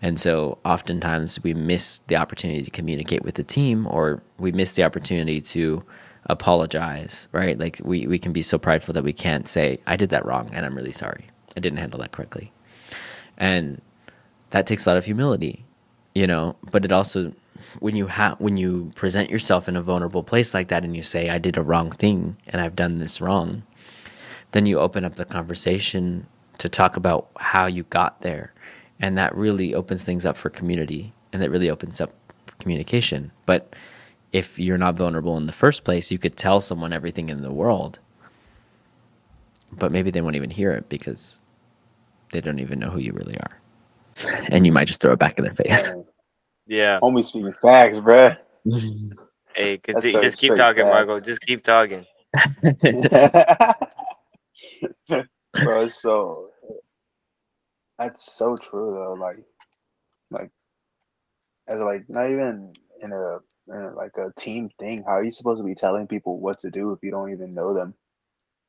And 0.00 0.18
so 0.18 0.58
oftentimes 0.64 1.42
we 1.42 1.54
miss 1.54 1.98
the 1.98 2.16
opportunity 2.16 2.62
to 2.62 2.70
communicate 2.70 3.22
with 3.24 3.34
the 3.34 3.42
team 3.42 3.86
or 3.86 4.22
we 4.38 4.52
miss 4.52 4.74
the 4.74 4.84
opportunity 4.84 5.40
to 5.40 5.84
apologize, 6.26 7.28
right? 7.32 7.58
Like 7.58 7.80
we, 7.82 8.06
we 8.06 8.18
can 8.18 8.32
be 8.32 8.42
so 8.42 8.58
prideful 8.58 8.94
that 8.94 9.04
we 9.04 9.12
can't 9.12 9.48
say, 9.48 9.78
I 9.86 9.96
did 9.96 10.10
that 10.10 10.24
wrong 10.24 10.50
and 10.52 10.64
I'm 10.64 10.76
really 10.76 10.92
sorry. 10.92 11.26
I 11.56 11.60
didn't 11.60 11.78
handle 11.78 12.00
that 12.00 12.12
correctly. 12.12 12.52
And 13.36 13.82
that 14.50 14.66
takes 14.66 14.86
a 14.86 14.90
lot 14.90 14.96
of 14.96 15.04
humility, 15.04 15.64
you 16.14 16.26
know, 16.26 16.56
but 16.70 16.84
it 16.84 16.92
also 16.92 17.32
when 17.80 17.96
you 17.96 18.06
have 18.06 18.40
when 18.40 18.56
you 18.56 18.92
present 18.94 19.30
yourself 19.30 19.68
in 19.68 19.76
a 19.76 19.82
vulnerable 19.82 20.22
place 20.22 20.54
like 20.54 20.68
that 20.68 20.84
and 20.84 20.96
you 20.96 21.02
say 21.02 21.28
I 21.28 21.38
did 21.38 21.56
a 21.56 21.62
wrong 21.62 21.90
thing 21.90 22.36
and 22.46 22.60
I've 22.60 22.76
done 22.76 22.98
this 22.98 23.20
wrong, 23.20 23.62
then 24.52 24.66
you 24.66 24.78
open 24.78 25.04
up 25.04 25.16
the 25.16 25.24
conversation 25.24 26.26
to 26.58 26.68
talk 26.68 26.96
about 26.96 27.28
how 27.36 27.66
you 27.66 27.84
got 27.84 28.20
there. 28.20 28.52
And 29.00 29.18
that 29.18 29.34
really 29.34 29.74
opens 29.74 30.04
things 30.04 30.24
up 30.24 30.36
for 30.36 30.50
community 30.50 31.12
and 31.32 31.42
that 31.42 31.50
really 31.50 31.68
opens 31.68 32.00
up 32.00 32.12
communication. 32.58 33.32
But 33.46 33.74
if 34.32 34.58
you're 34.58 34.78
not 34.78 34.94
vulnerable 34.94 35.36
in 35.36 35.46
the 35.46 35.52
first 35.52 35.84
place, 35.84 36.10
you 36.10 36.18
could 36.18 36.36
tell 36.36 36.60
someone 36.60 36.92
everything 36.92 37.28
in 37.28 37.42
the 37.42 37.52
world, 37.52 37.98
but 39.72 39.92
maybe 39.92 40.10
they 40.10 40.20
won't 40.20 40.36
even 40.36 40.50
hear 40.50 40.72
it 40.72 40.88
because 40.88 41.40
they 42.30 42.40
don't 42.40 42.60
even 42.60 42.78
know 42.78 42.90
who 42.90 43.00
you 43.00 43.12
really 43.12 43.36
are. 43.38 43.60
And 44.48 44.64
you 44.64 44.72
might 44.72 44.86
just 44.86 45.00
throw 45.00 45.12
it 45.12 45.18
back 45.18 45.38
in 45.38 45.44
their 45.44 45.54
face. 45.54 46.04
Yeah. 46.66 47.00
Homie 47.00 47.24
speaking 47.24 47.54
facts, 47.60 47.98
bruh. 47.98 48.38
Hey, 49.54 49.78
so 50.12 50.20
just 50.20 50.38
keep 50.38 50.54
talking, 50.54 50.84
Marco. 50.84 51.14
facts. 51.14 51.24
Just 51.24 51.40
keep 51.42 51.62
talking. 51.62 52.06
Bro, 55.62 55.88
so 55.88 56.48
that's 57.98 58.32
so 58.32 58.56
true 58.56 58.92
though. 58.94 59.14
Like, 59.14 59.38
like 60.30 60.50
as 61.68 61.80
like 61.80 62.08
not 62.08 62.30
even 62.30 62.72
in 63.00 63.12
a, 63.12 63.38
in 63.68 63.76
a 63.76 63.94
like 63.94 64.16
a 64.16 64.32
team 64.38 64.70
thing. 64.80 65.04
How 65.06 65.12
are 65.12 65.24
you 65.24 65.30
supposed 65.30 65.60
to 65.60 65.64
be 65.64 65.74
telling 65.74 66.06
people 66.06 66.40
what 66.40 66.58
to 66.60 66.70
do 66.70 66.92
if 66.92 67.00
you 67.02 67.10
don't 67.10 67.32
even 67.32 67.54
know 67.54 67.74
them 67.74 67.94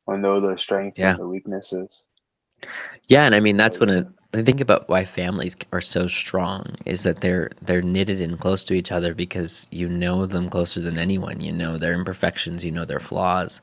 or 0.05 0.17
know 0.17 0.39
their 0.39 0.57
strengths 0.57 0.99
Yeah. 0.99 1.11
and 1.11 1.19
their 1.19 1.27
weaknesses? 1.27 2.05
Yeah, 3.07 3.25
and 3.25 3.35
I 3.35 3.39
mean 3.39 3.57
that's 3.57 3.79
when 3.79 3.89
I 4.33 4.41
think 4.41 4.59
about 4.59 4.89
why 4.89 5.05
families 5.05 5.55
are 5.71 5.81
so 5.81 6.07
strong 6.07 6.75
is 6.85 7.03
that 7.03 7.21
they're 7.21 7.51
they're 7.61 7.81
knitted 7.81 8.19
in 8.19 8.37
close 8.37 8.63
to 8.65 8.73
each 8.73 8.91
other 8.91 9.13
because 9.13 9.69
you 9.71 9.87
know 9.87 10.25
them 10.25 10.49
closer 10.49 10.81
than 10.81 10.97
anyone. 10.97 11.41
You 11.41 11.53
know 11.53 11.77
their 11.77 11.93
imperfections, 11.93 12.65
you 12.65 12.71
know 12.71 12.85
their 12.85 12.99
flaws, 12.99 13.61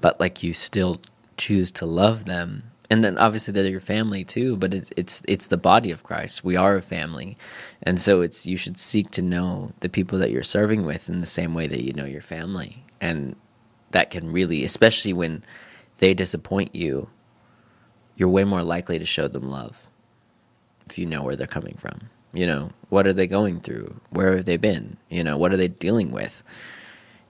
but 0.00 0.20
like 0.20 0.42
you 0.42 0.52
still 0.52 1.00
choose 1.36 1.72
to 1.72 1.86
love 1.86 2.26
them. 2.26 2.64
And 2.90 3.04
then 3.04 3.18
obviously 3.18 3.52
they're 3.52 3.66
your 3.66 3.80
family 3.80 4.24
too, 4.24 4.56
but 4.56 4.74
it's 4.74 4.90
it's 4.96 5.22
it's 5.26 5.46
the 5.48 5.56
body 5.56 5.90
of 5.90 6.02
Christ. 6.02 6.44
We 6.44 6.56
are 6.56 6.76
a 6.76 6.82
family. 6.82 7.38
And 7.82 8.00
so 8.00 8.20
it's 8.20 8.46
you 8.46 8.56
should 8.56 8.78
seek 8.78 9.10
to 9.12 9.22
know 9.22 9.72
the 9.80 9.88
people 9.88 10.18
that 10.18 10.30
you're 10.30 10.42
serving 10.42 10.84
with 10.84 11.08
in 11.08 11.20
the 11.20 11.26
same 11.26 11.54
way 11.54 11.66
that 11.66 11.84
you 11.84 11.92
know 11.92 12.04
your 12.04 12.22
family. 12.22 12.84
And 13.00 13.36
that 13.92 14.10
can 14.10 14.32
really 14.32 14.64
especially 14.64 15.12
when 15.12 15.42
they 15.98 16.14
disappoint 16.14 16.74
you, 16.74 17.08
you're 18.20 18.28
way 18.28 18.44
more 18.44 18.62
likely 18.62 18.98
to 18.98 19.06
show 19.06 19.26
them 19.28 19.48
love 19.48 19.86
if 20.84 20.98
you 20.98 21.06
know 21.06 21.22
where 21.22 21.36
they're 21.36 21.46
coming 21.46 21.78
from. 21.80 22.10
You 22.34 22.46
know, 22.46 22.70
what 22.90 23.06
are 23.06 23.14
they 23.14 23.26
going 23.26 23.60
through? 23.60 23.98
Where 24.10 24.36
have 24.36 24.44
they 24.44 24.58
been? 24.58 24.98
You 25.08 25.24
know, 25.24 25.38
what 25.38 25.54
are 25.54 25.56
they 25.56 25.68
dealing 25.68 26.10
with? 26.10 26.44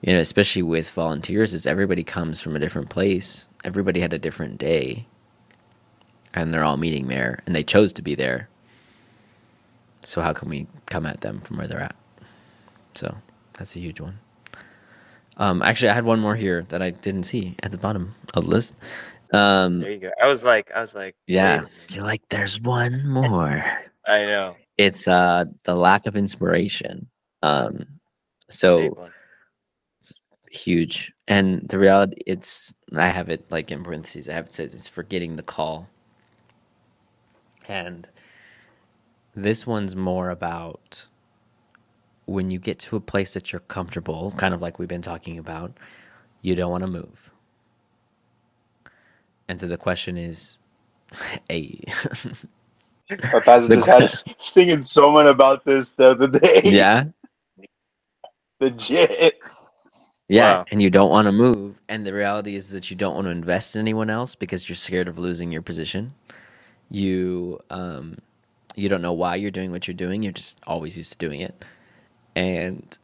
You 0.01 0.13
know, 0.13 0.19
especially 0.19 0.63
with 0.63 0.91
volunteers, 0.91 1.53
is 1.53 1.65
everybody 1.65 2.03
comes 2.03 2.41
from 2.41 2.57
a 2.57 2.59
different 2.59 2.89
place. 2.89 3.47
Everybody 3.63 4.01
had 4.01 4.11
a 4.11 4.19
different 4.19 4.57
day, 4.57 5.07
and 6.33 6.53
they're 6.53 6.63
all 6.63 6.75
meeting 6.75 7.07
there, 7.07 7.41
and 7.45 7.55
they 7.55 7.63
chose 7.63 7.93
to 7.93 8.01
be 8.01 8.13
there. 8.13 8.49
So 10.03 10.21
how 10.21 10.33
can 10.33 10.49
we 10.49 10.67
come 10.87 11.05
at 11.05 11.21
them 11.21 11.39
from 11.39 11.57
where 11.57 11.67
they're 11.67 11.79
at? 11.79 11.95
So 12.95 13.15
that's 13.53 13.77
a 13.77 13.79
huge 13.79 14.01
one. 14.01 14.19
Um, 15.37 15.61
actually, 15.61 15.89
I 15.89 15.93
had 15.93 16.03
one 16.03 16.19
more 16.19 16.35
here 16.35 16.65
that 16.67 16.81
I 16.81 16.89
didn't 16.89 17.23
see 17.23 17.55
at 17.63 17.71
the 17.71 17.77
bottom 17.77 18.15
of 18.33 18.43
the 18.43 18.49
list. 18.49 18.73
Um, 19.33 19.79
There 19.79 19.91
you 19.91 19.99
go. 19.99 20.11
I 20.21 20.27
was 20.27 20.43
like, 20.43 20.71
I 20.75 20.81
was 20.81 20.95
like, 20.95 21.15
yeah, 21.27 21.65
you're 21.89 22.03
like, 22.03 22.21
there's 22.29 22.59
one 22.59 23.07
more. 23.07 23.63
I 24.07 24.25
know. 24.25 24.55
It's 24.77 25.07
uh 25.07 25.45
the 25.63 25.75
lack 25.75 26.05
of 26.07 26.15
inspiration. 26.15 27.07
Um, 27.43 27.85
so 28.49 29.09
huge, 30.51 31.13
and 31.27 31.67
the 31.69 31.79
reality, 31.79 32.21
it's 32.25 32.73
I 32.95 33.07
have 33.09 33.29
it 33.29 33.49
like 33.51 33.71
in 33.71 33.83
parentheses. 33.83 34.27
I 34.27 34.33
have 34.33 34.47
it 34.47 34.55
says 34.55 34.73
it's 34.75 34.87
forgetting 34.87 35.35
the 35.35 35.43
call, 35.43 35.87
and 37.67 38.07
this 39.35 39.65
one's 39.65 39.95
more 39.95 40.29
about 40.29 41.05
when 42.25 42.51
you 42.51 42.59
get 42.59 42.79
to 42.79 42.95
a 42.95 43.01
place 43.01 43.33
that 43.33 43.51
you're 43.51 43.61
comfortable, 43.61 44.33
kind 44.37 44.53
of 44.53 44.61
like 44.61 44.79
we've 44.79 44.89
been 44.89 45.01
talking 45.01 45.37
about. 45.37 45.73
You 46.41 46.55
don't 46.55 46.71
want 46.71 46.83
to 46.83 46.89
move, 46.89 47.30
and 49.51 49.61
so 49.61 49.67
the 49.67 49.77
question 49.77 50.17
is, 50.17 50.59
a 51.51 51.81
Our 53.33 53.41
pastor 53.41 53.69
The 53.69 53.77
just 53.77 53.87
had 53.87 54.03
us 54.03 54.23
singing 54.39 54.81
someone 54.83 55.27
about 55.27 55.65
this 55.65 55.93
the 55.93 56.11
other 56.11 56.27
day. 56.27 56.71
yeah. 56.71 57.05
Legit. 58.61 59.39
Yeah, 60.29 60.57
Wow. 60.57 60.67
and 60.71 60.81
you 60.81 60.89
don't 60.89 61.11
want 61.11 61.27
to 61.27 61.31
move, 61.33 61.81
and 61.89 62.05
the 62.05 62.13
reality 62.13 62.55
is 62.55 62.71
that 62.71 62.89
you 62.89 62.95
don't 62.97 63.15
want 63.15 63.27
to 63.27 63.31
invest 63.31 63.75
in 63.75 63.79
anyone 63.81 64.09
else 64.09 64.35
because 64.35 64.67
you're 64.69 64.75
scared 64.75 65.07
of 65.07 65.19
losing 65.19 65.51
your 65.51 65.61
position. 65.61 66.15
You 66.89 67.61
um, 67.69 68.17
you 68.75 68.89
don't 68.89 69.01
know 69.03 69.13
why 69.13 69.35
you're 69.37 69.51
doing 69.51 69.71
what 69.71 69.87
you're 69.87 69.95
doing. 69.95 70.23
You're 70.23 70.33
just 70.33 70.59
always 70.67 70.97
used 70.97 71.13
to 71.13 71.19
doing 71.19 71.41
it, 71.41 71.65
and 72.35 72.97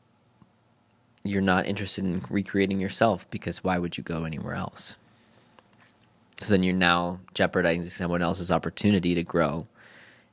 you're 1.24 1.42
not 1.42 1.68
interested 1.68 2.06
in 2.06 2.24
recreating 2.30 2.80
yourself 2.82 3.30
because 3.32 3.64
why 3.64 3.78
would 3.80 3.98
you 3.98 4.04
go 4.04 4.26
anywhere 4.26 4.56
else? 4.56 4.98
So 6.40 6.54
then 6.54 6.64
you're 6.64 6.76
now 6.76 7.20
jeopardizing 7.34 7.90
someone 7.90 8.22
else's 8.22 8.52
opportunity 8.52 9.16
to 9.16 9.24
grow, 9.24 9.68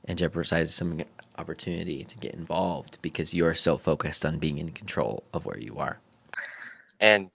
and 0.05 0.17
jeopardizing 0.17 0.65
some 0.65 1.01
opportunity 1.37 2.03
to 2.03 2.17
get 2.17 2.33
involved 2.33 2.99
because 3.01 3.33
you're 3.33 3.55
so 3.55 3.77
focused 3.77 4.25
on 4.25 4.37
being 4.37 4.57
in 4.57 4.69
control 4.71 5.23
of 5.33 5.45
where 5.45 5.59
you 5.59 5.77
are. 5.77 5.99
And 6.99 7.29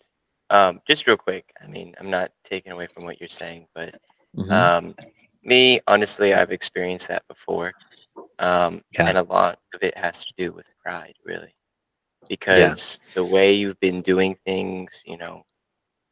um, 0.50 0.80
just 0.86 1.06
real 1.06 1.16
quick, 1.16 1.52
I 1.62 1.66
mean, 1.66 1.94
I'm 2.00 2.10
not 2.10 2.32
taking 2.44 2.72
away 2.72 2.86
from 2.86 3.04
what 3.04 3.20
you're 3.20 3.28
saying, 3.28 3.66
but 3.74 4.00
Mhm. 4.36 4.50
um, 4.50 4.94
me, 5.42 5.80
honestly, 5.86 6.32
I've 6.32 6.52
experienced 6.52 7.08
that 7.08 7.26
before. 7.28 7.72
Um, 8.38 8.82
Yeah. 8.92 9.06
And 9.06 9.18
a 9.18 9.22
lot 9.22 9.58
of 9.74 9.82
it 9.82 9.96
has 9.98 10.24
to 10.24 10.32
do 10.36 10.52
with 10.52 10.68
pride, 10.82 11.16
really. 11.24 11.54
Because 12.28 13.00
the 13.14 13.24
way 13.24 13.52
you've 13.52 13.78
been 13.80 14.02
doing 14.02 14.36
things, 14.46 15.02
you 15.06 15.16
know, 15.16 15.44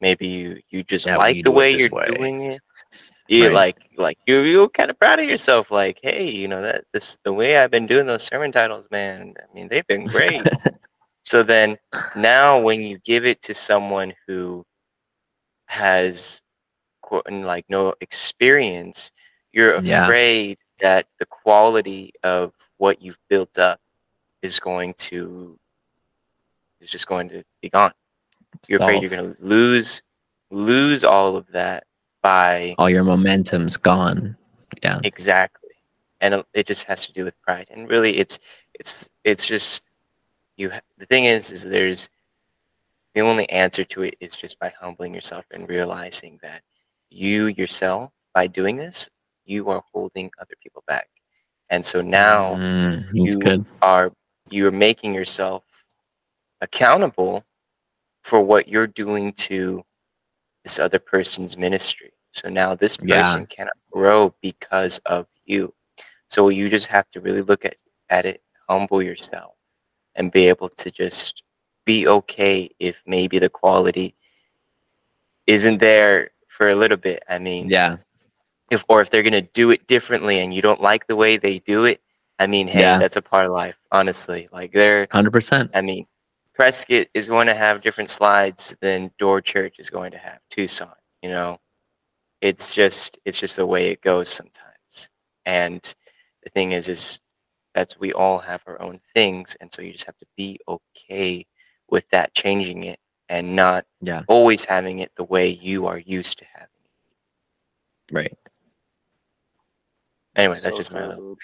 maybe 0.00 0.26
you, 0.26 0.61
you 0.70 0.82
just 0.82 1.06
Yeah, 1.06 1.16
like 1.16 1.37
we 1.37 1.42
the 1.42 1.50
way 1.50 1.72
you're 1.76 1.90
way. 1.90 2.06
doing 2.06 2.42
it. 2.52 2.61
You 3.28 3.44
Right. 3.44 3.52
like 3.52 3.90
like 3.98 4.18
you 4.26 4.40
you're 4.40 4.68
kind 4.68 4.90
of 4.90 4.98
proud 4.98 5.20
of 5.20 5.26
yourself, 5.26 5.70
like, 5.70 6.00
hey, 6.02 6.28
you 6.30 6.48
know, 6.48 6.62
that 6.62 6.84
this 6.92 7.18
the 7.24 7.32
way 7.32 7.58
I've 7.58 7.70
been 7.70 7.87
doing 7.87 8.06
those 8.06 8.22
sermon 8.22 8.52
titles, 8.52 8.88
man, 8.90 9.34
I 9.38 9.54
mean, 9.54 9.68
they've 9.68 9.87
been 9.87 10.06
great. 10.06 10.42
So 11.24 11.42
then 11.42 11.76
now 12.16 12.58
when 12.58 12.80
you 12.80 12.98
give 13.04 13.26
it 13.26 13.42
to 13.42 13.52
someone 13.52 14.14
who 14.26 14.64
has 15.66 16.40
like 17.28 17.66
no 17.68 17.94
experience, 18.00 19.12
you're 19.52 19.74
Yeah. 19.82 20.04
afraid 20.04 20.58
that 20.80 21.06
the 21.18 21.26
quality 21.26 22.12
of 22.22 22.52
what 22.78 23.02
you've 23.02 23.18
built 23.28 23.58
up 23.58 23.78
is 24.42 24.58
going 24.58 24.94
to 24.94 25.58
is 26.80 26.88
just 26.88 27.06
going 27.06 27.28
to 27.30 27.42
be 27.61 27.68
gone. 27.68 27.92
You're 28.68 28.81
afraid 28.81 29.03
you're 29.03 29.11
going 29.11 29.35
to 29.35 29.42
lose 29.42 30.03
lose 30.51 31.05
all 31.05 31.37
of 31.37 31.47
that 31.53 31.85
by 32.22 32.74
all 32.78 32.89
your 32.91 33.05
momentum's 33.05 33.76
gone. 33.76 34.37
Yeah. 34.82 34.99
exactly 35.05 35.70
and 36.20 36.35
it- 36.35 36.47
it 36.55 36.66
just 36.66 36.85
has 36.85 37.07
to 37.07 37.12
do 37.12 37.24
with 37.24 37.41
pride 37.43 37.68
and 37.70 37.89
really 37.89 38.16
it's 38.18 38.39
it's 38.74 39.09
it's 39.24 39.47
just 39.47 39.82
you 40.57 40.70
the 40.99 41.07
thing 41.07 41.24
is 41.24 41.51
is 41.53 41.62
there's 41.64 42.09
the 43.14 43.20
only 43.20 43.49
answer 43.51 43.85
to 43.85 44.03
it 44.03 44.14
is 44.20 44.35
just 44.35 44.59
by 44.59 44.72
humbling 44.80 45.14
yourself 45.14 45.45
and 45.53 45.68
realizing 45.68 46.39
that 46.43 46.62
you 47.11 47.47
yourself 47.47 48.11
by 48.35 48.47
doing 48.47 48.76
this 48.76 49.09
you 49.45 49.68
are 49.70 49.82
holding 49.93 50.30
other 50.41 50.55
people 50.62 50.82
back 50.87 51.09
and 51.70 51.85
so 51.85 52.01
now 52.01 52.55
Mm, 52.57 53.05
you 53.12 53.32
good. 53.39 53.64
are 53.82 54.11
you're 54.51 54.70
making 54.72 55.14
yourself 55.14 55.62
accountable 56.61 57.45
for 58.29 58.41
what 58.43 58.68
you're 58.68 58.87
doing 58.87 59.33
to 59.33 59.83
this 60.64 60.79
other 60.79 60.99
person's 60.99 61.57
ministry 61.57 62.12
So 62.33 62.49
now 62.51 62.74
this 62.74 62.99
Yeah. 63.03 63.22
person 63.22 63.47
cannot 63.47 63.76
grow 63.91 64.35
because 64.43 64.99
of 65.07 65.26
you. 65.47 65.72
So 66.29 66.51
you 66.51 66.68
just 66.68 66.87
have 66.89 67.09
to 67.12 67.20
really 67.20 67.41
look 67.43 67.64
at, 67.64 67.76
at 68.11 68.26
it, 68.26 68.43
humble 68.68 69.03
yourself, 69.03 69.55
and 70.14 70.31
be 70.31 70.47
able 70.49 70.68
to 70.83 70.91
just 70.91 71.43
be 71.87 72.07
okay 72.07 72.70
if 72.79 73.03
maybe 73.07 73.39
the 73.39 73.49
quality 73.49 74.14
isn't 75.47 75.79
there 75.79 76.31
for 76.49 76.68
a 76.68 76.74
little 76.74 76.99
bit. 76.99 77.22
I 77.29 77.39
mean, 77.39 77.70
Yeah. 77.70 77.97
if 78.70 78.85
or 78.89 79.01
if 79.01 79.09
they're 79.11 79.22
gonna 79.22 79.41
do 79.62 79.70
it 79.70 79.87
differently 79.87 80.39
and 80.41 80.53
you 80.53 80.61
don't 80.61 80.83
like 80.83 81.07
the 81.07 81.16
way 81.16 81.39
they 81.39 81.61
do 81.61 81.87
it, 81.87 82.01
I 82.39 82.47
mean, 82.47 82.68
hey, 82.68 82.81
Yeah. 82.81 82.99
that's 82.99 83.16
a 83.16 83.22
part 83.22 83.47
of 83.47 83.53
life, 83.53 83.79
honestly. 83.91 84.49
Like 84.53 84.72
they're 84.72 85.09
Hundred 85.11 85.33
percent. 85.33 85.70
I 85.74 85.81
mean, 85.81 86.07
Prescott 86.59 87.06
is 87.14 87.28
going 87.28 87.46
to 87.46 87.54
have 87.54 87.82
different 87.82 88.11
slides 88.11 88.76
than 88.80 89.12
Door 89.18 89.42
Church 89.42 89.76
is 89.78 89.90
going 89.90 90.11
to 90.11 90.18
have 90.18 90.40
Tucson. 90.50 90.92
You 91.22 91.30
know, 91.30 91.61
it's 92.40 92.74
just 92.74 93.18
it's 93.24 93.38
just 93.38 93.56
the 93.56 93.66
way 93.66 93.90
it 93.90 94.02
goes 94.02 94.28
sometimes. 94.28 95.09
And 95.46 95.80
the 96.42 96.50
thing 96.50 96.72
is, 96.72 96.88
is 96.88 97.20
that's 97.74 98.00
we 98.00 98.12
all 98.12 98.38
have 98.40 98.64
our 98.66 98.80
own 98.82 98.98
things, 99.14 99.56
and 99.61 99.72
so 99.72 99.82
you 99.82 99.92
just 99.92 100.06
have 100.06 100.18
to 100.18 100.26
be 100.36 100.59
okay 100.66 101.46
with 101.90 102.09
that 102.11 102.34
changing 102.34 102.82
it 102.84 102.98
and 103.28 103.54
not 103.54 103.86
Yeah. 104.00 104.22
always 104.26 104.64
having 104.64 104.98
it 104.98 105.12
the 105.14 105.24
way 105.24 105.48
you 105.48 105.86
are 105.86 105.98
used 105.98 106.38
to 106.40 106.44
having 106.52 106.68
it. 106.84 108.14
Right. 108.14 108.36
Anyway, 110.34 110.59
that's 110.61 110.74
So 110.74 110.78
just 110.78 110.92
my 110.92 111.06
little. 111.06 111.36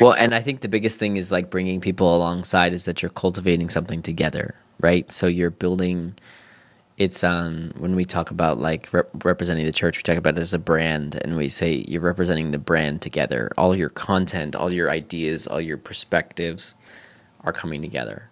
Well, 0.00 0.12
and 0.14 0.34
I 0.34 0.40
think 0.40 0.60
the 0.60 0.68
biggest 0.68 0.98
thing 0.98 1.16
is 1.16 1.32
like 1.32 1.50
bringing 1.50 1.80
people 1.80 2.14
alongside 2.16 2.72
is 2.72 2.84
that 2.86 3.02
you're 3.02 3.10
cultivating 3.10 3.70
something 3.70 4.02
together, 4.02 4.56
right? 4.80 5.10
So 5.12 5.26
you're 5.26 5.50
building. 5.50 6.16
It's 6.98 7.24
um 7.24 7.72
when 7.78 7.94
we 7.96 8.04
talk 8.04 8.30
about 8.30 8.58
like 8.60 8.92
rep- 8.92 9.24
representing 9.24 9.66
the 9.66 9.72
church, 9.72 9.96
we 9.98 10.02
talk 10.02 10.18
about 10.18 10.36
it 10.38 10.42
as 10.42 10.54
a 10.54 10.58
brand, 10.58 11.16
and 11.22 11.36
we 11.36 11.48
say 11.48 11.84
you're 11.88 12.02
representing 12.02 12.50
the 12.50 12.58
brand 12.58 13.02
together. 13.02 13.50
All 13.58 13.74
your 13.76 13.90
content, 13.90 14.54
all 14.56 14.72
your 14.72 14.90
ideas, 14.90 15.46
all 15.46 15.60
your 15.60 15.78
perspectives 15.78 16.74
are 17.42 17.52
coming 17.52 17.82
together, 17.82 18.30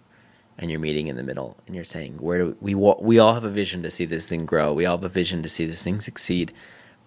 and 0.58 0.70
you're 0.70 0.80
meeting 0.80 1.08
in 1.08 1.16
the 1.16 1.22
middle, 1.24 1.56
and 1.66 1.74
you're 1.74 1.84
saying 1.84 2.18
where 2.18 2.38
do 2.38 2.56
we 2.60 2.74
we 2.74 3.18
all 3.18 3.34
have 3.34 3.44
a 3.44 3.50
vision 3.50 3.82
to 3.84 3.90
see 3.90 4.04
this 4.06 4.26
thing 4.26 4.46
grow. 4.46 4.72
We 4.74 4.86
all 4.86 4.98
have 4.98 5.04
a 5.04 5.08
vision 5.08 5.42
to 5.42 5.48
see 5.48 5.66
this 5.66 5.82
thing 5.84 6.00
succeed, 6.00 6.52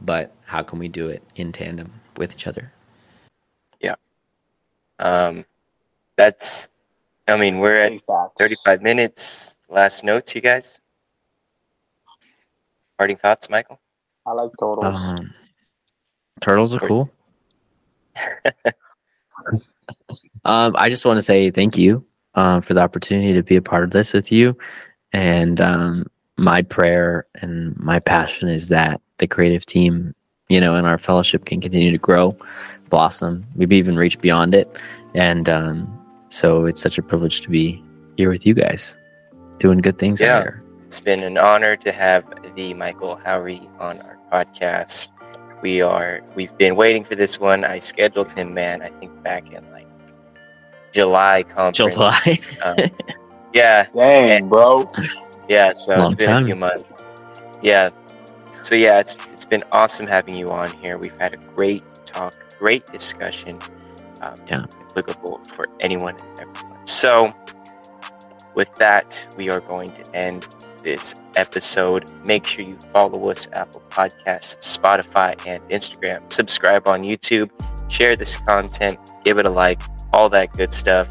but 0.01 0.35
how 0.47 0.63
can 0.63 0.79
we 0.79 0.87
do 0.89 1.09
it 1.09 1.23
in 1.35 1.51
tandem 1.51 2.01
with 2.17 2.33
each 2.33 2.47
other? 2.47 2.73
Um, 4.99 5.45
that's. 6.15 6.69
I 7.27 7.37
mean, 7.37 7.59
we're 7.59 7.79
at 7.79 8.01
35 8.37 8.81
minutes. 8.81 9.57
Last 9.69 10.03
notes, 10.03 10.35
you 10.35 10.41
guys? 10.41 10.79
Parting 12.97 13.15
thoughts, 13.15 13.49
Michael? 13.49 13.79
I 14.25 14.33
like 14.33 14.51
turtles. 14.59 15.19
Um, 15.19 15.33
turtles 16.41 16.75
are 16.75 16.79
cool. 16.79 17.09
um, 20.45 20.75
I 20.75 20.89
just 20.89 21.05
want 21.05 21.17
to 21.17 21.21
say 21.21 21.49
thank 21.49 21.77
you 21.77 22.05
um, 22.35 22.61
for 22.61 22.73
the 22.73 22.81
opportunity 22.81 23.33
to 23.33 23.43
be 23.43 23.55
a 23.55 23.61
part 23.61 23.83
of 23.83 23.91
this 23.91 24.13
with 24.13 24.31
you. 24.31 24.57
And 25.11 25.61
um, 25.61 26.07
my 26.37 26.61
prayer 26.61 27.27
and 27.35 27.77
my 27.77 27.99
passion 27.99 28.49
is 28.49 28.69
that 28.69 29.01
the 29.17 29.27
creative 29.27 29.65
team, 29.65 30.13
you 30.49 30.59
know, 30.59 30.75
and 30.75 30.87
our 30.87 30.97
fellowship 30.97 31.45
can 31.45 31.61
continue 31.61 31.91
to 31.91 31.97
grow, 31.97 32.37
blossom, 32.97 33.43
maybe 33.55 33.75
even 33.75 33.97
reach 33.97 34.19
beyond 34.21 34.53
it. 34.53 34.67
And 35.15 35.49
um, 35.49 35.75
so 36.29 36.65
it's 36.65 36.79
such 36.81 36.97
a 36.99 37.01
privilege 37.01 37.41
to 37.41 37.49
be 37.49 37.83
here 38.17 38.29
with 38.29 38.45
you 38.45 38.53
guys, 38.53 38.95
doing 39.59 39.79
good 39.79 39.97
things 39.97 40.21
Yeah. 40.21 40.37
out 40.37 40.43
there. 40.43 40.63
It's 40.85 40.99
been 40.99 41.23
an 41.23 41.39
honor 41.39 41.75
to 41.77 41.91
have 41.91 42.23
the 42.55 42.75
Michael 42.75 43.17
Hauri 43.25 43.67
on 43.79 43.99
our 44.01 44.17
podcast. 44.31 45.09
We 45.63 45.81
are 45.81 46.21
we've 46.35 46.55
been 46.59 46.75
waiting 46.75 47.03
for 47.03 47.15
this 47.15 47.39
one. 47.39 47.63
I 47.63 47.79
scheduled 47.79 48.31
him, 48.31 48.53
man. 48.53 48.83
I 48.83 48.89
think 48.99 49.11
back 49.23 49.51
in 49.51 49.63
like 49.71 49.87
July 50.91 51.41
conference. 51.43 51.95
July. 51.95 52.39
Um, 52.61 52.77
yeah, 53.55 53.87
Dang, 53.95 54.49
bro. 54.49 54.91
yeah. 55.49 55.73
So 55.73 55.95
Long 55.97 56.05
it's 56.07 56.15
been 56.15 56.29
time. 56.29 56.43
a 56.43 56.45
few 56.45 56.55
months. 56.55 57.03
Yeah. 57.63 57.89
So 58.61 58.75
yeah, 58.75 58.99
it's 58.99 59.15
it's 59.33 59.45
been 59.45 59.63
awesome 59.71 60.05
having 60.05 60.35
you 60.35 60.49
on 60.49 60.71
here. 60.77 60.99
We've 60.99 61.17
had 61.19 61.33
a 61.33 61.37
great 61.55 61.81
talk, 62.05 62.35
great 62.63 62.85
discussion. 62.85 63.59
Um, 64.21 64.39
Yeah. 64.47 64.65
Applicable 64.89 65.41
for 65.53 65.65
anyone 65.81 66.15
and 66.15 66.39
everyone. 66.39 66.87
So 66.87 67.33
with 68.55 68.73
that, 68.75 69.09
we 69.37 69.49
are 69.49 69.59
going 69.59 69.91
to 69.99 70.03
end 70.15 70.47
this 70.81 71.15
episode. 71.35 72.03
Make 72.25 72.45
sure 72.45 72.63
you 72.63 72.77
follow 72.93 73.19
us 73.29 73.49
Apple 73.51 73.83
Podcasts, 73.89 74.55
Spotify, 74.77 75.31
and 75.45 75.61
Instagram. 75.69 76.31
Subscribe 76.31 76.87
on 76.87 77.03
YouTube. 77.03 77.49
Share 77.89 78.15
this 78.15 78.37
content. 78.37 78.97
Give 79.25 79.39
it 79.39 79.45
a 79.45 79.49
like. 79.49 79.81
All 80.13 80.29
that 80.29 80.53
good 80.53 80.73
stuff. 80.73 81.07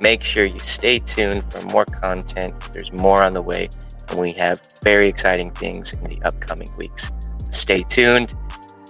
Make 0.00 0.22
sure 0.22 0.44
you 0.44 0.60
stay 0.60 1.00
tuned 1.00 1.42
for 1.50 1.62
more 1.74 1.84
content. 1.84 2.54
There's 2.72 2.92
more 2.92 3.22
on 3.24 3.32
the 3.32 3.42
way, 3.42 3.70
and 4.08 4.18
we 4.20 4.30
have 4.34 4.60
very 4.84 5.08
exciting 5.08 5.50
things 5.52 5.94
in 5.94 6.04
the 6.04 6.20
upcoming 6.22 6.68
weeks. 6.78 7.10
Stay 7.50 7.82
tuned. 7.88 8.34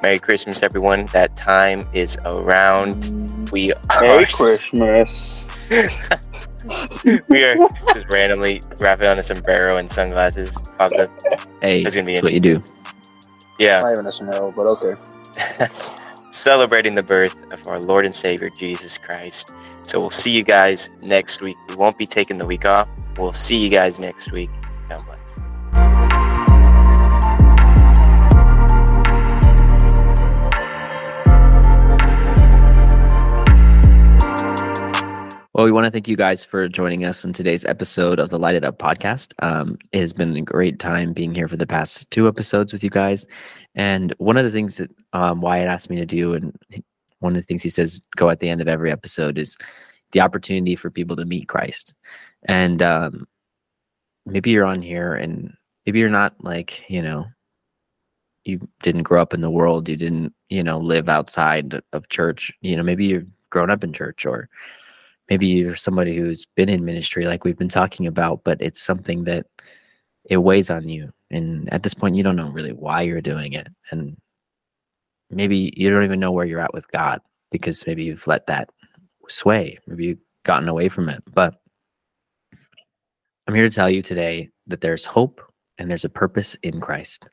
Merry 0.02 0.18
Christmas, 0.18 0.64
everyone. 0.64 1.06
That 1.06 1.36
time 1.36 1.84
is 1.94 2.18
around. 2.24 3.50
We 3.52 3.72
are 3.72 4.00
Merry 4.00 4.26
Christmas. 4.26 5.46
we 7.28 7.44
are 7.44 7.54
just 7.94 8.06
randomly 8.10 8.62
wrapping 8.80 9.06
on 9.06 9.20
a 9.20 9.22
sombrero 9.22 9.76
and 9.76 9.88
sunglasses. 9.88 10.58
Pops 10.76 10.96
up. 10.96 11.10
Hey, 11.60 11.84
That's 11.84 11.94
gonna 11.94 12.06
be 12.06 12.14
that's 12.14 12.24
what 12.24 12.32
you 12.32 12.40
do. 12.40 12.64
Yeah. 13.60 13.82
Not 13.82 13.92
even 13.92 14.06
a 14.08 14.12
sombrero, 14.12 14.50
but 14.50 14.66
okay. 14.66 15.68
Celebrating 16.30 16.96
the 16.96 17.04
birth 17.04 17.40
of 17.52 17.68
our 17.68 17.78
Lord 17.78 18.04
and 18.04 18.14
Savior 18.14 18.50
Jesus 18.50 18.98
Christ. 18.98 19.54
So 19.82 20.00
we'll 20.00 20.10
see 20.10 20.32
you 20.32 20.42
guys 20.42 20.90
next 21.00 21.40
week. 21.40 21.56
We 21.68 21.76
won't 21.76 21.96
be 21.96 22.06
taking 22.06 22.38
the 22.38 22.46
week 22.46 22.64
off. 22.64 22.88
We'll 23.16 23.32
see 23.32 23.56
you 23.56 23.68
guys 23.68 24.00
next 24.00 24.32
week. 24.32 24.50
God 24.88 25.04
bless. 25.06 25.38
Well, 35.62 35.68
we 35.68 35.70
want 35.72 35.84
to 35.84 35.92
thank 35.92 36.08
you 36.08 36.16
guys 36.16 36.44
for 36.44 36.66
joining 36.66 37.04
us 37.04 37.24
in 37.24 37.32
today's 37.32 37.64
episode 37.64 38.18
of 38.18 38.30
the 38.30 38.38
Light 38.40 38.56
It 38.56 38.64
Up 38.64 38.80
podcast. 38.80 39.32
Um, 39.44 39.78
it 39.92 40.00
has 40.00 40.12
been 40.12 40.36
a 40.36 40.42
great 40.42 40.80
time 40.80 41.12
being 41.12 41.32
here 41.32 41.46
for 41.46 41.56
the 41.56 41.68
past 41.68 42.10
two 42.10 42.26
episodes 42.26 42.72
with 42.72 42.82
you 42.82 42.90
guys. 42.90 43.28
And 43.76 44.12
one 44.18 44.36
of 44.36 44.42
the 44.42 44.50
things 44.50 44.78
that 44.78 44.90
um, 45.12 45.40
Wyatt 45.40 45.68
asked 45.68 45.88
me 45.88 45.94
to 45.98 46.04
do, 46.04 46.34
and 46.34 46.52
one 47.20 47.36
of 47.36 47.40
the 47.40 47.46
things 47.46 47.62
he 47.62 47.68
says 47.68 48.00
go 48.16 48.28
at 48.28 48.40
the 48.40 48.48
end 48.48 48.60
of 48.60 48.66
every 48.66 48.90
episode, 48.90 49.38
is 49.38 49.56
the 50.10 50.20
opportunity 50.20 50.74
for 50.74 50.90
people 50.90 51.14
to 51.14 51.24
meet 51.24 51.46
Christ. 51.46 51.94
And 52.48 52.82
um, 52.82 53.28
maybe 54.26 54.50
you're 54.50 54.64
on 54.64 54.82
here 54.82 55.14
and 55.14 55.54
maybe 55.86 56.00
you're 56.00 56.10
not 56.10 56.34
like, 56.42 56.90
you 56.90 57.02
know, 57.02 57.26
you 58.42 58.68
didn't 58.82 59.04
grow 59.04 59.22
up 59.22 59.32
in 59.32 59.42
the 59.42 59.48
world, 59.48 59.88
you 59.88 59.96
didn't, 59.96 60.34
you 60.48 60.64
know, 60.64 60.78
live 60.78 61.08
outside 61.08 61.80
of 61.92 62.08
church. 62.08 62.52
You 62.62 62.76
know, 62.76 62.82
maybe 62.82 63.06
you've 63.06 63.38
grown 63.50 63.70
up 63.70 63.84
in 63.84 63.92
church 63.92 64.26
or 64.26 64.48
maybe 65.32 65.46
you're 65.46 65.74
somebody 65.74 66.14
who's 66.14 66.44
been 66.44 66.68
in 66.68 66.84
ministry 66.84 67.24
like 67.24 67.42
we've 67.42 67.56
been 67.56 67.66
talking 67.66 68.06
about 68.06 68.44
but 68.44 68.60
it's 68.60 68.82
something 68.82 69.24
that 69.24 69.46
it 70.24 70.36
weighs 70.36 70.70
on 70.70 70.90
you. 70.90 71.10
And 71.30 71.72
at 71.72 71.82
this 71.82 71.94
point 71.94 72.16
you 72.16 72.22
don't 72.22 72.36
know 72.36 72.50
really 72.50 72.74
why 72.74 73.00
you're 73.00 73.22
doing 73.22 73.54
it. 73.54 73.66
And 73.90 74.14
maybe 75.30 75.72
you 75.74 75.88
don't 75.88 76.04
even 76.04 76.20
know 76.20 76.32
where 76.32 76.44
you're 76.44 76.60
at 76.60 76.74
with 76.74 76.86
god 76.92 77.22
because 77.50 77.86
maybe 77.86 78.04
you've 78.04 78.26
let 78.26 78.46
that 78.48 78.68
sway. 79.30 79.78
Maybe 79.86 80.04
you've 80.04 80.18
gotten 80.44 80.68
away 80.68 80.90
from 80.90 81.08
it. 81.08 81.22
But 81.32 81.54
i'm 83.46 83.54
here 83.54 83.70
to 83.70 83.74
tell 83.74 83.88
you 83.88 84.02
today 84.02 84.50
that 84.66 84.82
there's 84.82 85.06
hope 85.06 85.40
and 85.78 85.88
there's 85.88 86.04
a 86.04 86.10
purpose 86.10 86.56
in 86.56 86.78
christ. 86.78 87.30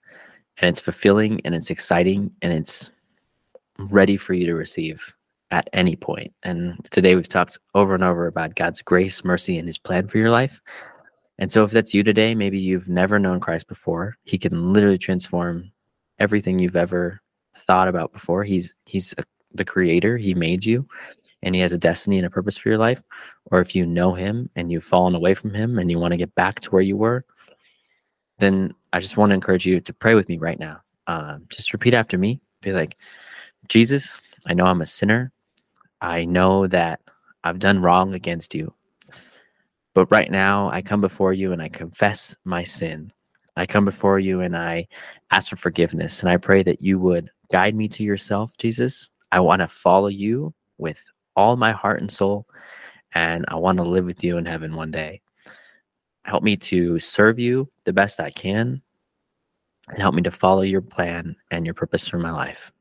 And 0.61 0.69
it's 0.69 0.79
fulfilling 0.79 1.41
and 1.43 1.53
it's 1.53 1.69
exciting 1.69 2.31
and 2.41 2.53
it's 2.53 2.91
ready 3.91 4.15
for 4.15 4.33
you 4.33 4.45
to 4.45 4.55
receive 4.55 5.13
at 5.51 5.69
any 5.73 5.95
point. 5.95 6.33
And 6.43 6.77
today 6.91 7.15
we've 7.15 7.27
talked 7.27 7.57
over 7.73 7.95
and 7.95 8.03
over 8.03 8.27
about 8.27 8.55
God's 8.55 8.81
grace, 8.81 9.23
mercy, 9.23 9.57
and 9.57 9.67
his 9.67 9.77
plan 9.77 10.07
for 10.07 10.17
your 10.17 10.29
life. 10.29 10.61
And 11.37 11.51
so 11.51 11.63
if 11.63 11.71
that's 11.71 11.93
you 11.93 12.03
today, 12.03 12.35
maybe 12.35 12.59
you've 12.59 12.89
never 12.89 13.17
known 13.17 13.39
Christ 13.39 13.67
before, 13.67 14.17
he 14.23 14.37
can 14.37 14.73
literally 14.73 14.97
transform 14.97 15.71
everything 16.19 16.59
you've 16.59 16.75
ever 16.75 17.21
thought 17.57 17.87
about 17.87 18.13
before. 18.13 18.43
He's 18.43 18.73
he's 18.85 19.15
a, 19.17 19.23
the 19.53 19.65
creator, 19.65 20.17
he 20.17 20.33
made 20.33 20.65
you, 20.65 20.87
and 21.41 21.55
he 21.55 21.61
has 21.61 21.73
a 21.73 21.77
destiny 21.77 22.17
and 22.17 22.25
a 22.25 22.29
purpose 22.29 22.57
for 22.57 22.69
your 22.69 22.77
life. 22.77 23.01
Or 23.45 23.61
if 23.61 23.73
you 23.73 23.85
know 23.85 24.13
him 24.13 24.49
and 24.55 24.71
you've 24.71 24.83
fallen 24.83 25.15
away 25.15 25.33
from 25.33 25.53
him 25.53 25.79
and 25.79 25.89
you 25.89 25.97
want 25.97 26.11
to 26.11 26.17
get 26.17 26.35
back 26.35 26.59
to 26.59 26.69
where 26.71 26.81
you 26.81 26.97
were, 26.97 27.25
then 28.39 28.73
I 28.93 28.99
just 28.99 29.17
want 29.17 29.31
to 29.31 29.35
encourage 29.35 29.65
you 29.65 29.79
to 29.79 29.93
pray 29.93 30.15
with 30.15 30.29
me 30.29 30.37
right 30.37 30.59
now. 30.59 30.81
Um, 31.07 31.45
just 31.49 31.73
repeat 31.73 31.93
after 31.93 32.17
me. 32.17 32.41
Be 32.61 32.73
like, 32.73 32.97
Jesus, 33.67 34.19
I 34.45 34.53
know 34.53 34.65
I'm 34.65 34.81
a 34.81 34.85
sinner. 34.85 35.31
I 36.01 36.25
know 36.25 36.67
that 36.67 37.01
I've 37.43 37.59
done 37.59 37.81
wrong 37.81 38.13
against 38.13 38.53
you. 38.53 38.73
But 39.93 40.11
right 40.11 40.31
now, 40.31 40.69
I 40.69 40.81
come 40.81 41.01
before 41.01 41.33
you 41.33 41.51
and 41.51 41.61
I 41.61 41.69
confess 41.69 42.35
my 42.45 42.63
sin. 42.63 43.11
I 43.55 43.65
come 43.65 43.85
before 43.85 44.19
you 44.19 44.41
and 44.41 44.55
I 44.55 44.87
ask 45.31 45.49
for 45.49 45.55
forgiveness. 45.55 46.21
And 46.21 46.29
I 46.29 46.37
pray 46.37 46.63
that 46.63 46.81
you 46.81 46.99
would 46.99 47.29
guide 47.51 47.75
me 47.75 47.87
to 47.89 48.03
yourself, 48.03 48.55
Jesus. 48.57 49.09
I 49.31 49.39
want 49.39 49.61
to 49.61 49.67
follow 49.67 50.07
you 50.07 50.53
with 50.77 51.03
all 51.35 51.57
my 51.57 51.71
heart 51.71 52.01
and 52.01 52.11
soul. 52.11 52.45
And 53.13 53.45
I 53.47 53.55
want 53.55 53.77
to 53.79 53.83
live 53.83 54.05
with 54.05 54.23
you 54.23 54.37
in 54.37 54.45
heaven 54.45 54.75
one 54.75 54.91
day. 54.91 55.21
Help 56.23 56.43
me 56.43 56.55
to 56.57 56.99
serve 56.99 57.39
you 57.39 57.69
the 57.85 57.93
best 57.93 58.19
I 58.19 58.29
can 58.29 58.81
and 59.89 59.97
help 59.99 60.13
me 60.13 60.21
to 60.21 60.31
follow 60.31 60.61
your 60.61 60.81
plan 60.81 61.35
and 61.51 61.65
your 61.65 61.73
purpose 61.73 62.07
for 62.07 62.19
my 62.19 62.31
life. 62.31 62.71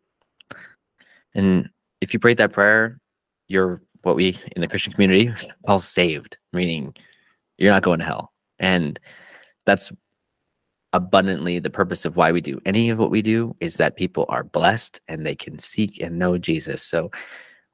And 1.34 1.70
if 2.00 2.12
you 2.12 2.20
prayed 2.20 2.36
that 2.36 2.52
prayer, 2.52 3.00
you're 3.49 3.82
what 4.03 4.16
we 4.16 4.38
in 4.55 4.61
the 4.61 4.68
Christian 4.68 4.92
community 4.92 5.32
call 5.66 5.80
saved, 5.80 6.38
meaning 6.53 6.94
you're 7.59 7.72
not 7.72 7.82
going 7.82 7.99
to 7.99 8.05
hell. 8.05 8.32
And 8.59 8.99
that's 9.66 9.92
abundantly 10.92 11.59
the 11.59 11.70
purpose 11.70 12.05
of 12.05 12.16
why 12.16 12.32
we 12.32 12.40
do 12.40 12.61
any 12.64 12.88
of 12.88 12.99
what 12.99 13.11
we 13.11 13.20
do 13.20 13.55
is 13.61 13.76
that 13.76 13.96
people 13.96 14.24
are 14.28 14.44
blessed 14.44 15.01
and 15.09 15.26
they 15.26 15.34
can 15.34 15.59
seek 15.59 16.01
and 16.01 16.18
know 16.18 16.38
Jesus. 16.38 16.82
So 16.82 17.11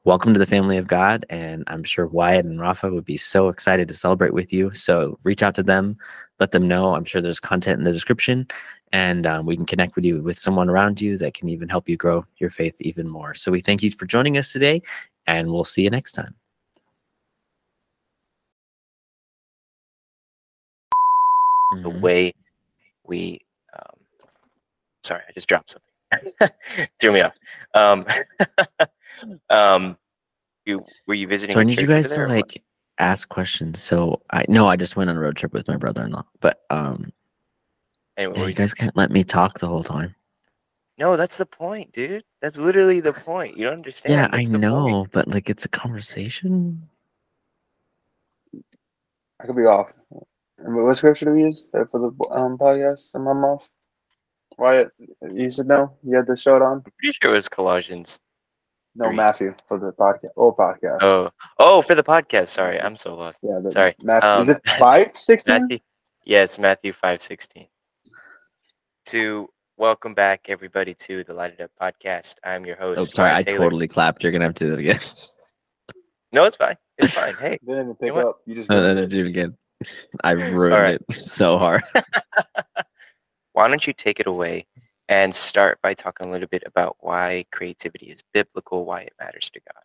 welcome 0.05 0.33
to 0.33 0.39
the 0.39 0.47
family 0.47 0.77
of 0.77 0.87
God. 0.87 1.25
And 1.31 1.65
I'm 1.69 1.85
sure 1.85 2.07
Wyatt 2.07 2.45
and 2.45 2.61
Rafa 2.61 2.91
would 2.91 3.05
be 3.05 3.17
so 3.17 3.49
excited 3.49 3.89
to 3.89 3.95
celebrate 3.95 4.35
with 4.35 4.53
you. 4.53 4.75
So 4.75 5.19
reach 5.23 5.43
out 5.43 5.55
to 5.55 5.63
them, 5.63 5.97
let 6.41 6.51
them 6.51 6.67
know. 6.67 6.95
I'm 6.95 7.05
sure 7.05 7.23
there's 7.23 7.41
content 7.41 7.79
in 7.79 7.85
the 7.85 7.93
description, 7.93 8.47
and 8.93 9.27
um, 9.27 9.47
we 9.47 9.57
can 9.57 9.67
connect 9.67 9.97
with 9.97 10.05
you 10.05 10.23
with 10.23 10.39
someone 10.39 10.69
around 10.69 11.01
you 11.01 11.17
that 11.19 11.35
can 11.35 11.49
even 11.49 11.69
help 11.69 11.89
you 11.89 11.97
grow 11.97 12.25
your 12.39 12.51
faith 12.51 12.77
even 12.81 13.09
more. 13.09 13.35
So 13.35 13.51
we 13.51 13.61
thank 13.61 13.83
you 13.83 13.91
for 13.91 14.07
joining 14.07 14.37
us 14.37 14.53
today, 14.53 14.83
and 15.27 15.51
we'll 15.53 15.65
see 15.65 15.83
you 15.83 15.91
next 15.91 16.13
time. 16.13 16.35
The 21.83 21.91
Mhm. 21.91 22.01
way 22.01 22.33
we, 23.05 23.41
um, 23.73 24.01
sorry, 25.03 25.23
I 25.29 25.33
just 25.33 25.49
dropped 25.49 25.71
something. 25.73 26.33
Threw 27.01 27.13
me 27.13 27.21
off. 27.23 27.37
Um, 27.75 28.07
um, 29.51 29.99
you 30.65 30.85
were 31.07 31.15
you 31.15 31.27
visiting? 31.27 31.55
So 31.55 31.61
I 31.61 31.65
need 31.65 31.81
you 31.81 31.87
guys 31.89 32.15
to 32.15 32.27
like 32.27 32.63
ask 32.99 33.29
questions. 33.29 33.83
So 33.83 34.23
I 34.31 34.45
no, 34.49 34.69
I 34.69 34.77
just 34.77 34.97
went 34.97 35.11
on 35.11 35.17
a 35.17 35.21
road 35.21 35.37
trip 35.37 35.53
with 35.53 35.67
my 35.67 35.77
brother-in-law, 35.77 36.25
but 36.41 36.61
um, 36.71 37.13
Anyway, 38.17 38.49
you- 38.49 38.55
guys 38.55 38.73
can't 38.75 38.97
let 38.97 39.11
me 39.11 39.25
talk 39.25 39.59
the 39.59 39.67
whole 39.67 39.83
time. 39.83 40.15
No, 40.99 41.17
that's 41.17 41.39
the 41.39 41.47
point, 41.47 41.93
dude. 41.93 42.25
That's 42.41 42.59
literally 42.59 43.01
the 43.01 43.13
point. 43.13 43.57
You 43.57 43.65
don't 43.65 43.75
understand. 43.75 44.13
Yeah, 44.13 44.29
I 44.33 44.39
That's 44.39 44.49
the 44.49 44.53
point. 44.53 44.63
know, 44.63 45.07
but 45.13 45.29
like 45.29 45.51
it's 45.51 45.65
a 45.65 45.69
conversation. 45.69 46.89
I 49.41 49.47
could 49.47 49.57
be 49.57 49.63
off. 49.65 49.91
What 50.59 50.97
scripture 50.97 51.27
do 51.27 51.33
we 51.33 51.43
use 51.43 51.65
uh, 51.75 51.85
for 51.91 52.01
the 52.01 52.07
um, 52.35 52.57
podcast 52.57 53.15
in 53.15 53.23
my 53.23 53.33
mouth? 53.33 53.67
Why 54.57 54.87
you 55.33 55.51
said 55.51 55.67
no? 55.67 55.97
You 56.05 56.17
had 56.17 56.27
the 56.27 56.37
show 56.37 56.57
it 56.57 56.63
on? 56.63 56.75
I'm 56.75 56.83
pretty 56.83 57.19
sure 57.21 57.33
it 57.33 57.35
was 57.35 57.49
Colossians. 57.49 58.21
No, 58.95 59.07
Three. 59.07 59.17
Matthew 59.17 59.55
for 59.67 59.79
the 59.81 59.91
podcast. 59.93 60.29
Oh, 60.37 60.53
podcast. 60.53 60.99
Oh, 61.03 61.31
oh, 61.59 61.83
for 61.83 61.97
the 61.97 62.05
podcast. 62.05 62.49
Sorry, 62.49 62.81
I'm 62.81 62.97
so 62.97 63.17
lost. 63.17 63.41
yeah. 63.43 63.59
The, 63.61 63.71
sorry. 63.73 63.97
Matthew. 64.05 64.29
Um, 64.31 64.43
is 64.43 64.49
it 64.55 64.69
five 64.79 65.11
sixteen? 65.15 65.63
Matthew, 65.63 65.79
yes, 66.25 66.59
Matthew 66.61 66.93
five 66.93 67.21
sixteen. 67.21 67.67
To 69.07 69.49
welcome 69.77 70.15
back 70.15 70.49
everybody 70.49 70.95
to 70.95 71.25
the 71.25 71.35
Light 71.35 71.55
It 71.59 71.61
Up 71.61 71.71
podcast. 71.81 72.37
I'm 72.45 72.65
your 72.65 72.77
oh, 72.81 72.95
host. 72.95 73.01
Oh, 73.01 73.05
sorry, 73.05 73.33
I 73.33 73.41
Taylor. 73.41 73.59
totally 73.59 73.89
clapped. 73.89 74.23
You're 74.23 74.33
gonna 74.33 74.45
have 74.45 74.55
to 74.55 74.67
do 74.67 74.73
it 74.75 74.81
again. 74.81 75.01
No, 76.33 76.45
it's 76.45 76.57
fine. 76.57 76.77
It's 76.99 77.13
fine. 77.13 77.35
Hey, 77.35 77.59
Didn't 77.67 77.75
even 77.81 77.89
You 77.89 77.95
pick 77.95 78.15
know 78.15 78.31
up. 78.31 78.39
You 78.47 78.55
just. 78.55 78.69
no, 78.71 78.81
no, 78.83 78.95
no, 78.95 79.07
do 79.07 79.25
it 79.25 79.29
again. 79.29 79.57
I 80.23 80.33
ruined 80.33 80.73
right. 80.75 81.01
it 81.11 81.25
so 81.25 81.59
hard. 81.59 81.83
why 83.53 83.69
don't 83.69 83.87
you 83.87 83.93
take 83.93 84.21
it 84.21 84.27
away 84.27 84.67
and 85.09 85.35
start 85.35 85.79
by 85.83 85.95
talking 85.95 86.29
a 86.29 86.31
little 86.31 86.49
bit 86.49 86.63
about 86.67 86.97
why 87.01 87.45
creativity 87.53 88.07
is 88.07 88.23
biblical, 88.33 88.85
why 88.85 89.03
it 89.03 89.13
matters 89.21 89.51
to 89.51 89.61
God. 89.73 89.83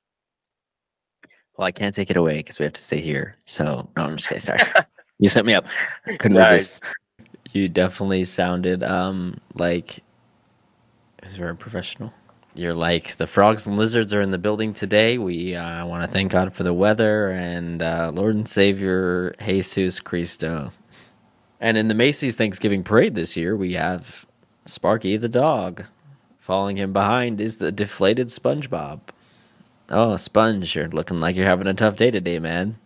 Well, 1.58 1.68
I 1.68 1.72
can't 1.72 1.94
take 1.94 2.10
it 2.10 2.16
away 2.18 2.38
because 2.38 2.58
we 2.58 2.64
have 2.64 2.74
to 2.74 2.82
stay 2.82 3.02
here. 3.02 3.36
So 3.46 3.90
no, 3.98 4.06
I'm 4.06 4.16
just 4.18 4.30
kidding. 4.30 4.42
Sorry, 4.42 4.62
you 5.20 5.28
set 5.28 5.46
me 5.46 5.54
up. 5.54 5.66
Couldn't 6.06 6.34
Nice. 6.34 6.52
resist. 6.52 6.84
You 7.52 7.68
definitely 7.68 8.26
sounded 8.26 8.84
um 8.84 9.40
like 9.54 9.98
it 9.98 11.26
was 11.26 11.36
very 11.36 11.56
professional. 11.56 12.14
You're 12.56 12.74
like 12.74 13.16
the 13.16 13.28
frogs 13.28 13.68
and 13.68 13.78
lizards 13.78 14.14
are 14.14 14.22
in 14.22 14.32
the 14.32 14.38
building 14.38 14.74
today. 14.74 15.18
We 15.18 15.56
uh, 15.56 15.86
want 15.86 16.04
to 16.04 16.10
thank 16.10 16.32
God 16.32 16.54
for 16.54 16.64
the 16.64 16.74
weather 16.74 17.30
and 17.30 17.82
uh, 17.82 18.12
Lord 18.14 18.36
and 18.36 18.48
Savior 18.48 19.36
Jesus 19.46 20.00
Cristo. 20.00 20.72
And 21.60 21.78
in 21.78 21.88
the 21.88 21.94
Macy's 21.94 22.38
Thanksgiving 22.38 22.84
parade 22.84 23.16
this 23.16 23.38
year, 23.38 23.56
we 23.56 23.74
have 23.74 24.26
Sparky 24.66 25.18
the 25.18 25.30
dog. 25.30 25.86
Following 26.40 26.78
him 26.78 26.92
behind 26.94 27.40
is 27.40 27.58
the 27.58 27.72
deflated 27.72 28.28
SpongeBob. 28.28 29.02
Oh, 29.90 30.18
Sponge, 30.18 30.76
you're 30.76 30.88
looking 30.88 31.20
like 31.20 31.36
you're 31.36 31.46
having 31.46 31.68
a 31.68 31.74
tough 31.74 31.96
day 31.96 32.12
today, 32.12 32.40
man. 32.40 32.78